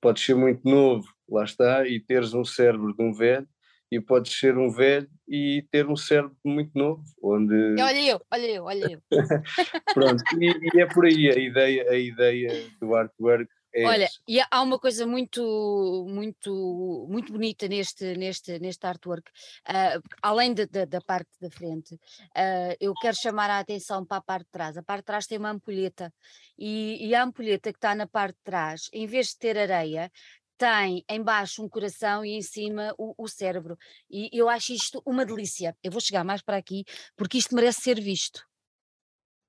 podes 0.00 0.24
ser 0.24 0.34
muito 0.34 0.68
novo, 0.68 1.06
lá 1.28 1.44
está, 1.44 1.86
e 1.86 2.00
teres 2.00 2.34
um 2.34 2.44
cérebro 2.44 2.94
de 2.96 3.02
um 3.02 3.12
velho, 3.12 3.46
e 3.90 4.00
podes 4.00 4.38
ser 4.38 4.56
um 4.56 4.70
velho 4.70 5.08
e 5.28 5.64
ter 5.70 5.86
um 5.86 5.96
cérebro 5.96 6.36
muito 6.44 6.70
novo, 6.74 7.02
onde... 7.22 7.54
Olha 7.80 8.10
eu, 8.10 8.20
olha 8.32 8.46
eu, 8.46 8.64
olha 8.64 8.92
eu. 8.92 9.00
Pronto, 9.94 10.22
e, 10.40 10.76
e, 10.76 10.80
é 10.80 10.86
por 10.86 11.06
aí 11.06 11.30
a 11.30 11.38
ideia, 11.38 11.90
a 11.90 11.96
ideia 11.96 12.64
do 12.80 12.94
artwork 12.94 13.48
é 13.76 13.84
Olha, 13.84 14.08
e 14.26 14.40
há 14.40 14.62
uma 14.62 14.78
coisa 14.78 15.06
muito, 15.06 16.06
muito, 16.08 17.06
muito 17.10 17.30
bonita 17.30 17.68
neste, 17.68 18.16
neste, 18.16 18.58
neste 18.58 18.86
artwork, 18.86 19.30
uh, 19.68 20.02
além 20.22 20.54
de, 20.54 20.66
de, 20.66 20.86
da 20.86 21.00
parte 21.02 21.30
da 21.38 21.50
frente, 21.50 21.94
uh, 21.94 22.76
eu 22.80 22.94
quero 22.94 23.14
chamar 23.16 23.50
a 23.50 23.58
atenção 23.58 24.04
para 24.04 24.16
a 24.16 24.22
parte 24.22 24.46
de 24.46 24.50
trás. 24.50 24.76
A 24.78 24.82
parte 24.82 25.00
de 25.00 25.06
trás 25.06 25.26
tem 25.26 25.36
uma 25.36 25.50
ampulheta 25.50 26.10
e, 26.58 27.06
e 27.06 27.14
a 27.14 27.22
ampulheta 27.22 27.70
que 27.70 27.76
está 27.76 27.94
na 27.94 28.06
parte 28.06 28.36
de 28.36 28.44
trás, 28.44 28.88
em 28.94 29.06
vez 29.06 29.28
de 29.28 29.38
ter 29.38 29.58
areia, 29.58 30.10
tem 30.56 31.04
embaixo 31.10 31.62
um 31.62 31.68
coração 31.68 32.24
e 32.24 32.30
em 32.30 32.42
cima 32.42 32.94
o, 32.96 33.14
o, 33.18 33.28
cérebro. 33.28 33.76
E 34.10 34.30
eu 34.32 34.48
acho 34.48 34.72
isto 34.72 35.02
uma 35.04 35.26
delícia. 35.26 35.76
Eu 35.82 35.92
vou 35.92 36.00
chegar 36.00 36.24
mais 36.24 36.40
para 36.40 36.56
aqui 36.56 36.82
porque 37.14 37.36
isto 37.36 37.54
merece 37.54 37.82
ser 37.82 38.00
visto. 38.00 38.42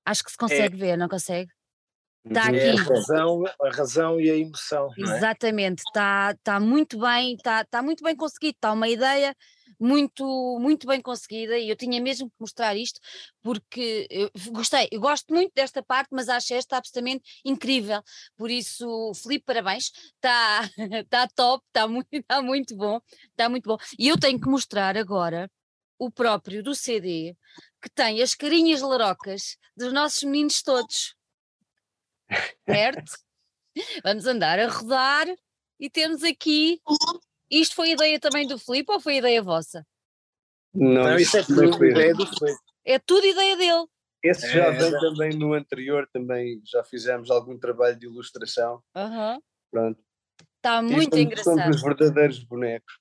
Acho 0.04 0.22
que 0.22 0.30
se 0.30 0.36
é. 0.36 0.40
consegue 0.40 0.76
é. 0.76 0.78
ver, 0.78 0.98
não 0.98 1.08
consegue? 1.08 1.50
Está 2.28 2.52
é 2.52 2.70
aqui. 2.70 2.80
A 2.80 2.82
razão, 2.82 3.44
a 3.60 3.70
razão 3.70 4.20
e 4.20 4.30
a 4.30 4.36
emoção. 4.36 4.88
É? 4.96 5.00
Exatamente, 5.00 5.78
está 5.78 6.34
tá 6.42 6.60
muito 6.60 6.98
bem, 6.98 7.34
está 7.34 7.64
tá 7.64 7.82
muito 7.82 8.04
bem 8.04 8.14
conseguido, 8.14 8.56
está 8.56 8.72
uma 8.72 8.88
ideia 8.88 9.34
muito, 9.80 10.58
muito 10.60 10.86
bem 10.86 11.00
conseguida 11.00 11.56
e 11.56 11.68
eu 11.70 11.76
tinha 11.76 12.00
mesmo 12.00 12.28
que 12.28 12.36
mostrar 12.40 12.76
isto 12.76 13.00
porque 13.42 14.06
eu 14.10 14.30
gostei, 14.50 14.88
eu 14.90 15.00
gosto 15.00 15.32
muito 15.32 15.52
desta 15.54 15.82
parte, 15.82 16.08
mas 16.10 16.28
acho 16.28 16.54
esta 16.54 16.76
absolutamente 16.76 17.22
incrível. 17.44 18.02
Por 18.36 18.50
isso, 18.50 19.12
Felipe, 19.14 19.44
parabéns, 19.46 19.90
está 20.16 20.62
tá 21.08 21.28
top, 21.34 21.64
está 21.68 21.86
muito, 21.86 22.08
tá 22.26 22.42
muito 22.42 22.76
bom, 22.76 23.00
está 23.30 23.48
muito 23.48 23.68
bom. 23.68 23.78
E 23.98 24.08
eu 24.08 24.18
tenho 24.18 24.40
que 24.40 24.48
mostrar 24.48 24.96
agora 24.96 25.50
o 25.98 26.10
próprio 26.10 26.62
do 26.62 26.74
CD 26.74 27.36
que 27.80 27.90
tem 27.90 28.22
as 28.22 28.34
carinhas 28.34 28.82
larocas 28.82 29.56
dos 29.76 29.92
nossos 29.92 30.22
meninos 30.24 30.62
todos 30.62 31.17
certo? 32.68 33.12
Vamos 34.02 34.26
andar 34.26 34.58
a 34.58 34.68
rodar 34.68 35.26
e 35.78 35.88
temos 35.88 36.22
aqui. 36.22 36.80
Isto 37.50 37.74
foi 37.74 37.90
ideia 37.90 38.18
também 38.18 38.46
do 38.46 38.58
Filipe 38.58 38.92
ou 38.92 39.00
foi 39.00 39.16
ideia 39.16 39.42
vossa? 39.42 39.86
Não, 40.74 41.04
Não 41.04 41.16
isso 41.16 41.36
é 41.36 41.42
tudo 41.42 41.84
ideia 41.84 42.14
do 42.14 42.26
Filipe. 42.26 42.60
É 42.84 42.98
tudo 42.98 43.26
ideia 43.26 43.56
dele. 43.56 43.86
Esse 44.22 44.46
é, 44.46 44.50
já 44.50 44.70
vem 44.70 44.90
também 44.98 45.30
no 45.38 45.54
anterior, 45.54 46.08
também 46.12 46.60
já 46.64 46.82
fizemos 46.82 47.30
algum 47.30 47.56
trabalho 47.58 47.96
de 47.96 48.06
ilustração. 48.06 48.82
Uhum. 48.96 49.40
Pronto. 49.70 50.02
Está 50.68 50.82
muito 50.82 51.16
Isto 51.16 51.18
engraçado. 51.18 51.56
São 51.56 51.70
os 51.70 51.82
verdadeiros 51.82 52.44
bonecos. 52.44 52.98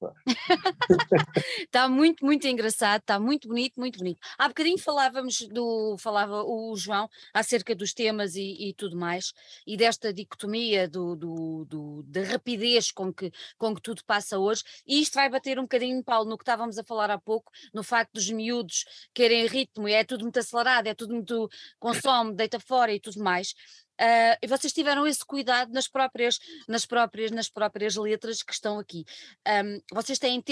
Está 1.59 1.89
muito, 1.89 2.23
muito 2.23 2.47
engraçado, 2.47 3.01
está 3.01 3.19
muito 3.19 3.49
bonito, 3.49 3.77
muito 3.77 3.99
bonito. 3.99 4.19
Há 4.37 4.47
bocadinho 4.47 4.77
falávamos 4.77 5.45
do, 5.49 5.97
falava 5.99 6.43
o 6.43 6.73
João 6.77 7.09
acerca 7.33 7.75
dos 7.75 7.93
temas 7.93 8.35
e, 8.35 8.69
e 8.69 8.73
tudo 8.73 8.95
mais, 8.95 9.33
e 9.65 9.75
desta 9.75 10.13
dicotomia 10.13 10.87
do, 10.87 11.15
do, 11.17 11.65
do, 11.65 12.03
da 12.03 12.23
rapidez 12.23 12.89
com 12.89 13.13
que, 13.13 13.31
com 13.57 13.75
que 13.75 13.81
tudo 13.81 14.01
passa 14.05 14.39
hoje, 14.39 14.63
e 14.87 15.01
isto 15.01 15.15
vai 15.15 15.29
bater 15.29 15.59
um 15.59 15.63
bocadinho, 15.63 16.01
Paulo, 16.01 16.29
no 16.29 16.37
que 16.37 16.43
estávamos 16.43 16.77
a 16.77 16.83
falar 16.83 17.11
há 17.11 17.17
pouco, 17.19 17.51
no 17.73 17.83
facto 17.83 18.13
dos 18.13 18.31
miúdos 18.31 18.85
querem 19.13 19.45
ritmo, 19.45 19.89
é 19.89 20.05
tudo 20.05 20.21
muito 20.21 20.39
acelerado, 20.39 20.87
é 20.87 20.95
tudo 20.95 21.13
muito 21.13 21.49
consome, 21.79 22.33
deita 22.33 22.61
fora 22.61 22.93
e 22.93 22.99
tudo 22.99 23.21
mais. 23.21 23.53
Uh, 23.99 24.37
e 24.41 24.47
vocês 24.47 24.71
tiveram 24.71 25.07
esse 25.07 25.25
cuidado 25.25 25.71
nas 25.71 25.87
próprias, 25.87 26.39
nas 26.67 26.85
próprias, 26.85 27.31
nas 27.31 27.49
próprias 27.49 27.95
letras 27.95 28.43
que 28.43 28.53
estão 28.53 28.79
aqui. 28.79 29.03
Um, 29.47 29.81
vocês 29.91 30.19
têm 30.19 30.43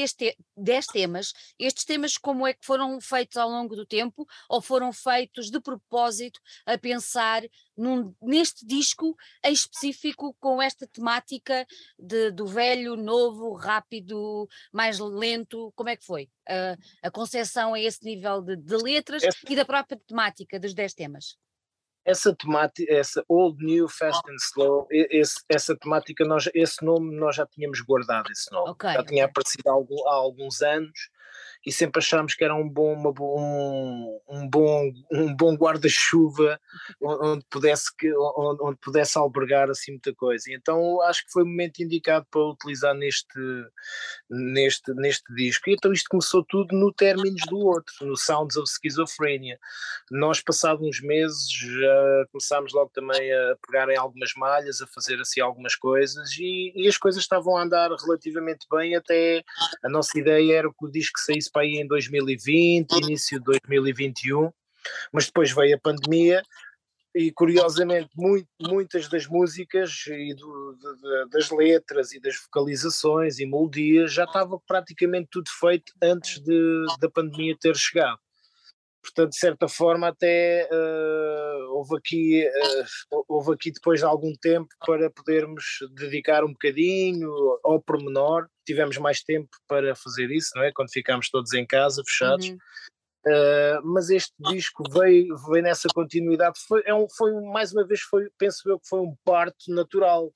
10 0.57 0.87
temas. 0.87 1.33
Estes 1.59 1.85
temas, 1.85 2.17
como 2.17 2.47
é 2.47 2.53
que 2.53 2.65
foram 2.65 2.99
feitos 2.99 3.37
ao 3.37 3.49
longo 3.49 3.75
do 3.75 3.85
tempo, 3.85 4.27
ou 4.49 4.61
foram 4.61 4.91
feitos 4.91 5.51
de 5.51 5.59
propósito 5.59 6.39
a 6.65 6.77
pensar 6.77 7.43
num, 7.77 8.15
neste 8.21 8.65
disco 8.65 9.15
em 9.43 9.53
específico 9.53 10.35
com 10.39 10.61
esta 10.61 10.87
temática 10.87 11.67
de, 11.99 12.31
do 12.31 12.47
velho, 12.47 12.95
novo, 12.95 13.53
rápido, 13.53 14.47
mais 14.71 14.99
lento? 14.99 15.71
Como 15.75 15.89
é 15.89 15.95
que 15.95 16.05
foi? 16.05 16.29
Uh, 16.49 16.81
a 17.03 17.11
concepção 17.11 17.73
a 17.73 17.79
esse 17.79 18.03
nível 18.03 18.41
de, 18.41 18.55
de 18.55 18.75
letras 18.77 19.23
e 19.47 19.55
da 19.55 19.65
própria 19.65 19.99
temática 20.07 20.59
dos 20.59 20.73
10 20.73 20.93
temas? 20.93 21.37
Essa 22.05 22.35
temática, 22.35 22.93
essa 22.93 23.25
Old 23.27 23.63
New 23.63 23.89
Fast 23.89 24.21
and 24.29 24.35
Slow, 24.35 24.87
esse, 24.91 25.43
essa 25.49 25.75
temática, 25.75 26.23
nós, 26.23 26.47
esse 26.53 26.85
nome 26.85 27.15
nós 27.15 27.35
já 27.35 27.45
tínhamos 27.47 27.81
guardado, 27.81 28.31
esse 28.31 28.51
nome. 28.51 28.69
Okay, 28.71 28.93
já 28.93 29.03
tinha 29.03 29.25
aparecido 29.25 29.67
algum, 29.69 30.07
há 30.07 30.13
alguns 30.13 30.61
anos 30.61 31.09
e 31.65 31.71
sempre 31.71 31.99
achámos 31.99 32.35
que 32.35 32.43
era 32.43 32.55
um 32.55 32.69
bom, 32.69 32.93
uma, 32.93 33.09
um, 33.19 34.19
um 34.29 34.47
bom, 34.47 34.91
um 35.11 35.35
bom 35.35 35.55
guarda-chuva 35.55 36.59
onde 37.01 37.45
pudesse, 37.49 37.89
onde, 38.37 38.63
onde, 38.63 38.77
pudesse 38.79 39.17
albergar 39.17 39.69
assim 39.69 39.93
muita 39.93 40.13
coisa. 40.13 40.49
E 40.49 40.55
então 40.55 41.01
acho 41.01 41.25
que 41.25 41.31
foi 41.31 41.43
o 41.43 41.47
momento 41.47 41.81
indicado 41.81 42.25
para 42.29 42.41
utilizar 42.41 42.93
neste, 42.93 43.39
neste, 44.29 44.93
neste 44.93 45.33
disco. 45.33 45.69
E 45.69 45.73
então 45.73 45.91
isto 45.91 46.07
começou 46.09 46.45
tudo 46.47 46.77
no 46.77 46.93
Términos 46.93 47.41
do 47.47 47.57
Outro, 47.57 47.93
no 48.05 48.15
Sounds 48.15 48.55
of 48.57 48.69
Schizophrenia. 48.69 49.57
Nós, 50.11 50.41
passados 50.41 50.85
uns 50.85 51.01
meses, 51.01 51.49
já 51.51 52.25
começámos 52.31 52.73
logo 52.73 52.91
também 52.93 53.33
a 53.33 53.55
pegar 53.65 53.89
em 53.89 53.97
algumas 53.97 54.33
malhas, 54.35 54.81
a 54.81 54.87
fazer 54.87 55.19
assim 55.19 55.41
algumas 55.41 55.75
coisas 55.75 56.31
e, 56.37 56.73
e 56.75 56.87
as 56.87 56.97
coisas 56.97 57.21
estavam 57.21 57.57
a 57.57 57.63
andar 57.63 57.89
relativamente 57.89 58.67
bem 58.69 58.95
até 58.95 59.43
a 59.83 59.89
nossa 59.89 60.17
ideia 60.17 60.57
era 60.57 60.69
que 60.69 60.85
o 60.85 60.91
disco 60.91 61.19
saísse 61.19 61.49
para 61.55 61.61
aí 61.61 61.77
em 61.77 61.87
2020, 61.87 62.91
início 62.97 63.39
de 63.39 63.45
2021, 63.45 64.51
mas 65.13 65.27
depois 65.27 65.53
veio 65.53 65.77
a 65.77 65.79
pandemia 65.79 66.43
e 67.15 67.31
curiosamente 67.31 68.09
muito, 68.13 68.45
muitas 68.59 69.07
das 69.07 69.25
músicas 69.25 70.03
e 70.07 70.33
do, 70.33 70.73
de, 70.73 71.29
das 71.29 71.49
letras 71.49 72.11
e 72.11 72.19
das 72.19 72.35
vocalizações 72.43 73.39
e 73.39 73.45
melodias 73.45 74.11
já 74.11 74.25
estava 74.25 74.59
praticamente 74.67 75.29
tudo 75.31 75.49
feito 75.61 75.93
antes 76.03 76.41
de, 76.41 76.85
da 76.99 77.09
pandemia 77.09 77.55
ter 77.57 77.73
chegado. 77.77 78.19
Portanto, 79.01 79.29
de 79.29 79.37
certa 79.37 79.67
forma, 79.69 80.09
até 80.09 80.67
uh, 80.69 81.73
houve, 81.75 81.95
aqui, 81.95 82.49
uh, 83.13 83.23
houve 83.29 83.53
aqui 83.53 83.71
depois 83.71 83.99
de 83.99 84.05
algum 84.05 84.33
tempo 84.41 84.67
para 84.85 85.09
podermos 85.09 85.63
dedicar 85.95 86.43
um 86.43 86.51
bocadinho 86.51 87.31
ao 87.63 87.79
pormenor. 87.79 88.49
Tivemos 88.65 88.97
mais 88.97 89.21
tempo 89.21 89.49
para 89.67 89.95
fazer 89.95 90.31
isso, 90.31 90.51
não 90.55 90.63
é? 90.63 90.71
Quando 90.71 90.91
ficámos 90.91 91.29
todos 91.29 91.53
em 91.53 91.65
casa, 91.65 92.03
fechados. 92.05 92.49
Uhum. 92.49 92.57
Uh, 93.27 93.81
mas 93.83 94.09
este 94.09 94.33
disco 94.39 94.83
veio, 94.91 95.35
veio 95.49 95.63
nessa 95.63 95.87
continuidade. 95.93 96.59
Foi, 96.67 96.83
é 96.85 96.93
um, 96.93 97.07
foi 97.09 97.31
mais 97.41 97.73
uma 97.73 97.85
vez, 97.85 98.01
foi, 98.01 98.27
penso 98.37 98.69
eu 98.69 98.79
que 98.79 98.87
foi 98.87 98.99
um 98.99 99.15
parto 99.23 99.73
natural 99.73 100.31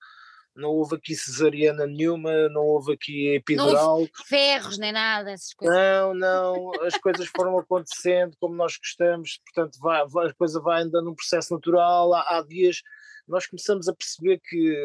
não 0.59 0.69
houve 0.69 0.95
aqui 0.95 1.15
cesariana 1.15 1.87
nenhuma, 1.87 2.49
não 2.49 2.61
houve 2.61 2.93
aqui 2.93 3.33
epidural. 3.35 4.01
Não 4.01 4.09
ferros 4.25 4.77
nem 4.77 4.91
nada, 4.91 5.31
essas 5.31 5.53
coisas. 5.53 5.75
Não, 5.75 6.13
não, 6.13 6.71
as 6.83 6.97
coisas 6.97 7.27
foram 7.35 7.57
acontecendo 7.57 8.35
como 8.39 8.55
nós 8.55 8.77
gostamos, 8.77 9.39
portanto 9.45 9.79
vai, 9.79 10.05
vai, 10.07 10.27
a 10.27 10.33
coisa 10.33 10.59
vai 10.59 10.81
andando 10.81 11.05
num 11.05 11.15
processo 11.15 11.53
natural, 11.53 12.13
há, 12.13 12.37
há 12.37 12.43
dias 12.43 12.81
nós 13.29 13.45
começamos 13.45 13.87
a 13.87 13.93
perceber 13.93 14.39
que 14.39 14.75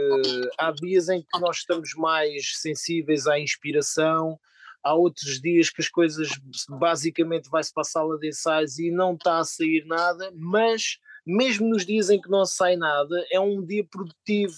há 0.58 0.70
dias 0.70 1.08
em 1.08 1.22
que 1.22 1.40
nós 1.40 1.58
estamos 1.58 1.94
mais 1.94 2.58
sensíveis 2.58 3.26
à 3.26 3.40
inspiração, 3.40 4.38
há 4.82 4.94
outros 4.94 5.40
dias 5.40 5.70
que 5.70 5.80
as 5.80 5.88
coisas 5.88 6.28
basicamente 6.68 7.48
vai-se 7.48 7.72
para 7.72 7.80
a 7.80 7.84
sala 7.84 8.18
de 8.18 8.28
ensaios 8.28 8.78
e 8.78 8.90
não 8.90 9.14
está 9.14 9.38
a 9.38 9.44
sair 9.44 9.84
nada, 9.86 10.30
mas 10.36 10.98
mesmo 11.26 11.68
nos 11.68 11.86
dias 11.86 12.10
em 12.10 12.20
que 12.20 12.28
não 12.28 12.44
sai 12.44 12.76
nada, 12.76 13.24
é 13.32 13.40
um 13.40 13.64
dia 13.64 13.84
produtivo, 13.90 14.54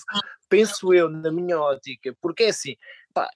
penso 0.48 0.92
eu, 0.92 1.08
na 1.08 1.30
minha 1.30 1.60
ótica, 1.60 2.14
porque 2.20 2.42
é 2.42 2.48
assim, 2.48 2.76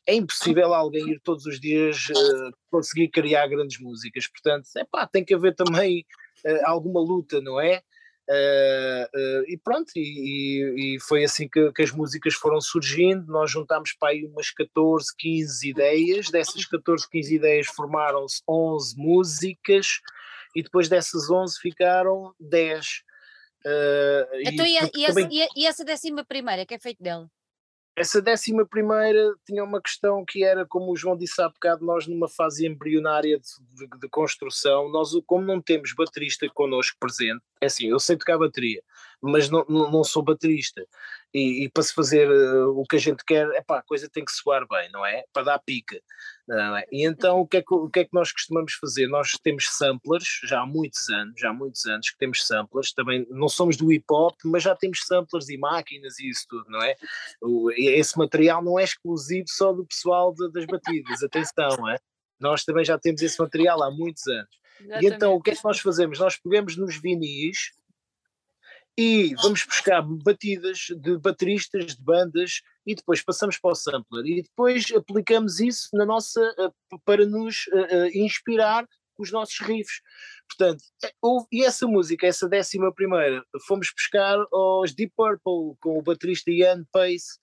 é 0.04 0.14
impossível 0.14 0.74
alguém 0.74 1.10
ir 1.10 1.20
todos 1.20 1.46
os 1.46 1.60
dias 1.60 2.08
uh, 2.10 2.50
conseguir 2.70 3.08
criar 3.08 3.46
grandes 3.46 3.80
músicas, 3.80 4.26
portanto, 4.26 4.66
é 4.76 4.84
pá, 4.84 5.06
tem 5.06 5.24
que 5.24 5.32
haver 5.32 5.54
também 5.54 6.04
uh, 6.44 6.66
alguma 6.66 7.00
luta, 7.00 7.40
não 7.40 7.60
é? 7.60 7.82
Uh, 8.30 9.02
uh, 9.12 9.44
e 9.48 9.58
pronto, 9.58 9.90
e, 9.96 10.94
e 10.94 11.00
foi 11.00 11.24
assim 11.24 11.48
que, 11.48 11.72
que, 11.72 11.82
as 11.82 11.90
músicas 11.90 12.34
foram 12.34 12.60
surgindo. 12.60 13.26
Nós 13.26 13.50
juntámos 13.50 13.92
para 13.98 14.10
aí 14.10 14.24
umas 14.24 14.50
14, 14.50 15.08
15 15.18 15.68
ideias. 15.68 16.30
Dessas 16.30 16.64
14, 16.64 17.10
15 17.10 17.34
ideias 17.34 17.66
formaram-se 17.66 18.40
11 18.48 18.96
músicas, 18.96 20.00
e 20.54 20.62
depois 20.62 20.88
dessas 20.88 21.28
11 21.28 21.58
ficaram 21.60 22.32
10. 22.38 22.86
Uh, 23.66 24.38
então, 24.46 24.64
e, 24.64 24.76
e, 24.76 25.06
também... 25.06 25.42
essa, 25.42 25.52
e, 25.56 25.66
essa 25.66 25.84
décima 25.84 26.24
primeira, 26.24 26.64
que 26.64 26.74
é 26.74 26.78
feito 26.78 27.02
dela? 27.02 27.28
Essa 27.96 28.22
décima 28.22 28.64
primeira 28.64 29.34
tinha 29.44 29.64
uma 29.64 29.82
questão 29.82 30.24
que 30.24 30.44
era, 30.44 30.64
como 30.64 30.92
o 30.92 30.96
João 30.96 31.16
disse 31.16 31.42
há 31.42 31.48
bocado, 31.48 31.84
nós 31.84 32.06
numa 32.06 32.28
fase 32.28 32.64
embrionária 32.64 33.38
de, 33.38 33.86
de, 33.86 33.98
de 33.98 34.08
construção, 34.08 34.88
nós 34.88 35.10
como 35.26 35.44
não 35.44 35.60
temos 35.60 35.92
baterista 35.94 36.48
connosco 36.54 36.96
presente, 37.00 37.42
é 37.60 37.66
assim, 37.66 37.86
eu 37.86 37.98
sei 37.98 38.16
tocar 38.16 38.38
bateria, 38.38 38.82
mas 39.22 39.50
não, 39.50 39.64
não, 39.68 40.02
sou 40.02 40.22
baterista, 40.22 40.86
e, 41.32 41.64
e, 41.64 41.68
para 41.68 41.82
se 41.82 41.92
fazer 41.92 42.28
uh, 42.30 42.70
o 42.70 42.84
que 42.84 42.96
a 42.96 42.98
gente 42.98 43.24
quer, 43.24 43.46
epá, 43.50 43.78
a 43.78 43.82
coisa 43.82 44.08
tem 44.08 44.24
que 44.24 44.32
soar 44.32 44.66
bem, 44.66 44.90
não 44.90 45.04
é? 45.04 45.24
Para 45.32 45.44
dar 45.44 45.58
pica. 45.58 46.00
É? 46.50 46.86
E 46.90 47.06
então 47.06 47.38
o 47.38 47.46
que, 47.46 47.58
é 47.58 47.62
que, 47.62 47.72
o 47.72 47.88
que 47.88 48.00
é 48.00 48.04
que 48.04 48.12
nós 48.12 48.32
costumamos 48.32 48.72
fazer? 48.74 49.06
Nós 49.06 49.32
temos 49.42 49.68
samplers, 49.68 50.40
já 50.44 50.62
há 50.62 50.66
muitos 50.66 51.08
anos, 51.08 51.34
já 51.38 51.50
há 51.50 51.52
muitos 51.52 51.86
anos 51.86 52.10
que 52.10 52.18
temos 52.18 52.44
samplers, 52.44 52.92
também 52.92 53.24
não 53.30 53.48
somos 53.48 53.76
do 53.76 53.92
hip 53.92 54.04
hop, 54.10 54.34
mas 54.44 54.64
já 54.64 54.74
temos 54.74 55.00
samplers 55.06 55.48
e 55.48 55.56
máquinas 55.56 56.18
e 56.18 56.28
isso 56.28 56.46
tudo, 56.48 56.68
não 56.68 56.82
é? 56.82 56.96
O, 57.40 57.70
esse 57.70 58.18
material 58.18 58.64
não 58.64 58.78
é 58.78 58.82
exclusivo 58.82 59.46
só 59.48 59.72
do 59.72 59.86
pessoal 59.86 60.34
de, 60.34 60.50
das 60.50 60.66
batidas, 60.66 61.22
atenção, 61.22 61.88
é? 61.88 61.98
Nós 62.40 62.64
também 62.64 62.84
já 62.84 62.98
temos 62.98 63.20
esse 63.22 63.38
material 63.38 63.82
há 63.82 63.90
muitos 63.90 64.26
anos. 64.26 64.59
Exatamente. 64.80 65.04
E 65.04 65.14
então 65.14 65.34
o 65.34 65.42
que 65.42 65.50
é 65.50 65.56
que 65.56 65.64
nós 65.64 65.78
fazemos? 65.80 66.18
Nós 66.18 66.36
pegamos 66.36 66.76
nos 66.76 66.96
vinis 67.00 67.70
e 68.98 69.34
vamos 69.36 69.64
buscar 69.64 70.02
batidas 70.02 70.86
de 71.00 71.18
bateristas 71.18 71.94
de 71.94 72.02
bandas 72.02 72.60
e 72.86 72.94
depois 72.94 73.22
passamos 73.22 73.58
para 73.58 73.72
o 73.72 73.74
sampler 73.74 74.26
e 74.26 74.42
depois 74.42 74.86
aplicamos 74.94 75.60
isso 75.60 75.88
na 75.94 76.04
nossa 76.04 76.40
eh, 76.58 76.96
para 77.04 77.24
nos 77.24 77.66
uh, 77.68 78.10
inspirar 78.12 78.86
os 79.16 79.30
nossos 79.30 79.58
riffs. 79.60 80.00
Portanto, 80.48 80.82
e 81.52 81.64
essa 81.64 81.86
música, 81.86 82.26
essa 82.26 82.48
décima 82.48 82.92
primeira, 82.92 83.44
fomos 83.66 83.92
buscar 83.94 84.38
aos 84.50 84.94
Deep 84.94 85.12
Purple 85.16 85.76
com 85.80 85.98
o 85.98 86.02
baterista 86.02 86.50
Ian 86.50 86.84
Pace 86.90 87.38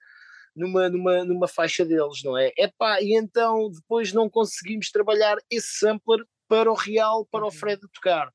numa, 0.56 0.90
numa, 0.90 1.24
numa 1.24 1.48
faixa 1.48 1.86
deles, 1.86 2.24
não 2.24 2.38
é? 2.38 2.52
Epá, 2.58 3.02
e 3.02 3.16
então 3.16 3.70
depois 3.72 4.12
não 4.12 4.30
conseguimos 4.30 4.92
trabalhar 4.92 5.38
esse 5.50 5.78
sampler 5.80 6.26
para 6.48 6.72
o 6.72 6.76
real, 6.76 7.26
para 7.26 7.44
o 7.44 7.46
uhum. 7.46 7.52
Fred 7.52 7.82
tocar. 7.94 8.32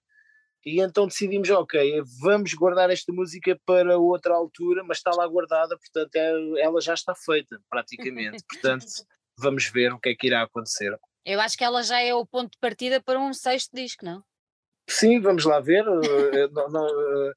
E 0.64 0.80
então 0.80 1.08
decidimos, 1.08 1.50
ok, 1.50 2.02
vamos 2.20 2.54
guardar 2.54 2.88
esta 2.90 3.12
música 3.12 3.58
para 3.66 3.98
outra 3.98 4.34
altura, 4.34 4.84
mas 4.84 4.98
está 4.98 5.10
lá 5.10 5.26
guardada, 5.26 5.76
portanto 5.76 6.14
é, 6.14 6.60
ela 6.60 6.80
já 6.80 6.94
está 6.94 7.14
feita, 7.14 7.60
praticamente. 7.68 8.44
portanto, 8.48 8.86
vamos 9.38 9.66
ver 9.66 9.92
o 9.92 9.98
que 9.98 10.10
é 10.10 10.14
que 10.14 10.28
irá 10.28 10.42
acontecer. 10.42 10.96
Eu 11.24 11.40
acho 11.40 11.56
que 11.56 11.64
ela 11.64 11.82
já 11.82 12.00
é 12.00 12.14
o 12.14 12.26
ponto 12.26 12.52
de 12.52 12.58
partida 12.58 13.00
para 13.00 13.18
um 13.18 13.32
sexto 13.32 13.70
disco, 13.74 14.04
não? 14.04 14.22
Sim, 14.88 15.20
vamos 15.20 15.44
lá 15.44 15.60
ver. 15.60 15.84
Eh, 15.86 16.48
não, 16.52 16.68
não, 16.68 16.86
eh, 16.86 17.32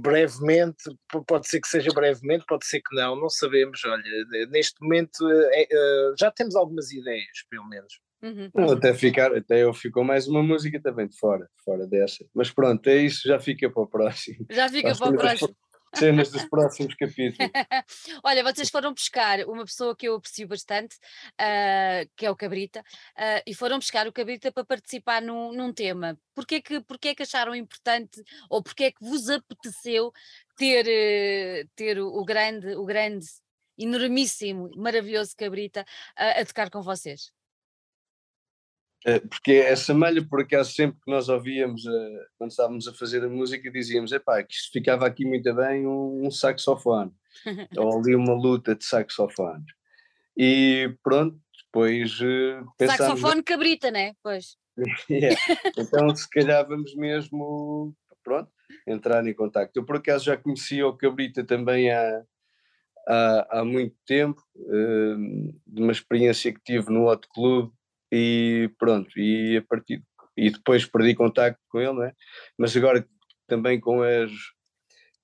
brevemente, 0.00 0.82
pode 1.26 1.48
ser 1.48 1.60
que 1.60 1.68
seja 1.68 1.90
brevemente, 1.92 2.44
pode 2.46 2.66
ser 2.66 2.80
que 2.80 2.94
não, 2.94 3.16
não 3.16 3.28
sabemos. 3.28 3.84
Olha, 3.84 4.02
neste 4.50 4.80
momento 4.82 5.24
é, 5.52 5.68
já 6.18 6.30
temos 6.30 6.56
algumas 6.56 6.90
ideias, 6.90 7.44
pelo 7.48 7.68
menos. 7.68 8.00
Uhum. 8.20 8.50
até 8.72 8.92
ficar, 8.92 9.32
até 9.32 9.62
eu 9.62 9.72
ficou 9.72 10.02
mais 10.02 10.26
uma 10.26 10.42
música 10.42 10.80
também 10.80 11.06
de 11.06 11.16
fora, 11.16 11.48
fora 11.64 11.86
dessa. 11.86 12.24
Mas 12.34 12.50
pronto, 12.50 12.86
é 12.88 12.96
isso, 12.96 13.28
já 13.28 13.38
fica 13.38 13.70
para 13.70 13.82
o 13.82 13.86
próximo. 13.86 14.44
Já 14.50 14.68
fica 14.68 14.94
para 14.94 15.08
o 15.08 15.16
próximo. 15.16 15.56
Cenas 15.94 16.30
dos 16.30 16.44
próximos 16.44 16.94
capítulos. 16.94 17.50
Olha, 18.22 18.42
vocês 18.44 18.68
foram 18.68 18.92
buscar 18.92 19.40
uma 19.46 19.64
pessoa 19.64 19.96
que 19.96 20.06
eu 20.06 20.16
aprecio 20.16 20.46
bastante, 20.46 20.96
uh, 20.96 22.08
que 22.14 22.26
é 22.26 22.30
o 22.30 22.36
Cabrita, 22.36 22.80
uh, 22.80 23.42
e 23.46 23.54
foram 23.54 23.78
buscar 23.78 24.06
o 24.06 24.12
Cabrita 24.12 24.52
para 24.52 24.64
participar 24.64 25.22
num, 25.22 25.52
num 25.52 25.72
tema. 25.72 26.18
Porquê 26.34 26.60
que, 26.60 26.80
porquê 26.80 27.14
que 27.14 27.22
acharam 27.22 27.54
importante, 27.54 28.22
ou 28.50 28.62
porquê 28.62 28.92
que 28.92 29.02
vos 29.02 29.30
apeteceu 29.30 30.12
ter, 30.56 30.84
uh, 30.84 31.68
ter 31.74 31.98
o, 31.98 32.08
o, 32.08 32.24
grande, 32.24 32.74
o 32.74 32.84
grande, 32.84 33.26
enormíssimo, 33.78 34.70
maravilhoso 34.76 35.34
Cabrita 35.36 35.86
a 36.16 36.44
tocar 36.44 36.68
com 36.68 36.82
vocês? 36.82 37.32
Eh, 39.06 39.20
porque 39.20 39.52
essa 39.52 39.94
malha, 39.94 40.24
por 40.24 40.40
acaso, 40.40 40.72
sempre 40.72 40.98
que 41.00 41.10
nós 41.10 41.28
ouvíamos, 41.28 41.84
uh, 41.84 42.18
quando 42.36 42.50
estávamos 42.50 42.88
a 42.88 42.92
fazer 42.92 43.24
a 43.24 43.28
música, 43.28 43.70
dizíamos: 43.70 44.10
epá, 44.12 44.42
que 44.42 44.54
isto 44.54 44.72
ficava 44.72 45.06
aqui 45.06 45.24
muito 45.24 45.54
bem 45.54 45.86
um, 45.86 46.26
um 46.26 46.30
saxofone, 46.30 47.12
ou 47.78 47.98
ali 47.98 48.14
uma 48.16 48.34
luta 48.34 48.74
de 48.74 48.84
saxofone. 48.84 49.64
E 50.36 50.94
pronto, 51.02 51.38
depois 51.64 52.20
uh, 52.20 52.66
pensámos... 52.76 53.20
Saxofone 53.20 53.42
cabrita, 53.42 53.90
né? 53.90 54.14
Pois. 54.22 54.56
yeah. 55.10 55.36
Então, 55.76 56.14
se 56.14 56.28
calhar 56.28 56.66
vamos 56.66 56.94
mesmo, 56.96 57.94
pronto, 58.22 58.50
entrar 58.86 59.24
em 59.26 59.34
contacto. 59.34 59.78
Eu, 59.78 59.84
por 59.84 59.96
acaso, 59.96 60.24
já 60.24 60.36
conhecia 60.36 60.86
o 60.86 60.96
Cabrita 60.96 61.42
também 61.42 61.90
há, 61.90 62.22
há, 63.08 63.58
há 63.58 63.64
muito 63.64 63.96
tempo, 64.06 64.40
de 65.66 65.82
uma 65.82 65.90
experiência 65.90 66.52
que 66.52 66.60
tive 66.62 66.92
no 66.92 67.08
Hot 67.08 67.26
Club, 67.34 67.72
e 68.12 68.70
pronto, 68.78 69.10
e 69.18 69.56
a 69.56 69.62
partir 69.62 70.02
e 70.36 70.50
depois 70.50 70.86
perdi 70.86 71.16
contacto 71.16 71.60
com 71.68 71.80
ele, 71.80 71.92
não 71.92 72.04
é? 72.04 72.12
Mas 72.56 72.76
agora 72.76 73.04
também 73.46 73.80
com 73.80 74.02
as 74.02 74.30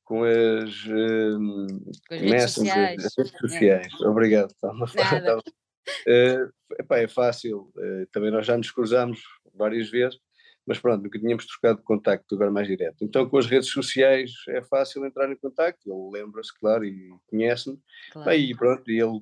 com 0.05 0.22
as, 0.22 0.87
um, 0.87 1.66
com 2.09 2.14
as 2.14 2.20
redes 2.20 2.53
sociais, 2.53 3.07
as 3.07 3.16
redes 3.16 3.32
sociais. 3.39 3.89
É. 4.03 4.07
obrigado 4.07 4.53
uh, 4.62 6.53
epá, 6.78 6.99
é 6.99 7.09
fácil 7.09 7.72
uh, 7.76 8.07
também 8.12 8.30
nós 8.30 8.45
já 8.45 8.55
nos 8.57 8.70
cruzamos 8.70 9.22
várias 9.55 9.89
vezes 9.89 10.18
mas 10.66 10.78
pronto, 10.78 11.02
nunca 11.02 11.18
tínhamos 11.18 11.46
trocado 11.46 11.82
contacto 11.82 12.34
agora 12.34 12.50
mais 12.50 12.66
direto. 12.66 12.96
Então 13.02 13.28
com 13.28 13.36
as 13.36 13.46
redes 13.46 13.68
sociais 13.68 14.30
é 14.48 14.62
fácil 14.62 15.04
entrar 15.04 15.30
em 15.30 15.36
contacto, 15.36 15.90
ele 15.90 16.22
lembra-se, 16.22 16.52
claro, 16.58 16.84
e 16.84 17.10
conhece-me. 17.26 17.78
Claro. 18.12 18.32
E 18.32 18.56
pronto, 18.56 18.88
ele 18.88 19.20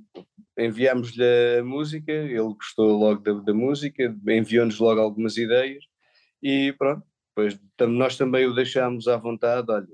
enviámos-lhe 0.59 1.25
a 1.59 1.65
música, 1.65 2.13
ele 2.13 2.55
gostou 2.55 2.97
logo 2.97 3.21
da, 3.23 3.33
da 3.33 3.55
música, 3.55 4.15
enviou-nos 4.29 4.79
logo 4.79 5.01
algumas 5.01 5.37
ideias 5.37 5.85
e 6.43 6.73
pronto, 6.79 7.05
depois 7.35 7.59
nós 7.89 8.17
também 8.17 8.47
o 8.47 8.55
deixámos 8.55 9.09
à 9.09 9.17
vontade, 9.17 9.71
olha, 9.71 9.89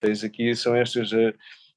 tens 0.00 0.22
aqui, 0.22 0.54
são 0.54 0.74
estas 0.74 1.12
eh, 1.12 1.34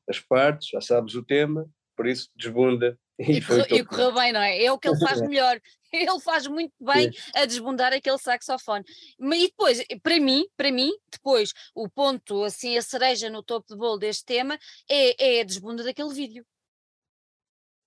as 0.07 0.20
partes, 0.20 0.70
já 0.70 0.82
sabes 0.82 1.15
o 1.15 1.24
tema, 1.24 1.70
por 1.95 2.07
isso 2.07 2.30
desbunda 2.36 2.97
e, 3.20 3.38
e, 3.38 3.41
correu, 3.41 3.65
e 3.70 3.86
correu 3.86 4.13
bem, 4.13 4.32
não 4.32 4.41
é? 4.41 4.63
É 4.63 4.72
o 4.72 4.78
que 4.78 4.88
ele 4.88 4.99
faz 4.99 5.20
melhor. 5.22 5.59
Ele 5.91 6.20
faz 6.20 6.47
muito 6.47 6.74
bem 6.82 7.09
a 7.34 7.45
desbundar 7.45 7.93
aquele 7.93 8.18
saxofone. 8.18 8.84
E 9.20 9.47
depois, 9.47 9.82
para 10.03 10.20
mim, 10.20 10.45
para 10.57 10.70
mim, 10.70 10.91
depois, 11.09 11.53
o 11.74 11.89
ponto, 11.89 12.43
assim, 12.43 12.78
a 12.78 12.82
cereja 12.82 13.30
no 13.30 13.41
topo 13.41 13.68
de 13.70 13.78
bolo 13.78 13.97
deste 13.97 14.26
tema 14.26 14.59
é, 14.89 15.38
é 15.38 15.41
a 15.41 15.45
desbunda 15.45 15.86
daquele 15.86 16.13
vídeo. 16.13 16.45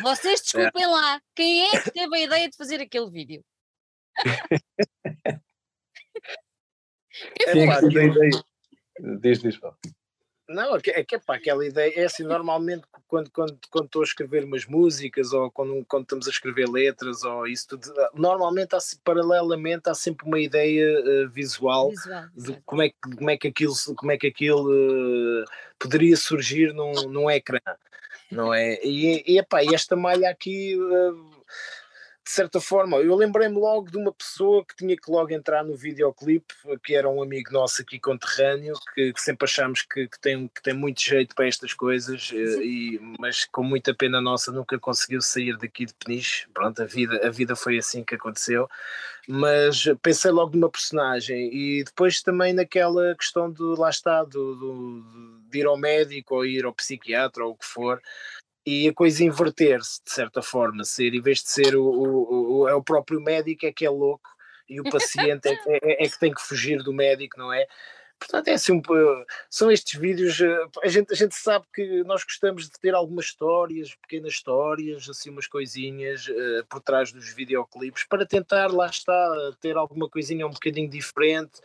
Vocês 0.00 0.40
desculpem 0.40 0.84
é. 0.84 0.86
lá, 0.86 1.20
quem 1.34 1.64
é 1.64 1.82
que 1.82 1.90
teve 1.90 2.16
a 2.16 2.20
ideia 2.20 2.48
de 2.48 2.56
fazer 2.56 2.80
aquele 2.80 3.10
vídeo? 3.10 3.44
é, 7.40 7.50
é 7.50 7.66
claro. 7.66 7.88
Diz, 9.20 9.40
diz, 9.42 9.58
Não, 10.48 10.76
é 10.76 10.80
que, 10.80 10.90
é 10.90 11.04
que 11.04 11.18
pá, 11.18 11.36
aquela 11.36 11.66
ideia 11.66 11.92
é 11.96 12.04
assim, 12.04 12.22
normalmente 12.22 12.84
quando, 13.08 13.30
quando, 13.30 13.58
quando 13.68 13.86
estou 13.86 14.02
a 14.02 14.04
escrever 14.04 14.44
umas 14.44 14.64
músicas 14.64 15.32
ou 15.32 15.50
quando, 15.50 15.84
quando 15.88 16.04
estamos 16.04 16.26
a 16.28 16.30
escrever 16.30 16.68
letras 16.68 17.24
ou 17.24 17.48
isso 17.48 17.68
tudo, 17.68 17.92
normalmente 18.14 18.74
há, 18.76 18.78
paralelamente 19.02 19.88
há 19.88 19.94
sempre 19.94 20.26
uma 20.26 20.38
ideia 20.38 21.00
uh, 21.00 21.28
visual, 21.30 21.90
visual 21.90 22.24
de 22.36 22.62
como 22.64 22.82
é, 22.82 22.90
que, 22.90 23.16
como 23.16 23.30
é 23.30 23.36
que 23.36 23.48
aquilo, 23.48 23.74
como 23.96 24.12
é 24.12 24.16
que 24.16 24.28
aquilo 24.28 24.70
uh, 24.70 25.44
poderia 25.78 26.16
surgir 26.16 26.72
num, 26.72 26.92
num 27.08 27.28
ecrã, 27.28 27.60
não 28.30 28.54
é? 28.54 28.78
E, 28.84 29.24
e, 29.26 29.38
epá, 29.38 29.64
e 29.64 29.74
esta 29.74 29.96
malha 29.96 30.30
aqui 30.30 30.76
uh, 30.76 31.36
de 32.26 32.32
certa 32.32 32.60
forma, 32.60 32.96
eu 32.96 33.14
lembrei-me 33.14 33.54
logo 33.54 33.88
de 33.88 33.96
uma 33.96 34.12
pessoa 34.12 34.64
que 34.66 34.74
tinha 34.74 34.96
que 34.96 35.08
logo 35.08 35.32
entrar 35.32 35.62
no 35.62 35.76
videoclipe, 35.76 36.52
que 36.82 36.96
era 36.96 37.08
um 37.08 37.22
amigo 37.22 37.52
nosso 37.52 37.80
aqui 37.80 38.00
conterrâneo, 38.00 38.74
que, 38.92 39.12
que 39.12 39.20
sempre 39.20 39.44
achámos 39.44 39.82
que, 39.82 40.08
que, 40.08 40.18
tem, 40.18 40.48
que 40.48 40.60
tem 40.60 40.74
muito 40.74 41.00
jeito 41.00 41.36
para 41.36 41.46
estas 41.46 41.72
coisas, 41.72 42.32
eh, 42.34 42.64
e, 42.64 43.00
mas 43.20 43.44
com 43.44 43.62
muita 43.62 43.94
pena 43.94 44.20
nossa 44.20 44.50
nunca 44.50 44.76
conseguiu 44.76 45.22
sair 45.22 45.56
daqui 45.56 45.86
de 45.86 45.94
Peniche. 45.94 46.48
Pronto, 46.52 46.82
a 46.82 46.84
vida, 46.84 47.24
a 47.24 47.30
vida 47.30 47.54
foi 47.54 47.78
assim 47.78 48.02
que 48.02 48.16
aconteceu. 48.16 48.68
Mas 49.28 49.84
pensei 50.02 50.32
logo 50.32 50.56
numa 50.56 50.70
personagem 50.70 51.48
e 51.52 51.84
depois 51.84 52.22
também 52.22 52.52
naquela 52.52 53.14
questão 53.14 53.52
de 53.52 53.62
lá 53.62 53.90
está, 53.90 54.24
do, 54.24 54.56
do, 54.56 55.40
de 55.48 55.60
ir 55.60 55.66
ao 55.66 55.78
médico 55.78 56.34
ou 56.34 56.44
ir 56.44 56.64
ao 56.64 56.74
psiquiatra 56.74 57.44
ou 57.44 57.52
o 57.52 57.56
que 57.56 57.66
for 57.66 58.02
e 58.66 58.88
a 58.88 58.92
coisa 58.92 59.22
inverter-se 59.22 60.02
de 60.04 60.10
certa 60.10 60.42
forma, 60.42 60.82
ser 60.82 61.14
em 61.14 61.20
vez 61.20 61.38
de 61.38 61.50
ser 61.50 61.76
o, 61.76 61.84
o, 61.84 62.58
o, 62.58 62.68
é 62.68 62.74
o 62.74 62.82
próprio 62.82 63.20
médico 63.20 63.64
é 63.64 63.72
que 63.72 63.86
é 63.86 63.90
louco 63.90 64.28
e 64.68 64.80
o 64.80 64.84
paciente 64.90 65.48
é, 65.48 65.54
é, 65.68 66.04
é, 66.04 66.08
que 66.08 66.18
tem 66.18 66.34
que 66.34 66.42
fugir 66.42 66.82
do 66.82 66.92
médico, 66.92 67.38
não 67.38 67.52
é? 67.52 67.64
Portanto, 68.18 68.48
é 68.48 68.54
assim, 68.54 68.72
um, 68.72 68.82
são 69.50 69.70
estes 69.70 70.00
vídeos. 70.00 70.40
Eh, 70.40 70.66
a 70.82 70.88
gente, 70.88 71.12
a 71.12 71.16
gente 71.16 71.34
sabe 71.34 71.66
que 71.74 72.02
nós 72.04 72.24
gostamos 72.24 72.64
de 72.64 72.80
ter 72.80 72.94
algumas 72.94 73.26
histórias, 73.26 73.94
pequenas 73.94 74.32
histórias, 74.32 75.08
assim, 75.08 75.28
umas 75.28 75.46
coisinhas 75.46 76.26
uh, 76.28 76.64
por 76.68 76.80
trás 76.80 77.12
dos 77.12 77.32
videoclipes, 77.34 78.04
para 78.08 78.24
tentar, 78.24 78.72
lá 78.72 78.86
está, 78.86 79.52
ter 79.60 79.76
alguma 79.76 80.08
coisinha 80.08 80.46
um 80.46 80.50
bocadinho 80.50 80.88
diferente, 80.88 81.60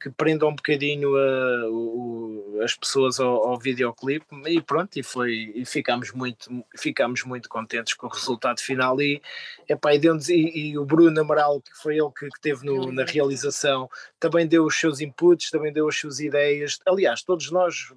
que 0.00 0.10
prenda 0.10 0.46
um 0.46 0.54
bocadinho 0.54 1.16
uh, 1.16 1.72
o, 1.72 2.60
as 2.62 2.74
pessoas 2.74 3.18
ao, 3.18 3.48
ao 3.48 3.58
videoclipe. 3.58 4.26
E 4.46 4.60
pronto, 4.60 4.98
e, 4.98 5.02
foi, 5.02 5.52
e 5.54 5.64
ficámos, 5.64 6.12
muito, 6.12 6.64
ficámos 6.76 7.24
muito 7.24 7.48
contentes 7.48 7.94
com 7.94 8.06
o 8.06 8.10
resultado 8.10 8.60
final. 8.60 9.00
E, 9.00 9.22
epá, 9.66 9.94
e, 9.94 10.00
e, 10.28 10.70
e 10.72 10.78
o 10.78 10.84
Bruno 10.84 11.18
Amaral, 11.18 11.60
que 11.62 11.74
foi 11.74 11.96
ele 11.96 12.10
que, 12.16 12.28
que 12.28 12.40
teve 12.40 12.66
no, 12.66 12.92
na 12.92 13.04
realização, 13.04 13.88
também 14.20 14.46
deu 14.46 14.64
os 14.64 14.78
seus 14.78 15.00
inputs, 15.00 15.50
também 15.50 15.72
deu 15.72 15.85
as 15.88 15.98
suas 15.98 16.20
ideias. 16.20 16.78
Aliás, 16.86 17.22
todos 17.22 17.50
nós 17.50 17.92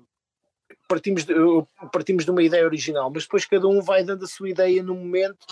partimos 0.88 1.24
de, 1.24 1.34
partimos 1.92 2.26
de 2.26 2.32
uma 2.32 2.44
ideia 2.44 2.66
original, 2.66 3.10
mas 3.14 3.24
depois 3.24 3.46
cada 3.46 3.68
um 3.68 3.82
vai 3.82 4.04
dando 4.04 4.26
a 4.26 4.28
sua 4.28 4.50
ideia 4.50 4.82
no 4.84 4.96
momento. 4.96 5.46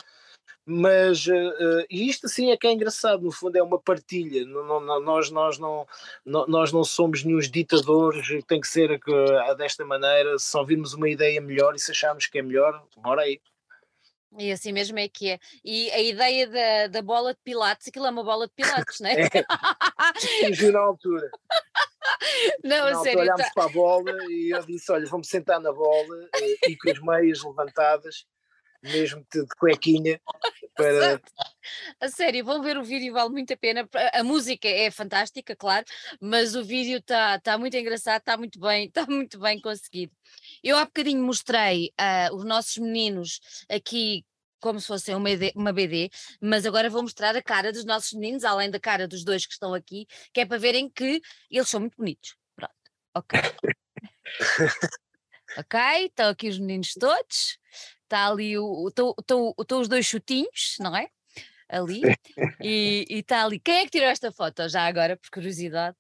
Mas 0.70 1.26
uh, 1.28 1.86
e 1.90 2.10
isto 2.10 2.26
assim 2.26 2.52
é 2.52 2.58
que 2.58 2.68
é 2.68 2.74
engraçado, 2.74 3.24
no 3.24 3.32
fundo 3.32 3.56
é 3.56 3.64
uma 3.64 3.80
partilha. 3.80 4.46
Não, 4.46 4.82
não, 4.82 5.00
nós, 5.00 5.32
nós, 5.32 5.58
não, 5.58 5.88
nós 6.26 6.74
não 6.74 6.84
somos 6.84 7.24
nenhum 7.24 7.40
ditadores, 7.40 8.28
tem 8.46 8.60
que 8.60 8.68
ser 8.68 8.92
uh, 8.92 9.56
desta 9.56 9.86
maneira. 9.86 10.38
Se 10.38 10.58
ouvirmos 10.58 10.94
uma 10.94 11.08
ideia 11.08 11.40
melhor 11.40 11.74
e 11.74 11.80
se 11.80 11.92
acharmos 11.92 12.26
que 12.28 12.40
é 12.40 12.42
melhor, 12.42 12.86
bora 12.98 13.22
aí. 13.22 13.40
E 14.38 14.52
assim 14.52 14.72
mesmo 14.72 15.00
é 15.00 15.08
que 15.08 15.30
é. 15.30 15.40
E 15.64 15.90
a 15.92 16.00
ideia 16.02 16.48
da, 16.48 16.88
da 16.88 17.02
bola 17.02 17.34
de 17.34 17.40
Pilates, 17.44 17.88
aquilo 17.88 18.06
é 18.06 18.10
uma 18.10 18.24
bola 18.24 18.46
de 18.46 18.54
Pilates, 18.54 19.00
não 19.00 19.10
é? 19.10 19.14
é. 19.24 20.72
na 20.72 20.80
altura. 20.80 21.32
Não, 22.64 23.04
sério. 23.04 23.20
Olhámos 23.20 23.46
tá... 23.46 23.52
para 23.54 23.66
a 23.66 23.70
bola 23.70 24.12
e 24.30 24.56
eu 24.56 24.66
disse: 24.66 24.92
Olha, 24.92 25.06
vamos 25.08 25.28
sentar 25.28 25.60
na 25.60 25.72
bola 25.72 26.30
eh, 26.36 26.70
e 26.70 26.78
com 26.78 26.90
as 26.90 27.00
meias 27.00 27.44
levantadas, 27.44 28.26
mesmo 28.82 29.26
de, 29.32 29.42
de 29.42 29.56
cuequinha. 29.60 30.20
Para... 30.76 31.22
A 32.00 32.10
sério, 32.10 32.46
vão 32.46 32.62
ver 32.62 32.78
o 32.78 32.84
vídeo, 32.84 33.14
vale 33.14 33.30
muito 33.30 33.54
a 33.54 33.58
pena. 33.58 33.88
A 34.14 34.24
música 34.24 34.68
é 34.68 34.92
fantástica, 34.92 35.56
claro, 35.56 35.86
mas 36.22 36.56
o 36.56 36.64
vídeo 36.64 36.98
está 36.98 37.40
tá 37.40 37.58
muito 37.58 37.76
engraçado, 37.76 38.20
está 38.20 38.38
muito 38.38 38.60
bem, 38.60 38.86
está 38.86 39.06
muito 39.10 39.40
bem 39.40 39.60
conseguido. 39.60 40.14
Eu 40.64 40.78
há 40.78 40.86
bocadinho 40.86 41.24
mostrei 41.24 41.92
uh, 42.00 42.36
os 42.36 42.46
nossos 42.46 42.78
meninos 42.78 43.40
aqui 43.70 44.24
como 44.60 44.80
se 44.80 44.88
fossem 44.88 45.16
uma, 45.16 45.30
uma 45.56 45.74
BD, 45.74 46.10
mas 46.42 46.66
agora 46.66 46.90
vou 46.90 47.02
mostrar 47.02 47.36
a 47.36 47.42
cara 47.42 47.72
dos 47.72 47.86
nossos 47.86 48.14
meninos, 48.14 48.44
além 48.44 48.70
da 48.70 48.80
cara 48.80 49.08
dos 49.08 49.24
dois 49.24 49.46
que 49.46 49.54
estão 49.54 49.74
aqui, 49.74 50.08
que 50.34 50.42
é 50.42 50.46
para 50.46 50.58
verem 50.58 50.90
que 50.90 51.22
eles 51.50 51.70
são 51.70 51.80
muito 51.80 51.98
bonitos. 51.98 52.36
Pronto, 52.56 52.74
ok. 53.16 53.40
ok, 55.58 55.80
estão 56.06 56.30
aqui 56.30 56.50
os 56.50 56.60
meninos 56.60 56.94
todos, 56.94 57.58
está 58.04 58.30
ali 58.30 58.58
o, 58.58 58.88
estão 58.88 59.80
os 59.80 59.88
dois 59.88 60.06
chutinhos, 60.06 60.76
não 60.80 60.96
é? 60.96 61.10
Ali, 61.70 62.02
e 62.62 63.06
está 63.10 63.44
ali. 63.44 63.60
Quem 63.60 63.80
é 63.80 63.84
que 63.84 63.92
tirou 63.92 64.08
esta 64.08 64.32
foto 64.32 64.68
já 64.70 64.86
agora, 64.86 65.18
por 65.18 65.30
curiosidade? 65.30 65.98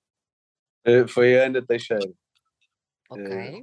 Eh, 0.85 1.05
foi 1.07 1.37
a 1.37 1.47
Ana 1.47 1.61
Teixeira. 1.61 2.09
Ok. 3.09 3.25
Eh, 3.25 3.61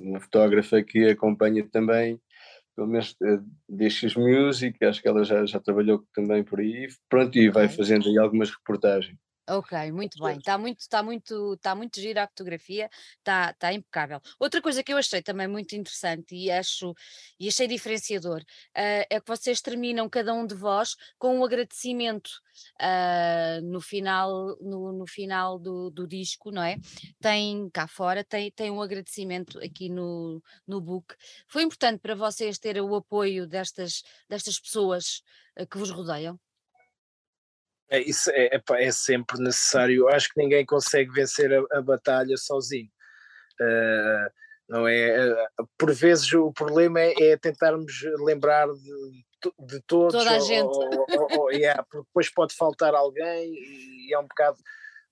uma 0.00 0.18
fotógrafa 0.20 0.82
que 0.82 1.10
acompanha 1.10 1.68
também 1.68 2.18
pelo 2.74 2.88
menos 2.88 3.12
uh, 3.22 3.44
DX 3.68 4.14
Music, 4.16 4.84
acho 4.84 5.00
que 5.00 5.08
ela 5.08 5.24
já, 5.24 5.44
já 5.46 5.60
trabalhou 5.60 6.04
também 6.14 6.42
por 6.42 6.60
aí, 6.60 6.88
pronto, 7.08 7.36
e 7.38 7.48
vai 7.50 7.68
fazendo 7.68 8.08
aí 8.08 8.18
algumas 8.18 8.50
reportagens. 8.50 9.16
Ok, 9.46 9.92
muito 9.92 10.22
bem. 10.22 10.38
Está 10.38 10.56
muito, 10.56 10.80
está 10.80 11.02
muito, 11.02 11.52
está 11.52 11.74
muito 11.74 12.00
gira 12.00 12.24
a 12.24 12.26
fotografia, 12.26 12.88
está, 13.18 13.50
está 13.50 13.74
impecável. 13.74 14.18
Outra 14.38 14.62
coisa 14.62 14.82
que 14.82 14.90
eu 14.90 14.96
achei 14.96 15.20
também 15.20 15.46
muito 15.46 15.76
interessante 15.76 16.34
e 16.34 16.50
acho 16.50 16.94
e 17.38 17.48
achei 17.48 17.68
diferenciador 17.68 18.40
uh, 18.40 19.04
é 19.10 19.20
que 19.20 19.28
vocês 19.28 19.60
terminam 19.60 20.08
cada 20.08 20.32
um 20.32 20.46
de 20.46 20.54
vós 20.54 20.96
com 21.18 21.38
um 21.38 21.44
agradecimento 21.44 22.30
uh, 22.80 23.60
no 23.64 23.82
final, 23.82 24.56
no, 24.62 24.92
no 24.92 25.06
final 25.06 25.58
do, 25.58 25.90
do, 25.90 26.06
disco, 26.06 26.50
não 26.50 26.62
é? 26.62 26.78
Tem 27.20 27.68
cá 27.68 27.86
fora, 27.86 28.24
tem, 28.24 28.50
tem 28.50 28.70
um 28.70 28.80
agradecimento 28.80 29.58
aqui 29.58 29.90
no, 29.90 30.42
no 30.66 30.80
book. 30.80 31.14
Foi 31.48 31.62
importante 31.62 32.00
para 32.00 32.14
vocês 32.14 32.58
ter 32.58 32.80
o 32.80 32.94
apoio 32.94 33.46
destas, 33.46 34.02
destas 34.26 34.58
pessoas 34.58 35.22
uh, 35.60 35.66
que 35.66 35.76
vos 35.76 35.90
rodeiam? 35.90 36.40
É, 37.94 38.00
isso 38.00 38.30
é, 38.32 38.60
é, 38.78 38.90
sempre 38.90 39.38
necessário. 39.40 40.08
Acho 40.08 40.28
que 40.28 40.42
ninguém 40.42 40.66
consegue 40.66 41.10
vencer 41.12 41.52
a, 41.52 41.78
a 41.78 41.82
batalha 41.82 42.36
sozinho. 42.36 42.90
Uh, 43.60 44.30
não 44.68 44.88
é? 44.88 45.32
Uh, 45.60 45.68
por 45.78 45.92
vezes 45.92 46.32
o 46.32 46.52
problema 46.52 47.00
é, 47.00 47.14
é 47.20 47.36
tentarmos 47.36 47.92
lembrar 48.24 48.66
de, 48.66 49.24
de 49.66 49.80
todos. 49.86 50.12
Toda 50.12 50.36
a 50.36 50.40
gente. 50.40 50.64
Ou, 50.64 51.06
ou, 51.08 51.38
ou, 51.38 51.50
yeah, 51.52 51.82
porque 51.84 52.06
depois 52.06 52.32
pode 52.32 52.54
faltar 52.56 52.94
alguém 52.94 53.52
e 53.54 54.12
é 54.12 54.18
um 54.18 54.26
bocado. 54.26 54.58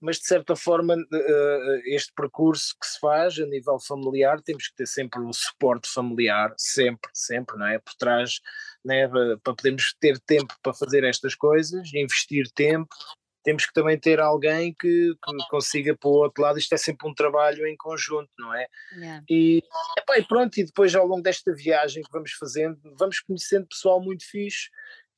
Mas 0.02 0.18
de 0.18 0.26
certa 0.26 0.56
forma, 0.56 0.94
uh, 0.96 1.80
este 1.84 2.12
percurso 2.14 2.74
que 2.80 2.86
se 2.86 2.98
faz 2.98 3.38
a 3.38 3.46
nível 3.46 3.78
familiar, 3.78 4.42
temos 4.42 4.66
que 4.66 4.74
ter 4.74 4.86
sempre 4.86 5.20
o 5.20 5.32
suporte 5.32 5.88
familiar, 5.88 6.52
sempre, 6.58 7.10
sempre, 7.14 7.56
não 7.56 7.66
é? 7.66 7.78
Por 7.78 7.94
trás 7.94 8.40
né, 8.84 9.08
para 9.08 9.54
podermos 9.54 9.94
ter 10.00 10.18
tempo 10.20 10.54
para 10.62 10.74
fazer 10.74 11.04
estas 11.04 11.34
coisas, 11.34 11.94
investir 11.94 12.50
tempo, 12.52 12.94
temos 13.42 13.66
que 13.66 13.72
também 13.72 13.98
ter 13.98 14.20
alguém 14.20 14.74
que, 14.74 15.14
que 15.14 15.48
consiga 15.50 15.96
para 15.96 16.08
o 16.08 16.14
outro 16.14 16.42
lado, 16.42 16.58
isto 16.58 16.72
é 16.72 16.78
sempre 16.78 17.08
um 17.08 17.14
trabalho 17.14 17.66
em 17.66 17.76
conjunto, 17.76 18.30
não 18.38 18.54
é? 18.54 18.66
Yeah. 18.94 19.24
E, 19.28 19.62
epá, 19.98 20.18
e 20.18 20.24
pronto, 20.24 20.56
e 20.58 20.64
depois 20.64 20.94
ao 20.94 21.06
longo 21.06 21.22
desta 21.22 21.52
viagem 21.54 22.02
que 22.02 22.12
vamos 22.12 22.32
fazendo, 22.32 22.78
vamos 22.98 23.20
conhecendo 23.20 23.66
pessoal 23.66 24.00
muito 24.00 24.24
fixe, 24.24 24.68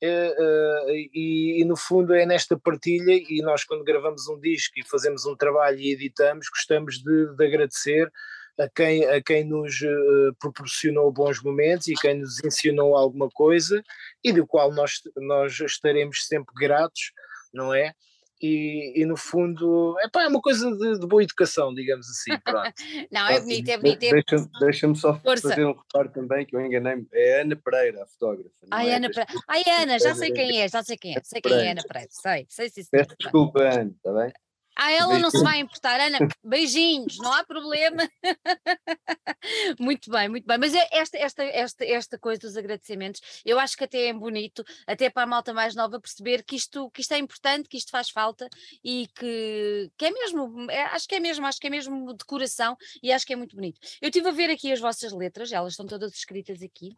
e, 0.01 1.61
e, 1.61 1.65
no 1.65 1.75
fundo 1.75 2.13
é 2.13 2.25
nesta 2.25 2.57
partilha 2.57 3.13
e 3.13 3.41
nós 3.41 3.63
quando 3.63 3.83
gravamos 3.83 4.27
um 4.27 4.39
disco 4.39 4.79
e 4.79 4.87
fazemos 4.87 5.25
um 5.25 5.35
trabalho 5.35 5.79
e 5.79 5.93
editamos 5.93 6.47
gostamos 6.49 6.97
de, 6.97 7.35
de 7.35 7.45
agradecer 7.45 8.11
a 8.59 8.69
quem, 8.69 9.05
a 9.05 9.21
quem 9.21 9.43
nos 9.43 9.81
uh, 9.81 10.33
proporcionou 10.39 11.11
bons 11.11 11.41
momentos 11.41 11.87
e 11.87 11.93
quem 11.93 12.19
nos 12.19 12.43
ensinou 12.43 12.95
alguma 12.95 13.29
coisa 13.29 13.83
e 14.23 14.31
do 14.31 14.47
qual 14.47 14.71
nós, 14.71 15.01
nós 15.17 15.59
estaremos 15.59 16.25
sempre 16.25 16.53
gratos, 16.55 17.11
não 17.53 17.73
é? 17.73 17.93
E, 18.41 19.01
e, 19.01 19.05
no 19.05 19.15
fundo 19.15 19.95
epá, 20.03 20.23
é 20.23 20.27
uma 20.27 20.41
coisa 20.41 20.69
de, 20.75 20.99
de 20.99 21.07
boa 21.07 21.23
educação, 21.23 21.73
digamos 21.73 22.05
assim. 22.09 22.31
Não, 23.11 23.27
é 23.27 23.39
bonito, 23.39 23.69
é 23.69 23.77
bonito. 23.77 24.03
É... 24.03 24.11
Deixa-me 24.11 24.49
deixa 24.59 24.95
só 24.95 25.19
Força. 25.19 25.49
fazer 25.49 25.65
um 25.65 25.73
reparo 25.73 26.09
também 26.09 26.45
que 26.45 26.55
eu 26.55 26.61
enganei-me. 26.61 27.07
É 27.13 27.41
Ana 27.41 27.55
Pereira, 27.55 28.03
a 28.03 28.07
fotógrafa. 28.07 28.49
Ai, 28.71 28.89
é? 28.89 28.95
Ana 28.95 29.09
Pereira. 29.09 29.31
Ai, 29.47 29.63
Ana, 29.81 29.99
já 29.99 30.13
sei 30.15 30.31
quem 30.31 30.61
é, 30.61 30.67
já 30.67 30.83
sei 30.83 30.97
quem 30.97 31.15
é. 31.15 31.21
Sei 31.23 31.41
quem 31.41 31.53
é 31.53 31.71
Ana 31.71 31.83
Pereira. 31.87 32.09
Sei, 32.11 32.45
sei, 32.49 32.69
sei. 32.69 32.83
Peço 32.91 33.15
desculpa, 33.17 33.61
Ana, 33.61 33.91
está 33.95 34.11
bem? 34.11 34.33
Ah, 34.75 34.91
ela 34.91 35.17
não 35.17 35.31
se 35.31 35.41
vai 35.41 35.59
importar, 35.59 35.99
Ana. 35.99 36.19
Beijinhos, 36.43 37.17
não 37.17 37.31
há 37.31 37.43
problema. 37.45 38.09
muito 39.79 40.11
bem, 40.11 40.27
muito 40.27 40.45
bem. 40.45 40.57
Mas 40.57 40.73
é 40.73 40.87
esta, 40.91 41.17
esta, 41.17 41.43
esta, 41.43 41.85
esta 41.85 42.19
coisa 42.19 42.41
dos 42.41 42.57
agradecimentos, 42.57 43.21
eu 43.45 43.57
acho 43.57 43.77
que 43.77 43.85
até 43.85 44.07
é 44.07 44.13
bonito, 44.13 44.65
até 44.85 45.09
para 45.09 45.23
a 45.23 45.27
malta 45.27 45.53
mais 45.53 45.75
nova 45.75 45.99
perceber 45.99 46.43
que 46.43 46.55
isto, 46.57 46.89
que 46.91 47.01
isto 47.01 47.13
é 47.13 47.17
importante, 47.17 47.69
que 47.69 47.77
isto 47.77 47.89
faz 47.89 48.09
falta 48.09 48.49
e 48.83 49.07
que, 49.15 49.89
que 49.97 50.05
é 50.05 50.11
mesmo, 50.11 50.69
é, 50.69 50.83
acho 50.83 51.07
que 51.07 51.15
é 51.15 51.19
mesmo, 51.19 51.45
acho 51.45 51.59
que 51.59 51.67
é 51.67 51.69
mesmo 51.69 52.13
de 52.13 52.25
coração 52.25 52.75
e 53.01 53.13
acho 53.13 53.25
que 53.25 53.33
é 53.33 53.35
muito 53.35 53.55
bonito. 53.55 53.79
Eu 54.01 54.09
estive 54.09 54.27
a 54.27 54.31
ver 54.31 54.49
aqui 54.49 54.71
as 54.71 54.79
vossas 54.79 55.13
letras, 55.13 55.51
elas 55.51 55.73
estão 55.73 55.87
todas 55.87 56.13
escritas 56.13 56.61
aqui 56.61 56.97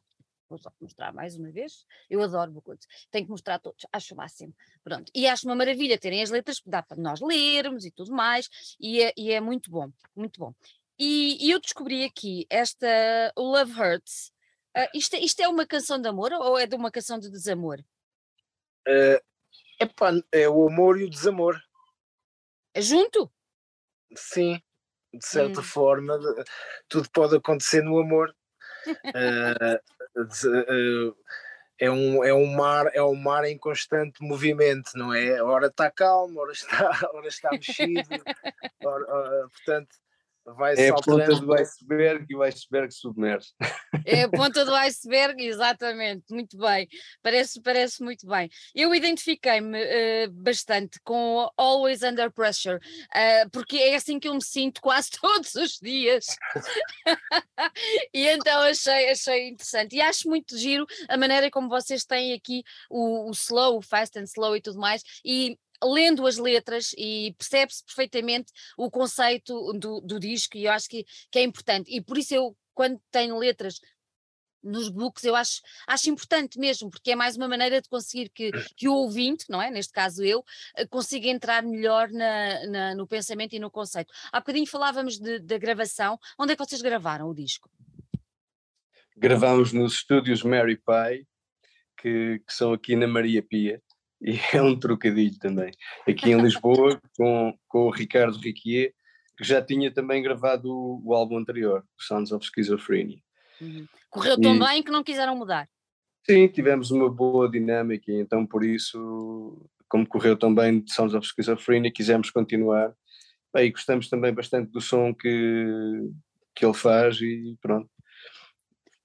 vou 0.50 0.58
só 0.58 0.72
mostrar 0.80 1.14
mais 1.14 1.36
uma 1.36 1.52
vez. 1.52 1.86
Eu 2.10 2.22
adoro 2.22 2.52
Bocuto, 2.52 2.88
tenho 3.12 3.26
que 3.26 3.32
mostrar 3.32 3.56
a 3.56 3.60
todos, 3.60 3.86
acho 3.92 4.14
o 4.14 4.18
máximo. 4.18 4.54
Pronto, 4.84 5.12
e 5.14 5.28
acho 5.28 5.48
uma 5.48 5.56
maravilha 5.56 5.98
terem 5.98 6.22
as 6.22 6.30
letras, 6.30 6.62
dá 6.66 6.82
para 6.82 6.98
nós 6.98 7.20
lermos 7.22 7.86
e 7.86 7.92
tudo 7.92 8.12
mais, 8.12 8.50
e 8.80 9.02
é, 9.02 9.14
e 9.18 9.32
é 9.32 9.40
muito 9.42 9.70
bom, 9.70 9.92
muito 10.16 10.40
bom. 10.40 10.54
E, 11.00 11.46
e, 11.46 11.52
eu 11.52 11.60
descobri 11.60 12.04
aqui 12.04 12.48
esta 12.50 12.88
Love 13.38 13.72
Hurts. 13.80 14.32
Uh, 14.76 14.90
isto, 14.96 15.16
é, 15.16 15.20
isto 15.20 15.40
é 15.42 15.48
uma 15.48 15.66
canção 15.66 16.02
de 16.02 16.08
amor 16.08 16.34
ou 16.34 16.58
é 16.58 16.66
de 16.66 16.76
uma 16.76 16.90
canção 16.90 17.20
de 17.20 17.30
desamor? 17.30 17.80
Uh, 18.88 19.22
epá, 19.80 20.12
é 20.32 20.50
o 20.50 20.68
amor 20.68 21.00
e 21.00 21.04
o 21.04 21.10
desamor. 21.10 21.62
É 22.74 22.82
junto? 22.82 23.32
Sim, 24.16 24.60
de 25.14 25.26
certa 25.26 25.60
hum. 25.60 25.64
forma, 25.64 26.20
tudo 26.88 27.10
pode 27.12 27.36
acontecer 27.36 27.84
no 27.84 28.00
amor. 28.00 28.36
Uh, 28.88 29.80
é 31.80 31.92
um, 31.92 32.24
é 32.24 32.34
um 32.34 32.48
mar 32.48 32.90
é 32.94 33.04
um 33.04 33.16
mar 33.16 33.46
em 33.46 33.58
constante 33.58 34.24
movimento 34.24 34.92
não 34.96 35.14
é? 35.14 35.42
Ora 35.42 35.68
está 35.68 35.92
calmo 35.92 36.40
ora 36.40 36.52
está 36.52 36.90
ora 37.14 37.28
está 37.28 37.50
mexido 37.52 38.10
ora, 38.84 39.06
ora, 39.14 39.50
portanto 39.50 39.96
vai 40.54 40.76
é 40.76 40.90
a 40.90 40.96
ponta 40.96 41.36
do 41.36 41.54
iceberg 41.54 42.26
e 42.30 42.36
o 42.36 42.42
iceberg 42.42 42.94
submerge. 42.94 43.50
É 44.06 44.24
a 44.24 44.30
ponta 44.30 44.64
do 44.64 44.74
iceberg, 44.76 45.44
exatamente, 45.44 46.26
muito 46.32 46.58
bem, 46.58 46.88
parece, 47.22 47.62
parece 47.62 48.02
muito 48.02 48.26
bem. 48.26 48.50
Eu 48.74 48.94
identifiquei-me 48.96 49.78
uh, 49.78 50.32
bastante 50.32 51.00
com 51.04 51.50
Always 51.58 52.02
Under 52.04 52.32
Pressure, 52.32 52.78
uh, 52.78 53.50
porque 53.52 53.78
é 53.78 53.96
assim 53.96 54.20
que 54.20 54.28
eu 54.28 54.34
me 54.34 54.44
sinto 54.44 54.82
quase 54.82 55.10
todos 55.20 55.54
os 55.56 55.80
dias. 55.82 56.26
e 58.14 58.28
então 58.28 58.62
achei, 58.62 59.10
achei 59.10 59.50
interessante. 59.50 59.96
E 59.96 60.02
acho 60.02 60.30
muito 60.30 60.58
giro 60.58 60.86
a 61.10 61.18
maneira 61.18 61.52
como 61.52 61.70
vocês 61.70 62.06
têm 62.06 62.34
aqui 62.34 62.64
o, 62.90 63.30
o 63.30 63.32
slow, 63.32 63.78
o 63.78 63.82
fast 63.82 64.18
and 64.18 64.24
slow 64.24 64.56
e 64.56 64.62
tudo 64.62 64.80
mais, 64.80 65.04
e 65.26 65.58
lendo 65.84 66.26
as 66.26 66.38
letras 66.38 66.94
e 66.98 67.36
percebe-se 67.38 67.84
perfeitamente 67.86 68.52
o 68.78 68.90
conceito 68.90 69.74
do, 69.74 70.02
do 70.02 70.20
disco 70.20 70.58
e 70.58 70.66
eu 70.66 70.72
acho 70.72 70.90
que, 70.90 71.06
que 71.32 71.40
é 71.40 71.44
importante. 71.44 71.96
E 71.96 72.02
por 72.02 72.18
isso 72.18 72.34
eu, 72.34 72.58
quando 72.74 73.00
tenho 73.12 73.38
letras 73.38 73.80
nos 74.64 74.90
books 74.90 75.24
eu 75.24 75.36
acho, 75.36 75.62
acho 75.88 76.10
importante 76.10 76.60
mesmo, 76.60 76.90
porque 76.90 77.12
é 77.12 77.16
mais 77.16 77.38
uma 77.38 77.48
maneira 77.48 77.82
de 77.82 77.88
conseguir 77.88 78.30
que, 78.30 78.52
que 78.76 78.88
o 78.88 78.94
ouvinte, 78.94 79.46
não 79.50 79.62
é? 79.62 79.72
Neste 79.72 79.94
caso 79.94 80.24
eu, 80.24 80.44
eh, 80.76 80.86
consiga 80.88 81.28
entrar 81.28 81.64
melhor 81.64 82.10
na, 82.10 82.68
na 82.68 82.96
no 82.96 83.08
pensamento 83.08 83.54
e 83.54 83.60
no 83.60 83.72
conceito. 83.72 84.12
Há 84.32 84.40
bocadinho 84.40 84.68
falávamos 84.68 85.20
da 85.20 85.58
gravação, 85.58 86.20
onde 86.38 86.54
é 86.54 86.56
que 86.56 86.66
vocês 86.66 86.82
gravaram 86.82 87.30
o 87.30 87.34
disco? 87.34 87.70
Gravámos 89.16 89.74
nos 89.74 89.94
estúdios 89.94 90.44
Mary 90.44 90.78
Pie, 90.78 91.28
que, 92.00 92.40
que 92.46 92.54
são 92.54 92.74
aqui 92.74 92.96
na 92.96 93.08
Maria 93.08 93.42
Pia, 93.42 93.82
e 94.22 94.40
é 94.54 94.62
um 94.62 94.78
trocadilho 94.78 95.38
também. 95.40 95.72
Aqui 96.08 96.32
em 96.32 96.42
Lisboa, 96.42 97.00
com, 97.16 97.58
com 97.68 97.88
o 97.88 97.92
Ricardo 97.92 98.38
Riquier, 98.38 98.94
que 99.38 99.44
já 99.44 99.62
tinha 99.62 99.92
também 99.92 100.22
gravado 100.22 100.70
o, 100.72 101.02
o 101.06 101.14
álbum 101.14 101.38
anterior, 101.38 101.86
Sounds 102.00 102.32
of 102.32 102.46
Schizophrenia. 102.46 103.20
Uhum. 103.62 103.88
Correu 104.10 104.40
tão 104.40 104.56
e, 104.56 104.60
bem 104.60 104.84
que 104.84 104.92
não 104.92 105.04
quiseram 105.04 105.36
mudar. 105.36 105.70
Sim, 106.26 106.48
tivemos 106.48 106.92
uma 106.92 107.10
boa 107.10 107.50
dinâmica, 107.50 108.12
então 108.12 108.46
por 108.46 108.64
isso, 108.64 109.70
como 109.88 110.08
correu 110.08 110.36
tão 110.36 110.54
bem 110.54 110.82
de 110.82 110.92
Sounds 110.92 111.14
of 111.14 111.28
Schizophrenia, 111.28 111.92
quisemos 111.92 112.32
continuar. 112.32 112.94
E 113.56 113.72
gostamos 113.72 114.08
também 114.08 114.34
bastante 114.34 114.72
do 114.72 114.82
som 114.82 115.14
que, 115.14 116.12
que 116.56 116.64
ele 116.64 116.74
faz 116.76 117.20
e 117.22 117.58
pronto. 117.60 117.90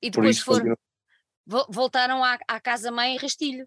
E 0.03 0.11
depois 0.11 0.41
foram, 0.41 0.77
voltaram 1.71 2.23
à, 2.23 2.39
à 2.49 2.61
casa-mãe 2.61 3.17
Rastilho. 3.17 3.67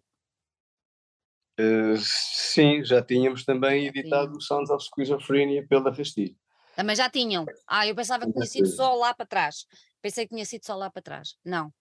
Uh, 1.60 1.96
sim, 1.98 2.84
já 2.84 3.02
tínhamos 3.02 3.46
também 3.46 3.88
editado 3.88 4.38
o 4.38 4.42
Sounds 4.42 4.70
of 4.70 4.86
Schizophrenia 4.94 5.66
pela 5.68 5.92
Rastilho. 5.92 6.36
Também 6.76 6.96
já 6.96 7.10
tinham. 7.10 7.46
Ah, 7.68 7.88
eu 7.88 7.96
pensava 7.96 8.26
que 8.26 8.34
tinha 8.34 8.46
sido 8.46 8.68
só 8.68 8.94
lá 8.96 9.14
para 9.14 9.26
trás. 9.26 9.66
Pensei 10.02 10.26
que 10.26 10.34
tinha 10.34 10.46
sido 10.46 10.66
só 10.66 10.76
lá 10.76 10.90
para 10.90 11.02
trás. 11.02 11.36
Não. 11.44 11.72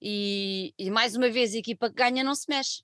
E, 0.00 0.74
e 0.78 0.90
mais 0.90 1.16
uma 1.16 1.30
vez, 1.30 1.54
a 1.54 1.58
equipa 1.58 1.88
que 1.88 1.96
ganha 1.96 2.22
não 2.22 2.34
se 2.34 2.46
mexe. 2.48 2.82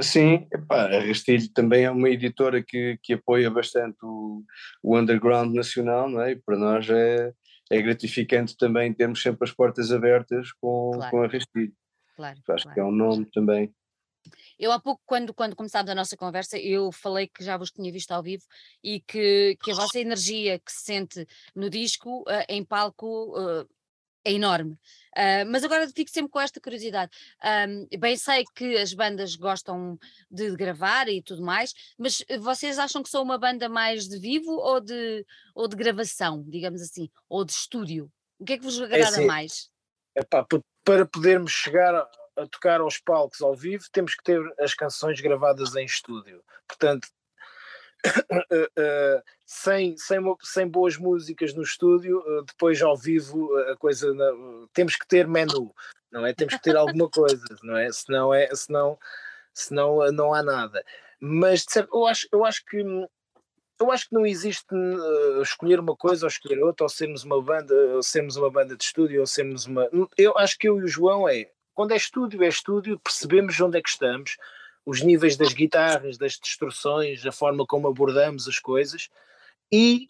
Sim, 0.00 0.48
epá, 0.52 0.86
a 0.86 1.00
Rastilho 1.00 1.48
também 1.52 1.84
é 1.84 1.90
uma 1.90 2.08
editora 2.08 2.60
que, 2.60 2.98
que 3.00 3.12
apoia 3.12 3.48
bastante 3.48 3.98
o, 4.02 4.42
o 4.82 4.98
underground 4.98 5.54
nacional, 5.54 6.08
não 6.08 6.20
é? 6.22 6.32
E 6.32 6.36
para 6.36 6.58
nós 6.58 6.90
é, 6.90 7.32
é 7.70 7.82
gratificante 7.82 8.56
também 8.56 8.92
termos 8.92 9.22
sempre 9.22 9.48
as 9.48 9.54
portas 9.54 9.92
abertas 9.92 10.50
com, 10.60 10.90
claro. 10.94 11.10
com 11.10 11.22
a 11.22 11.28
Rastilho. 11.28 11.72
Claro, 12.16 12.38
Acho 12.48 12.64
claro. 12.64 12.74
que 12.74 12.80
é 12.80 12.84
um 12.84 12.90
nome 12.90 13.26
também. 13.32 13.72
Eu 14.58 14.72
há 14.72 14.80
pouco, 14.80 15.02
quando, 15.06 15.34
quando 15.34 15.56
começámos 15.56 15.90
a 15.90 15.94
nossa 15.94 16.16
conversa, 16.16 16.58
eu 16.58 16.90
falei 16.92 17.26
que 17.26 17.44
já 17.44 17.56
vos 17.56 17.70
tinha 17.70 17.92
visto 17.92 18.12
ao 18.12 18.22
vivo 18.22 18.44
e 18.82 19.00
que, 19.00 19.56
que 19.62 19.70
a 19.72 19.74
vossa 19.74 19.98
energia 19.98 20.58
que 20.58 20.72
se 20.72 20.84
sente 20.84 21.26
no 21.54 21.68
disco, 21.68 22.22
uh, 22.22 22.44
em 22.48 22.64
palco, 22.64 23.38
uh, 23.38 23.68
é 24.26 24.32
enorme. 24.32 24.72
Uh, 25.16 25.46
mas 25.48 25.62
agora 25.62 25.88
fico 25.88 26.10
sempre 26.10 26.30
com 26.30 26.40
esta 26.40 26.60
curiosidade. 26.60 27.12
Um, 27.68 27.98
bem 27.98 28.16
sei 28.16 28.44
que 28.54 28.76
as 28.76 28.92
bandas 28.92 29.36
gostam 29.36 29.96
de 30.28 30.54
gravar 30.56 31.08
e 31.08 31.22
tudo 31.22 31.42
mais, 31.42 31.72
mas 31.96 32.24
vocês 32.40 32.78
acham 32.78 33.02
que 33.02 33.08
são 33.08 33.22
uma 33.22 33.38
banda 33.38 33.68
mais 33.68 34.08
de 34.08 34.18
vivo 34.18 34.50
ou 34.50 34.80
de, 34.80 35.24
ou 35.54 35.68
de 35.68 35.76
gravação, 35.76 36.44
digamos 36.48 36.82
assim, 36.82 37.08
ou 37.28 37.44
de 37.44 37.52
estúdio? 37.52 38.10
O 38.38 38.44
que 38.44 38.54
é 38.54 38.58
que 38.58 38.64
vos 38.64 38.80
é 38.80 38.84
agrada 38.84 39.02
é 39.02 39.08
assim, 39.08 39.26
mais? 39.26 39.70
Epá, 40.14 40.44
para 40.84 41.06
podermos 41.06 41.52
chegar 41.52 41.94
a 42.36 42.46
tocar 42.46 42.80
aos 42.80 42.98
palcos 42.98 43.40
ao 43.40 43.54
vivo, 43.54 43.84
temos 43.92 44.14
que 44.14 44.22
ter 44.22 44.40
as 44.58 44.74
canções 44.74 45.20
gravadas 45.20 45.74
em 45.76 45.84
estúdio. 45.84 46.42
Portanto, 46.66 47.08
uh, 48.06 48.64
uh, 49.18 49.22
sem, 49.44 49.96
sem, 49.96 50.18
sem 50.42 50.68
boas 50.68 50.96
músicas 50.96 51.54
no 51.54 51.62
estúdio, 51.62 52.18
uh, 52.18 52.44
depois 52.44 52.80
ao 52.82 52.96
vivo 52.96 53.56
a 53.58 53.76
coisa 53.76 54.12
temos 54.72 54.96
que 54.96 55.06
ter 55.06 55.26
menu, 55.26 55.74
não 56.10 56.26
é? 56.26 56.32
Temos 56.34 56.54
que 56.54 56.62
ter 56.62 56.76
alguma 56.76 57.08
coisa, 57.08 57.44
não 57.62 57.76
é? 57.76 57.90
Senão 57.92 58.32
é, 58.32 58.48
senão, 58.54 58.98
senão 59.52 60.12
não 60.12 60.34
há 60.34 60.42
nada. 60.42 60.84
Mas 61.18 61.64
eu 61.92 62.06
acho, 62.06 62.28
eu 62.32 62.44
acho 62.44 62.64
que 62.64 62.84
eu 63.78 63.92
acho 63.92 64.08
que 64.08 64.14
não 64.14 64.26
existe 64.26 64.74
uh, 64.74 65.42
escolher 65.42 65.78
uma 65.78 65.94
coisa 65.94 66.24
ou 66.24 66.28
escolher 66.28 66.62
outra, 66.62 66.84
ou 66.84 66.88
sermos 66.88 67.24
uma 67.24 67.40
banda, 67.42 67.74
ou 67.94 68.02
sermos 68.02 68.36
uma 68.36 68.50
banda 68.50 68.76
de 68.76 68.82
estúdio, 68.82 69.20
ou 69.20 69.26
sermos 69.26 69.66
uma. 69.66 69.88
Eu 70.16 70.36
acho 70.38 70.58
que 70.58 70.68
eu 70.68 70.78
e 70.80 70.84
o 70.84 70.88
João 70.88 71.28
é 71.28 71.50
quando 71.76 71.92
é 71.92 71.96
estúdio, 71.96 72.42
é 72.42 72.48
estúdio, 72.48 72.98
percebemos 72.98 73.60
onde 73.60 73.78
é 73.78 73.82
que 73.82 73.90
estamos, 73.90 74.36
os 74.84 75.02
níveis 75.02 75.36
das 75.36 75.52
guitarras, 75.52 76.16
das 76.16 76.32
distorções, 76.32 77.24
a 77.26 77.30
forma 77.30 77.66
como 77.66 77.86
abordamos 77.86 78.48
as 78.48 78.58
coisas 78.58 79.10
e 79.70 80.08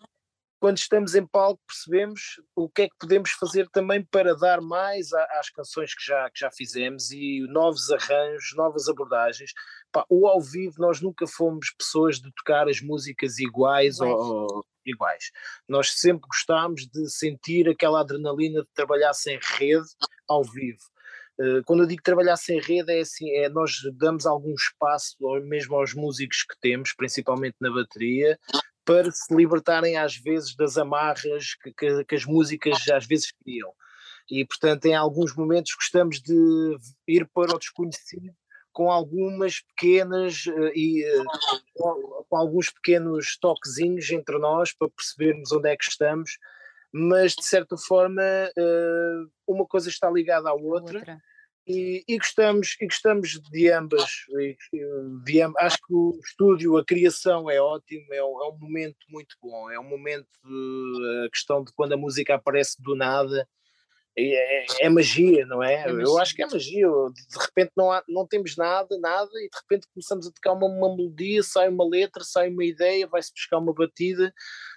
quando 0.59 0.79
estamos 0.79 1.15
em 1.15 1.27
palco 1.27 1.61
percebemos 1.67 2.41
o 2.55 2.69
que 2.69 2.83
é 2.83 2.89
que 2.89 2.97
podemos 2.99 3.31
fazer 3.33 3.69
também 3.69 4.03
para 4.03 4.35
dar 4.35 4.61
mais 4.61 5.13
às 5.13 5.51
canções 5.51 5.95
que 5.95 6.05
já, 6.05 6.31
que 6.31 6.41
já 6.41 6.51
fizemos 6.51 7.11
e 7.11 7.41
novos 7.49 7.91
arranjos, 7.91 8.55
novas 8.57 8.89
abordagens. 8.89 9.53
Pá, 9.93 10.05
o 10.09 10.27
ao 10.27 10.41
vivo 10.41 10.77
nós 10.79 11.01
nunca 11.01 11.27
fomos 11.27 11.71
pessoas 11.77 12.21
de 12.21 12.33
tocar 12.33 12.69
as 12.69 12.81
músicas 12.81 13.39
iguais 13.39 14.01
ou, 14.01 14.09
ou, 14.09 14.67
iguais. 14.85 15.31
Nós 15.69 15.93
sempre 15.93 16.27
gostámos 16.27 16.87
de 16.87 17.11
sentir 17.11 17.69
aquela 17.69 18.01
adrenalina 18.01 18.63
de 18.63 18.69
trabalhar 18.73 19.13
sem 19.13 19.39
rede 19.59 19.89
ao 20.27 20.43
vivo. 20.43 20.81
Eh, 21.39 21.63
quando 21.67 21.83
eu 21.83 21.87
digo 21.87 22.03
trabalhar 22.03 22.37
sem 22.37 22.61
rede, 22.61 22.93
é 22.93 23.01
assim: 23.01 23.31
é 23.31 23.49
nós 23.49 23.73
damos 23.95 24.27
algum 24.27 24.55
espaço, 24.55 25.17
mesmo 25.45 25.77
aos 25.77 25.95
músicos 25.95 26.43
que 26.43 26.59
temos, 26.61 26.93
principalmente 26.95 27.57
na 27.61 27.71
bateria, 27.71 28.39
para 28.85 29.11
se 29.11 29.35
libertarem 29.35 29.97
às 29.97 30.17
vezes 30.17 30.55
das 30.57 30.79
amarras 30.79 31.55
que, 31.63 31.73
que, 31.73 32.05
que 32.05 32.15
as 32.15 32.25
músicas 32.25 32.89
às 32.89 33.07
vezes 33.07 33.33
criam. 33.43 33.73
E, 34.31 34.45
portanto, 34.45 34.87
em 34.87 34.95
alguns 34.95 35.35
momentos 35.37 35.73
gostamos 35.75 36.21
de 36.21 36.77
ir 37.07 37.29
para 37.33 37.55
o 37.55 37.59
desconhecido 37.59 38.35
com 38.73 38.91
algumas 38.91 39.61
pequenas 39.61 40.45
uh, 40.47 40.71
e 40.75 41.03
uh, 41.21 42.25
com 42.29 42.37
alguns 42.37 42.69
pequenos 42.69 43.39
toquezinhos 43.41 44.11
entre 44.11 44.39
nós 44.39 44.75
para 44.75 44.91
percebermos 44.91 45.51
onde 45.51 45.71
é 45.71 45.77
que 45.77 45.89
estamos 45.89 46.33
mas 46.97 47.35
de 47.35 47.45
certa 47.45 47.77
forma 47.77 48.23
uh, 48.23 49.31
uma 49.47 49.67
coisa 49.67 49.91
está 49.91 50.11
ligada 50.11 50.49
à 50.49 50.55
outra, 50.55 50.99
outra. 50.99 51.19
E, 51.67 52.05
e, 52.09 52.17
gostamos, 52.17 52.77
e 52.81 52.87
gostamos 52.87 53.41
de 53.51 53.71
ambas. 53.71 54.09
De, 55.25 55.43
acho 55.59 55.79
que 55.79 55.93
o 55.93 56.19
estúdio, 56.25 56.77
a 56.77 56.85
criação 56.85 57.51
é 57.51 57.61
ótimo, 57.61 58.07
é 58.15 58.23
um, 58.23 58.43
é 58.43 58.49
um 58.49 58.57
momento 58.57 58.99
muito 59.11 59.37
bom. 59.43 59.71
É 59.71 59.79
um 59.79 59.89
momento, 59.89 60.29
a 61.27 61.31
questão 61.31 61.65
de 61.65 61.73
quando 61.75 61.93
a 61.93 61.97
música 61.97 62.37
aparece 62.37 62.81
do 62.81 62.95
nada, 62.95 63.47
é, 64.19 64.63
é, 64.63 64.67
é 64.81 64.89
magia, 64.89 65.45
não 65.47 65.63
é? 65.63 65.75
é 65.75 65.87
magia. 65.93 66.03
Eu 66.03 66.19
acho 66.19 66.35
que 66.35 66.43
é 66.43 66.47
magia. 66.47 66.87
De 66.87 67.39
repente 67.39 67.73
não, 67.77 67.93
há, 67.93 68.03
não 68.09 68.27
temos 68.27 68.57
nada, 68.57 68.99
nada, 68.99 69.31
e 69.35 69.49
de 69.49 69.59
repente 69.59 69.87
começamos 69.93 70.27
a 70.27 70.33
tocar 70.33 70.53
uma, 70.53 70.67
uma 70.67 70.97
melodia, 70.97 71.43
sai 71.43 71.69
uma 71.69 71.87
letra, 71.87 72.25
sai 72.25 72.49
uma 72.49 72.65
ideia, 72.65 73.07
vai-se 73.07 73.33
buscar 73.33 73.59
uma 73.59 73.75
batida, 73.75 74.33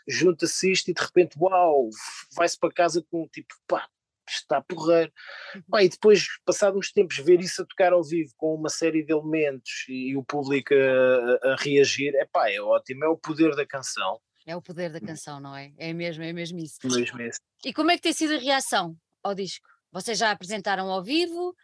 junta-se 0.07 0.71
isto 0.71 0.91
e 0.91 0.93
de 0.93 1.01
repente, 1.01 1.37
uau, 1.39 1.89
vai-se 2.35 2.59
para 2.59 2.73
casa 2.73 3.03
com 3.09 3.27
tipo, 3.29 3.53
pá, 3.65 3.87
está 4.27 4.61
porreiro. 4.61 5.11
Uhum. 5.55 5.79
e 5.79 5.89
depois, 5.89 6.25
passado 6.45 6.77
uns 6.77 6.91
tempos, 6.91 7.17
ver 7.17 7.39
isso 7.39 7.61
a 7.61 7.65
tocar 7.65 7.93
ao 7.93 8.03
vivo 8.03 8.31
com 8.35 8.53
uma 8.53 8.69
série 8.69 9.03
de 9.03 9.13
elementos 9.13 9.85
e, 9.87 10.09
e 10.09 10.17
o 10.17 10.23
público 10.23 10.73
a, 10.73 11.51
a, 11.51 11.55
reagir, 11.55 12.13
é 12.15 12.25
pá, 12.25 12.51
é 12.51 12.59
ótimo, 12.59 13.05
é 13.05 13.07
o 13.07 13.17
poder 13.17 13.55
da 13.55 13.65
canção. 13.65 14.19
É 14.45 14.55
o 14.55 14.61
poder 14.61 14.91
da 14.91 14.99
canção, 14.99 15.39
não 15.39 15.55
é? 15.55 15.71
É 15.77 15.93
mesmo, 15.93 16.23
é 16.23 16.33
mesmo 16.33 16.59
isso. 16.59 16.79
Mesmo 16.83 17.21
isso. 17.21 17.39
E 17.63 17.71
como 17.71 17.91
é 17.91 17.95
que 17.95 18.01
tem 18.01 18.13
sido 18.13 18.33
a 18.33 18.37
reação 18.37 18.97
ao 19.23 19.35
disco? 19.35 19.67
Vocês 19.91 20.17
já 20.17 20.31
apresentaram 20.31 20.89
ao 20.89 21.03
vivo? 21.03 21.55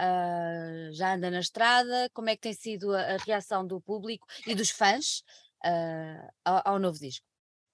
Uh, 0.00 0.92
já 0.92 1.14
anda 1.14 1.30
na 1.30 1.40
estrada? 1.40 2.08
Como 2.12 2.30
é 2.30 2.36
que 2.36 2.42
tem 2.42 2.54
sido 2.54 2.94
a, 2.94 3.00
a 3.00 3.16
reação 3.18 3.66
do 3.66 3.80
público 3.80 4.26
e 4.46 4.54
dos 4.54 4.70
fãs 4.70 5.22
uh, 5.64 6.28
ao, 6.44 6.62
ao 6.64 6.78
novo 6.78 6.98
disco? 6.98 7.26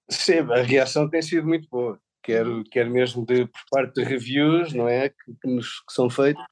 Sim, 0.09 0.39
a 0.51 0.61
reação 0.61 1.09
tem 1.09 1.21
sido 1.21 1.47
muito 1.47 1.67
boa 1.69 1.99
quer, 2.23 2.45
uhum. 2.45 2.63
quer 2.63 2.89
mesmo 2.89 3.25
de, 3.25 3.45
por 3.47 3.61
parte 3.69 3.93
de 3.95 4.03
reviews, 4.03 4.73
não 4.73 4.87
é? 4.87 5.09
Que, 5.09 5.33
que, 5.41 5.47
nos, 5.47 5.79
que 5.79 5.93
são 5.93 6.09
feitos, 6.09 6.43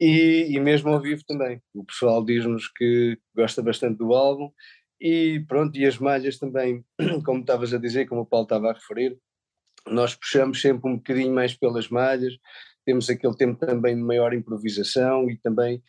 e, 0.00 0.48
e 0.50 0.60
mesmo 0.60 0.90
ao 0.90 1.00
vivo 1.00 1.22
também. 1.26 1.62
O 1.74 1.84
pessoal 1.84 2.24
diz-nos 2.24 2.68
que 2.68 3.18
gosta 3.34 3.62
bastante 3.62 3.98
do 3.98 4.14
álbum, 4.14 4.50
e 5.00 5.44
pronto, 5.48 5.76
e 5.78 5.86
as 5.86 5.98
malhas 5.98 6.38
também, 6.38 6.84
como 7.24 7.40
estavas 7.40 7.72
a 7.72 7.78
dizer, 7.78 8.06
como 8.06 8.22
o 8.22 8.26
Paulo 8.26 8.44
estava 8.44 8.70
a 8.70 8.74
referir, 8.74 9.18
nós 9.86 10.14
puxamos 10.14 10.60
sempre 10.60 10.88
um 10.88 10.96
bocadinho 10.96 11.34
mais 11.34 11.54
pelas 11.54 11.88
malhas, 11.88 12.34
temos 12.84 13.10
aquele 13.10 13.36
tempo 13.36 13.58
também 13.64 13.96
de 13.96 14.02
maior 14.02 14.32
improvisação 14.32 15.28
e 15.30 15.36
também 15.36 15.82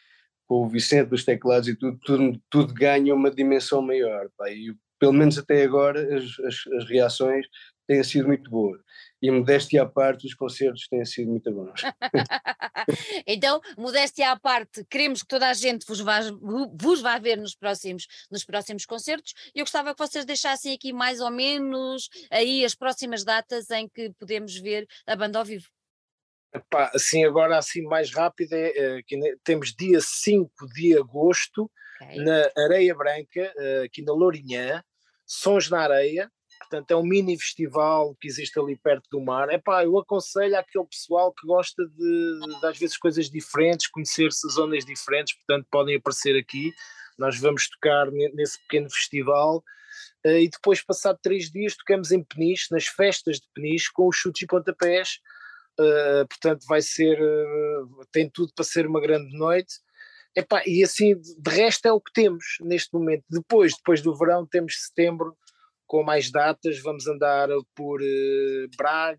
com 0.47 0.63
o 0.63 0.69
Vicente 0.69 1.09
dos 1.09 1.25
teclados 1.25 1.67
e 1.67 1.75
tudo, 1.75 1.99
tudo, 2.03 2.41
tudo 2.49 2.73
ganha 2.73 3.13
uma 3.13 3.29
dimensão 3.29 3.81
maior. 3.81 4.29
Pá, 4.37 4.49
e 4.49 4.73
pelo 4.99 5.13
menos 5.13 5.37
até 5.37 5.63
agora 5.63 6.01
as, 6.15 6.23
as, 6.39 6.55
as 6.73 6.89
reações 6.89 7.45
têm 7.87 8.03
sido 8.03 8.27
muito 8.27 8.49
boas 8.49 8.81
e 9.21 9.31
modéstia 9.31 9.81
à 9.81 9.85
parte, 9.85 10.27
os 10.27 10.33
concertos 10.33 10.87
têm 10.87 11.03
sido 11.05 11.31
muito 11.31 11.51
bons. 11.51 11.81
então, 13.25 13.59
modéstia 13.77 14.31
à 14.31 14.39
parte, 14.39 14.85
queremos 14.89 15.21
que 15.21 15.27
toda 15.27 15.49
a 15.49 15.53
gente 15.53 15.85
vos 15.87 15.99
vá, 15.99 16.19
vos 16.73 17.01
vá 17.01 17.17
ver 17.17 17.37
nos 17.37 17.55
próximos, 17.55 18.05
nos 18.29 18.43
próximos 18.43 18.85
concertos 18.85 19.33
e 19.55 19.59
eu 19.59 19.65
gostava 19.65 19.93
que 19.93 19.99
vocês 19.99 20.25
deixassem 20.25 20.73
aqui 20.73 20.93
mais 20.93 21.19
ou 21.19 21.31
menos 21.31 22.09
aí 22.29 22.63
as 22.63 22.75
próximas 22.75 23.23
datas 23.23 23.71
em 23.71 23.87
que 23.87 24.11
podemos 24.19 24.55
ver 24.57 24.87
a 25.05 25.15
banda 25.15 25.39
ao 25.39 25.45
vivo. 25.45 25.67
Epá, 26.53 26.91
assim, 26.93 27.25
agora 27.25 27.57
assim 27.57 27.83
mais 27.83 28.11
rápido, 28.11 28.53
é, 28.53 28.99
é, 28.99 29.01
temos 29.43 29.73
dia 29.73 29.99
5 29.99 30.49
de 30.73 30.97
agosto 30.97 31.69
okay. 32.01 32.23
na 32.23 32.49
Areia 32.55 32.95
Branca, 32.95 33.53
eh, 33.57 33.83
aqui 33.85 34.01
na 34.01 34.13
Lourinhã, 34.13 34.83
Sons 35.25 35.69
na 35.69 35.81
Areia, 35.81 36.31
portanto 36.59 36.91
é 36.91 36.95
um 36.95 37.03
mini 37.03 37.37
festival 37.37 38.15
que 38.19 38.27
existe 38.27 38.59
ali 38.59 38.75
perto 38.75 39.07
do 39.11 39.21
mar. 39.21 39.49
É 39.49 39.57
pá, 39.57 39.83
eu 39.83 39.97
aconselho 39.97 40.57
àquele 40.57 40.85
pessoal 40.85 41.33
que 41.33 41.45
gosta 41.45 41.85
de, 41.85 42.59
de 42.59 42.65
às 42.65 42.77
vezes 42.77 42.97
coisas 42.97 43.29
diferentes, 43.29 43.87
conhecer-se 43.87 44.47
zonas 44.49 44.85
diferentes, 44.85 45.35
portanto 45.35 45.67
podem 45.71 45.95
aparecer 45.95 46.37
aqui. 46.37 46.73
Nós 47.17 47.39
vamos 47.39 47.67
tocar 47.67 48.11
nesse 48.11 48.59
pequeno 48.61 48.89
festival 48.89 49.63
uh, 50.25 50.29
e 50.29 50.49
depois, 50.49 50.83
passado 50.83 51.17
três 51.21 51.49
dias, 51.49 51.75
tocamos 51.75 52.11
em 52.11 52.23
Peniche, 52.23 52.67
nas 52.71 52.85
festas 52.85 53.37
de 53.37 53.47
Peniche, 53.53 53.91
com 53.91 54.07
os 54.07 54.15
chutes 54.15 54.43
e 54.43 54.47
pontapés. 54.47 55.19
Uh, 55.79 56.27
portanto, 56.27 56.65
vai 56.67 56.81
ser, 56.81 57.19
uh, 57.19 58.05
tem 58.11 58.29
tudo 58.29 58.51
para 58.55 58.65
ser 58.65 58.85
uma 58.87 59.01
grande 59.01 59.35
noite. 59.35 59.75
Epá, 60.35 60.61
e 60.67 60.83
assim, 60.83 61.15
de 61.15 61.49
resto 61.49 61.87
é 61.87 61.91
o 61.91 61.99
que 61.99 62.13
temos 62.13 62.57
neste 62.61 62.93
momento. 62.93 63.23
Depois, 63.27 63.75
depois 63.75 64.01
do 64.03 64.15
verão, 64.15 64.45
temos 64.45 64.85
setembro, 64.85 65.35
com 65.87 66.03
mais 66.03 66.29
datas, 66.29 66.79
vamos 66.81 67.07
andar 67.07 67.47
por 67.73 68.01
uh, 68.01 68.77
Braga, 68.77 69.17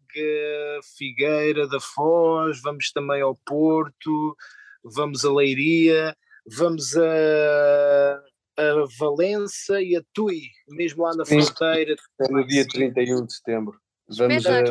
Figueira 0.97 1.67
da 1.67 1.81
Foz, 1.81 2.61
vamos 2.63 2.93
também 2.93 3.23
ao 3.23 3.35
Porto, 3.35 4.37
vamos 4.85 5.25
a 5.25 5.33
Leiria, 5.33 6.15
vamos 6.47 6.95
a, 6.97 8.23
a 8.59 8.87
Valença 8.99 9.81
e 9.81 9.97
a 9.97 10.03
Tui, 10.13 10.43
mesmo 10.69 11.03
lá 11.03 11.17
na 11.17 11.25
fronteira. 11.25 11.97
É 12.21 12.29
no 12.31 12.47
dia 12.47 12.67
31 12.69 13.27
de 13.27 13.35
setembro. 13.35 13.81
Vamos 14.07 14.47
a, 14.47 14.63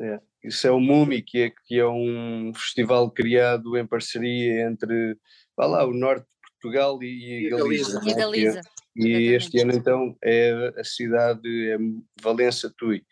é, 0.00 0.20
isso 0.44 0.66
é 0.66 0.70
o 0.70 0.78
MUMI, 0.78 1.22
que 1.22 1.42
é, 1.42 1.52
que 1.66 1.78
é 1.78 1.86
um 1.86 2.52
festival 2.54 3.10
criado 3.10 3.76
em 3.76 3.86
parceria 3.86 4.62
entre 4.68 5.16
vá 5.56 5.66
lá, 5.66 5.84
o 5.84 5.92
norte 5.92 6.22
de 6.22 6.52
Portugal 6.52 7.02
e, 7.02 7.46
e 7.46 7.50
Galiza. 7.50 8.00
E 8.04 8.14
Galiza. 8.14 8.60
E 8.96 9.34
este 9.34 9.60
ano 9.60 9.72
então 9.72 10.16
é 10.22 10.72
a 10.76 10.84
cidade 10.84 11.70
é 11.70 11.76
Valença 12.20 12.72
Tui. 12.76 13.04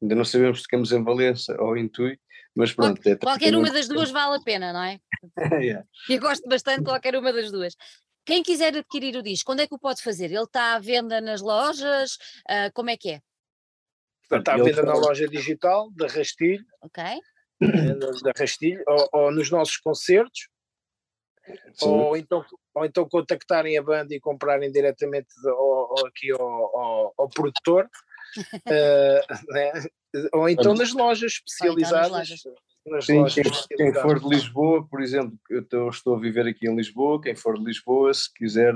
Ainda 0.00 0.14
não 0.14 0.24
sabemos 0.24 0.58
se 0.58 0.62
ficamos 0.64 0.92
em 0.92 1.02
Valença 1.02 1.54
ou 1.60 1.76
em 1.76 1.88
Tui, 1.88 2.18
mas 2.56 2.72
pronto. 2.72 3.06
É 3.06 3.16
qualquer 3.16 3.54
uma 3.54 3.70
das 3.70 3.86
duas 3.86 4.10
vale 4.10 4.36
a 4.36 4.40
pena, 4.40 4.72
não 4.72 4.82
é? 4.82 4.98
yeah. 5.62 5.86
Eu 6.08 6.20
gosto 6.20 6.48
bastante 6.48 6.78
de 6.78 6.84
qualquer 6.84 7.14
uma 7.16 7.32
das 7.32 7.50
duas. 7.50 7.74
Quem 8.24 8.42
quiser 8.42 8.76
adquirir 8.76 9.16
o 9.16 9.22
disco, 9.22 9.46
quando 9.46 9.60
é 9.60 9.66
que 9.66 9.74
o 9.74 9.78
pode 9.78 10.02
fazer? 10.02 10.26
Ele 10.26 10.42
está 10.42 10.74
à 10.74 10.78
venda 10.78 11.20
nas 11.20 11.40
lojas? 11.40 12.14
Uh, 12.48 12.72
como 12.74 12.90
é 12.90 12.96
que 12.96 13.10
é? 13.10 13.20
Está 14.30 14.54
à 14.54 14.56
venda 14.56 14.82
na 14.82 14.94
loja 14.94 15.26
digital 15.26 15.90
da 15.92 16.06
Rastilho. 16.06 16.64
Ok. 16.82 17.02
Eh, 17.62 17.94
da 18.22 18.32
Rastilho, 18.36 18.82
ou, 18.86 19.08
ou 19.12 19.32
nos 19.32 19.50
nossos 19.50 19.76
concertos. 19.76 20.48
Ou 21.82 22.16
então, 22.16 22.44
ou 22.74 22.84
então 22.84 23.08
contactarem 23.08 23.76
a 23.76 23.82
banda 23.82 24.14
e 24.14 24.20
comprarem 24.20 24.70
diretamente 24.70 25.28
ao, 25.46 25.98
ao 25.98 26.06
aqui 26.06 26.30
ao, 26.32 26.40
ao, 26.40 27.14
ao 27.18 27.28
produtor, 27.28 27.88
uh, 28.66 29.20
né? 29.52 29.72
ou 30.32 30.48
então 30.48 30.74
nas 30.74 30.92
lojas 30.92 31.32
especializadas. 31.32 32.28
Nas 32.86 33.04
Sim, 33.04 33.20
lojas 33.20 33.66
quem, 33.66 33.92
quem, 33.92 34.02
for 34.02 34.18
de 34.18 34.28
Lisboa, 34.28 34.86
por 34.88 35.02
exemplo, 35.02 35.38
eu 35.50 35.88
estou 35.90 36.14
a 36.14 36.18
viver 36.18 36.46
aqui 36.46 36.68
em 36.68 36.74
Lisboa, 36.74 37.20
quem 37.20 37.36
for 37.36 37.58
de 37.58 37.64
Lisboa, 37.64 38.12
se 38.12 38.32
quiser, 38.32 38.74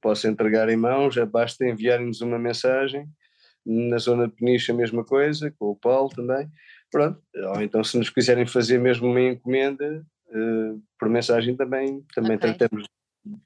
posso 0.00 0.28
entregar 0.28 0.68
em 0.68 0.76
mãos, 0.76 1.14
já 1.14 1.26
basta 1.26 1.66
enviarem-nos 1.66 2.20
uma 2.20 2.38
mensagem. 2.38 3.06
Na 3.66 3.96
zona 3.96 4.28
de 4.28 4.34
Peniche 4.34 4.72
a 4.72 4.74
mesma 4.74 5.02
coisa, 5.04 5.50
com 5.58 5.70
o 5.70 5.76
Paulo 5.76 6.10
também. 6.10 6.48
Pronto. 6.90 7.20
Ou 7.54 7.62
então, 7.62 7.82
se 7.82 7.98
nos 7.98 8.10
quiserem 8.10 8.46
fazer 8.46 8.78
mesmo 8.78 9.08
uma 9.08 9.20
encomenda, 9.20 10.04
uh, 10.34 10.82
por 10.98 11.08
mensagem 11.08 11.56
também, 11.56 12.02
também 12.14 12.36
okay. 12.36 12.54
tratamos 12.54 12.86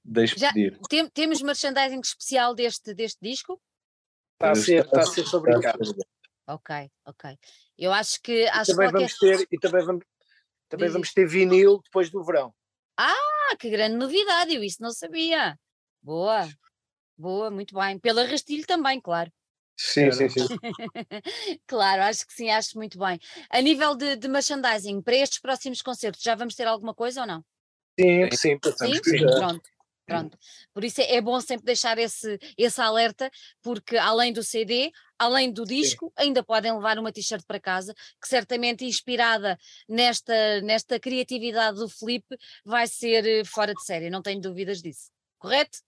de 0.05 0.35
pedir. 0.35 0.79
Tem, 0.89 1.09
temos 1.11 1.43
merchandising 1.43 2.01
especial 2.01 2.55
deste, 2.55 2.95
deste 2.95 3.19
disco? 3.21 3.61
Está 4.35 4.53
a 4.53 4.55
ser, 4.55 4.85
está 4.85 5.01
a 5.01 5.07
ser 5.07 5.25
fabricado. 5.25 5.79
Ok, 6.47 6.91
ok. 7.05 7.39
Eu 7.77 7.93
acho 7.93 8.21
que. 8.23 8.47
Acho 8.49 8.73
também 8.73 8.91
qualquer... 8.91 9.09
vamos 9.09 9.19
ter, 9.19 9.49
e 9.51 9.59
também 9.59 9.85
vamos, 9.85 10.05
também 10.69 10.89
vamos 10.89 11.13
ter 11.13 11.27
vinil 11.27 11.81
depois 11.85 12.11
do 12.11 12.25
verão. 12.25 12.55
Ah, 12.97 13.57
que 13.59 13.71
grande 13.71 13.97
novidade! 13.97 14.55
Eu 14.55 14.63
isso 14.65 14.83
não 14.83 14.91
sabia. 14.91 15.59
Boa, 16.03 16.49
boa, 17.17 17.51
muito 17.51 17.75
bem. 17.75 17.99
Pela 17.99 18.25
Rastilho 18.25 18.67
também, 18.67 19.01
claro. 19.01 19.31
Sim, 19.79 20.11
sim, 20.11 20.29
sim. 20.29 20.41
claro, 21.67 22.03
acho 22.03 22.27
que 22.27 22.33
sim, 22.33 22.51
acho 22.51 22.77
muito 22.77 22.99
bem. 22.99 23.19
A 23.49 23.61
nível 23.61 23.95
de, 23.95 24.17
de, 24.17 24.27
merchandising, 24.27 25.01
para 25.01 25.17
estes 25.17 25.39
próximos 25.39 25.81
concertos, 25.81 26.21
já 26.21 26.35
vamos 26.35 26.57
ter 26.57 26.67
alguma 26.67 26.93
coisa 26.93 27.21
ou 27.21 27.27
não? 27.27 27.45
Sim, 27.99 28.29
sim, 28.33 28.59
pensamos 28.59 28.97
sim? 28.97 29.03
que 29.03 29.19
já. 29.19 29.37
Pronto. 29.37 29.71
Pronto. 30.09 30.39
Por 30.73 30.85
isso 30.85 31.03
é, 31.03 31.17
é, 31.17 31.21
bom 31.21 31.39
sempre 31.39 31.67
deixar 31.67 31.99
esse, 31.99 32.39
esse 32.57 32.81
alerta, 32.81 33.31
porque 33.63 33.97
além 33.99 34.33
do 34.33 34.43
CD, 34.43 34.91
além 35.19 35.53
do 35.53 35.65
disco, 35.65 36.07
sim. 36.07 36.13
ainda 36.17 36.43
podem 36.43 36.73
levar 36.73 36.99
uma 36.99 37.13
t-shirt 37.13 37.45
para 37.47 37.61
casa, 37.61 37.95
que 38.21 38.27
certamente 38.27 38.87
inspirada 38.87 39.59
nesta, 39.87 40.63
nesta 40.63 40.99
criatividade 40.99 41.77
do 41.77 41.91
Felipe 41.91 42.39
vai 42.65 42.87
ser 42.87 43.27
eh, 43.27 43.45
fora 43.45 43.75
de 43.75 43.85
série, 43.85 44.09
não 44.09 44.23
tenho 44.23 44.41
dúvidas 44.41 44.81
disso. 44.81 45.11
Correto? 45.39 45.79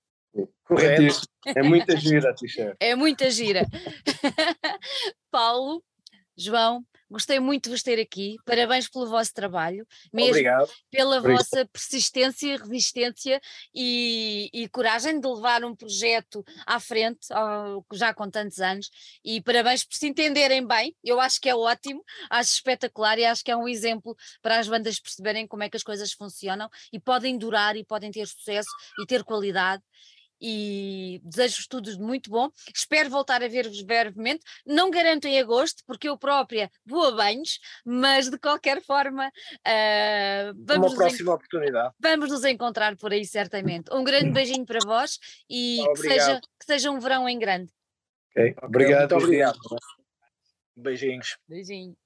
Correto. 0.65 1.21
É 1.57 1.63
muita 1.63 1.97
gira 1.97 2.31
a 2.31 2.35
t-shirt. 2.35 2.77
É 2.79 2.95
muita 2.95 3.31
gira. 3.31 3.67
Paulo, 5.31 5.83
João, 6.37 6.85
Gostei 7.11 7.41
muito 7.41 7.65
de 7.65 7.71
vos 7.71 7.83
ter 7.83 7.99
aqui. 8.01 8.37
Parabéns 8.47 8.89
pelo 8.89 9.09
vosso 9.09 9.35
trabalho, 9.35 9.85
mesmo 10.13 10.31
Obrigado. 10.31 10.71
pela 10.93 11.19
Obrigado. 11.19 11.39
vossa 11.39 11.67
persistência, 11.73 12.57
resistência 12.57 13.41
e, 13.75 14.49
e 14.53 14.69
coragem 14.69 15.19
de 15.19 15.27
levar 15.27 15.65
um 15.65 15.75
projeto 15.75 16.45
à 16.65 16.79
frente, 16.79 17.33
ao- 17.33 17.85
já 17.95 18.15
com 18.15 18.31
tantos 18.31 18.61
anos. 18.61 18.89
E 19.25 19.41
parabéns 19.43 19.83
por 19.83 19.97
se 19.97 20.07
entenderem 20.07 20.65
bem. 20.65 20.95
Eu 21.03 21.19
acho 21.19 21.41
que 21.41 21.49
é 21.49 21.55
ótimo, 21.57 22.01
acho 22.31 22.53
espetacular 22.53 23.19
e 23.19 23.25
acho 23.25 23.43
que 23.43 23.51
é 23.51 23.57
um 23.57 23.67
exemplo 23.67 24.17
para 24.41 24.61
as 24.61 24.69
bandas 24.69 25.01
perceberem 25.01 25.49
como 25.49 25.65
é 25.65 25.69
que 25.69 25.77
as 25.77 25.83
coisas 25.83 26.13
funcionam 26.13 26.71
e 26.93 27.01
podem 27.01 27.37
durar 27.37 27.75
e 27.77 27.85
podem 27.85 28.13
ter 28.13 28.29
sucesso 28.29 28.71
e 29.03 29.05
ter 29.07 29.25
qualidade. 29.25 29.83
E 30.41 31.21
desejo-vos 31.25 31.67
tudo 31.67 31.93
de 31.93 31.99
muito 31.99 32.31
bom. 32.31 32.49
Espero 32.75 33.11
voltar 33.11 33.43
a 33.43 33.49
ver-vos 33.49 33.83
brevemente. 33.83 34.43
Não 34.67 34.91
garanto 34.91 35.27
em 35.27 35.39
agosto, 35.39 35.83
porque 35.87 36.09
eu 36.09 36.17
própria 36.17 36.71
vou 36.85 37.07
a 37.07 37.11
banhos, 37.13 37.59
mas 37.85 38.31
de 38.31 38.39
qualquer 38.39 38.83
forma, 38.83 39.31
ah, 39.65 40.53
vamos, 40.57 40.93
Uma 40.93 40.97
próxima 40.97 41.35
oportunidade. 41.35 41.95
vamos 41.99 42.31
nos 42.31 42.45
encontrar 42.45 42.97
por 42.97 43.13
aí, 43.13 43.25
certamente. 43.25 43.93
Um 43.93 44.05
grande 44.05 44.31
beijinho 44.33 44.65
para 44.65 44.81
vós 44.85 45.19
e 45.49 45.83
que 45.95 46.01
seja, 46.01 46.41
que 46.59 46.67
seja 46.67 46.91
um 46.91 46.99
verão 46.99 47.29
em 47.29 47.39
grande. 47.39 47.71
Ok, 48.31 48.55
Obrigado. 48.63 49.11
Muito 49.13 49.25
obrigado. 49.25 49.59
Beijinhos. 50.77 51.37
Beijinho. 51.49 51.97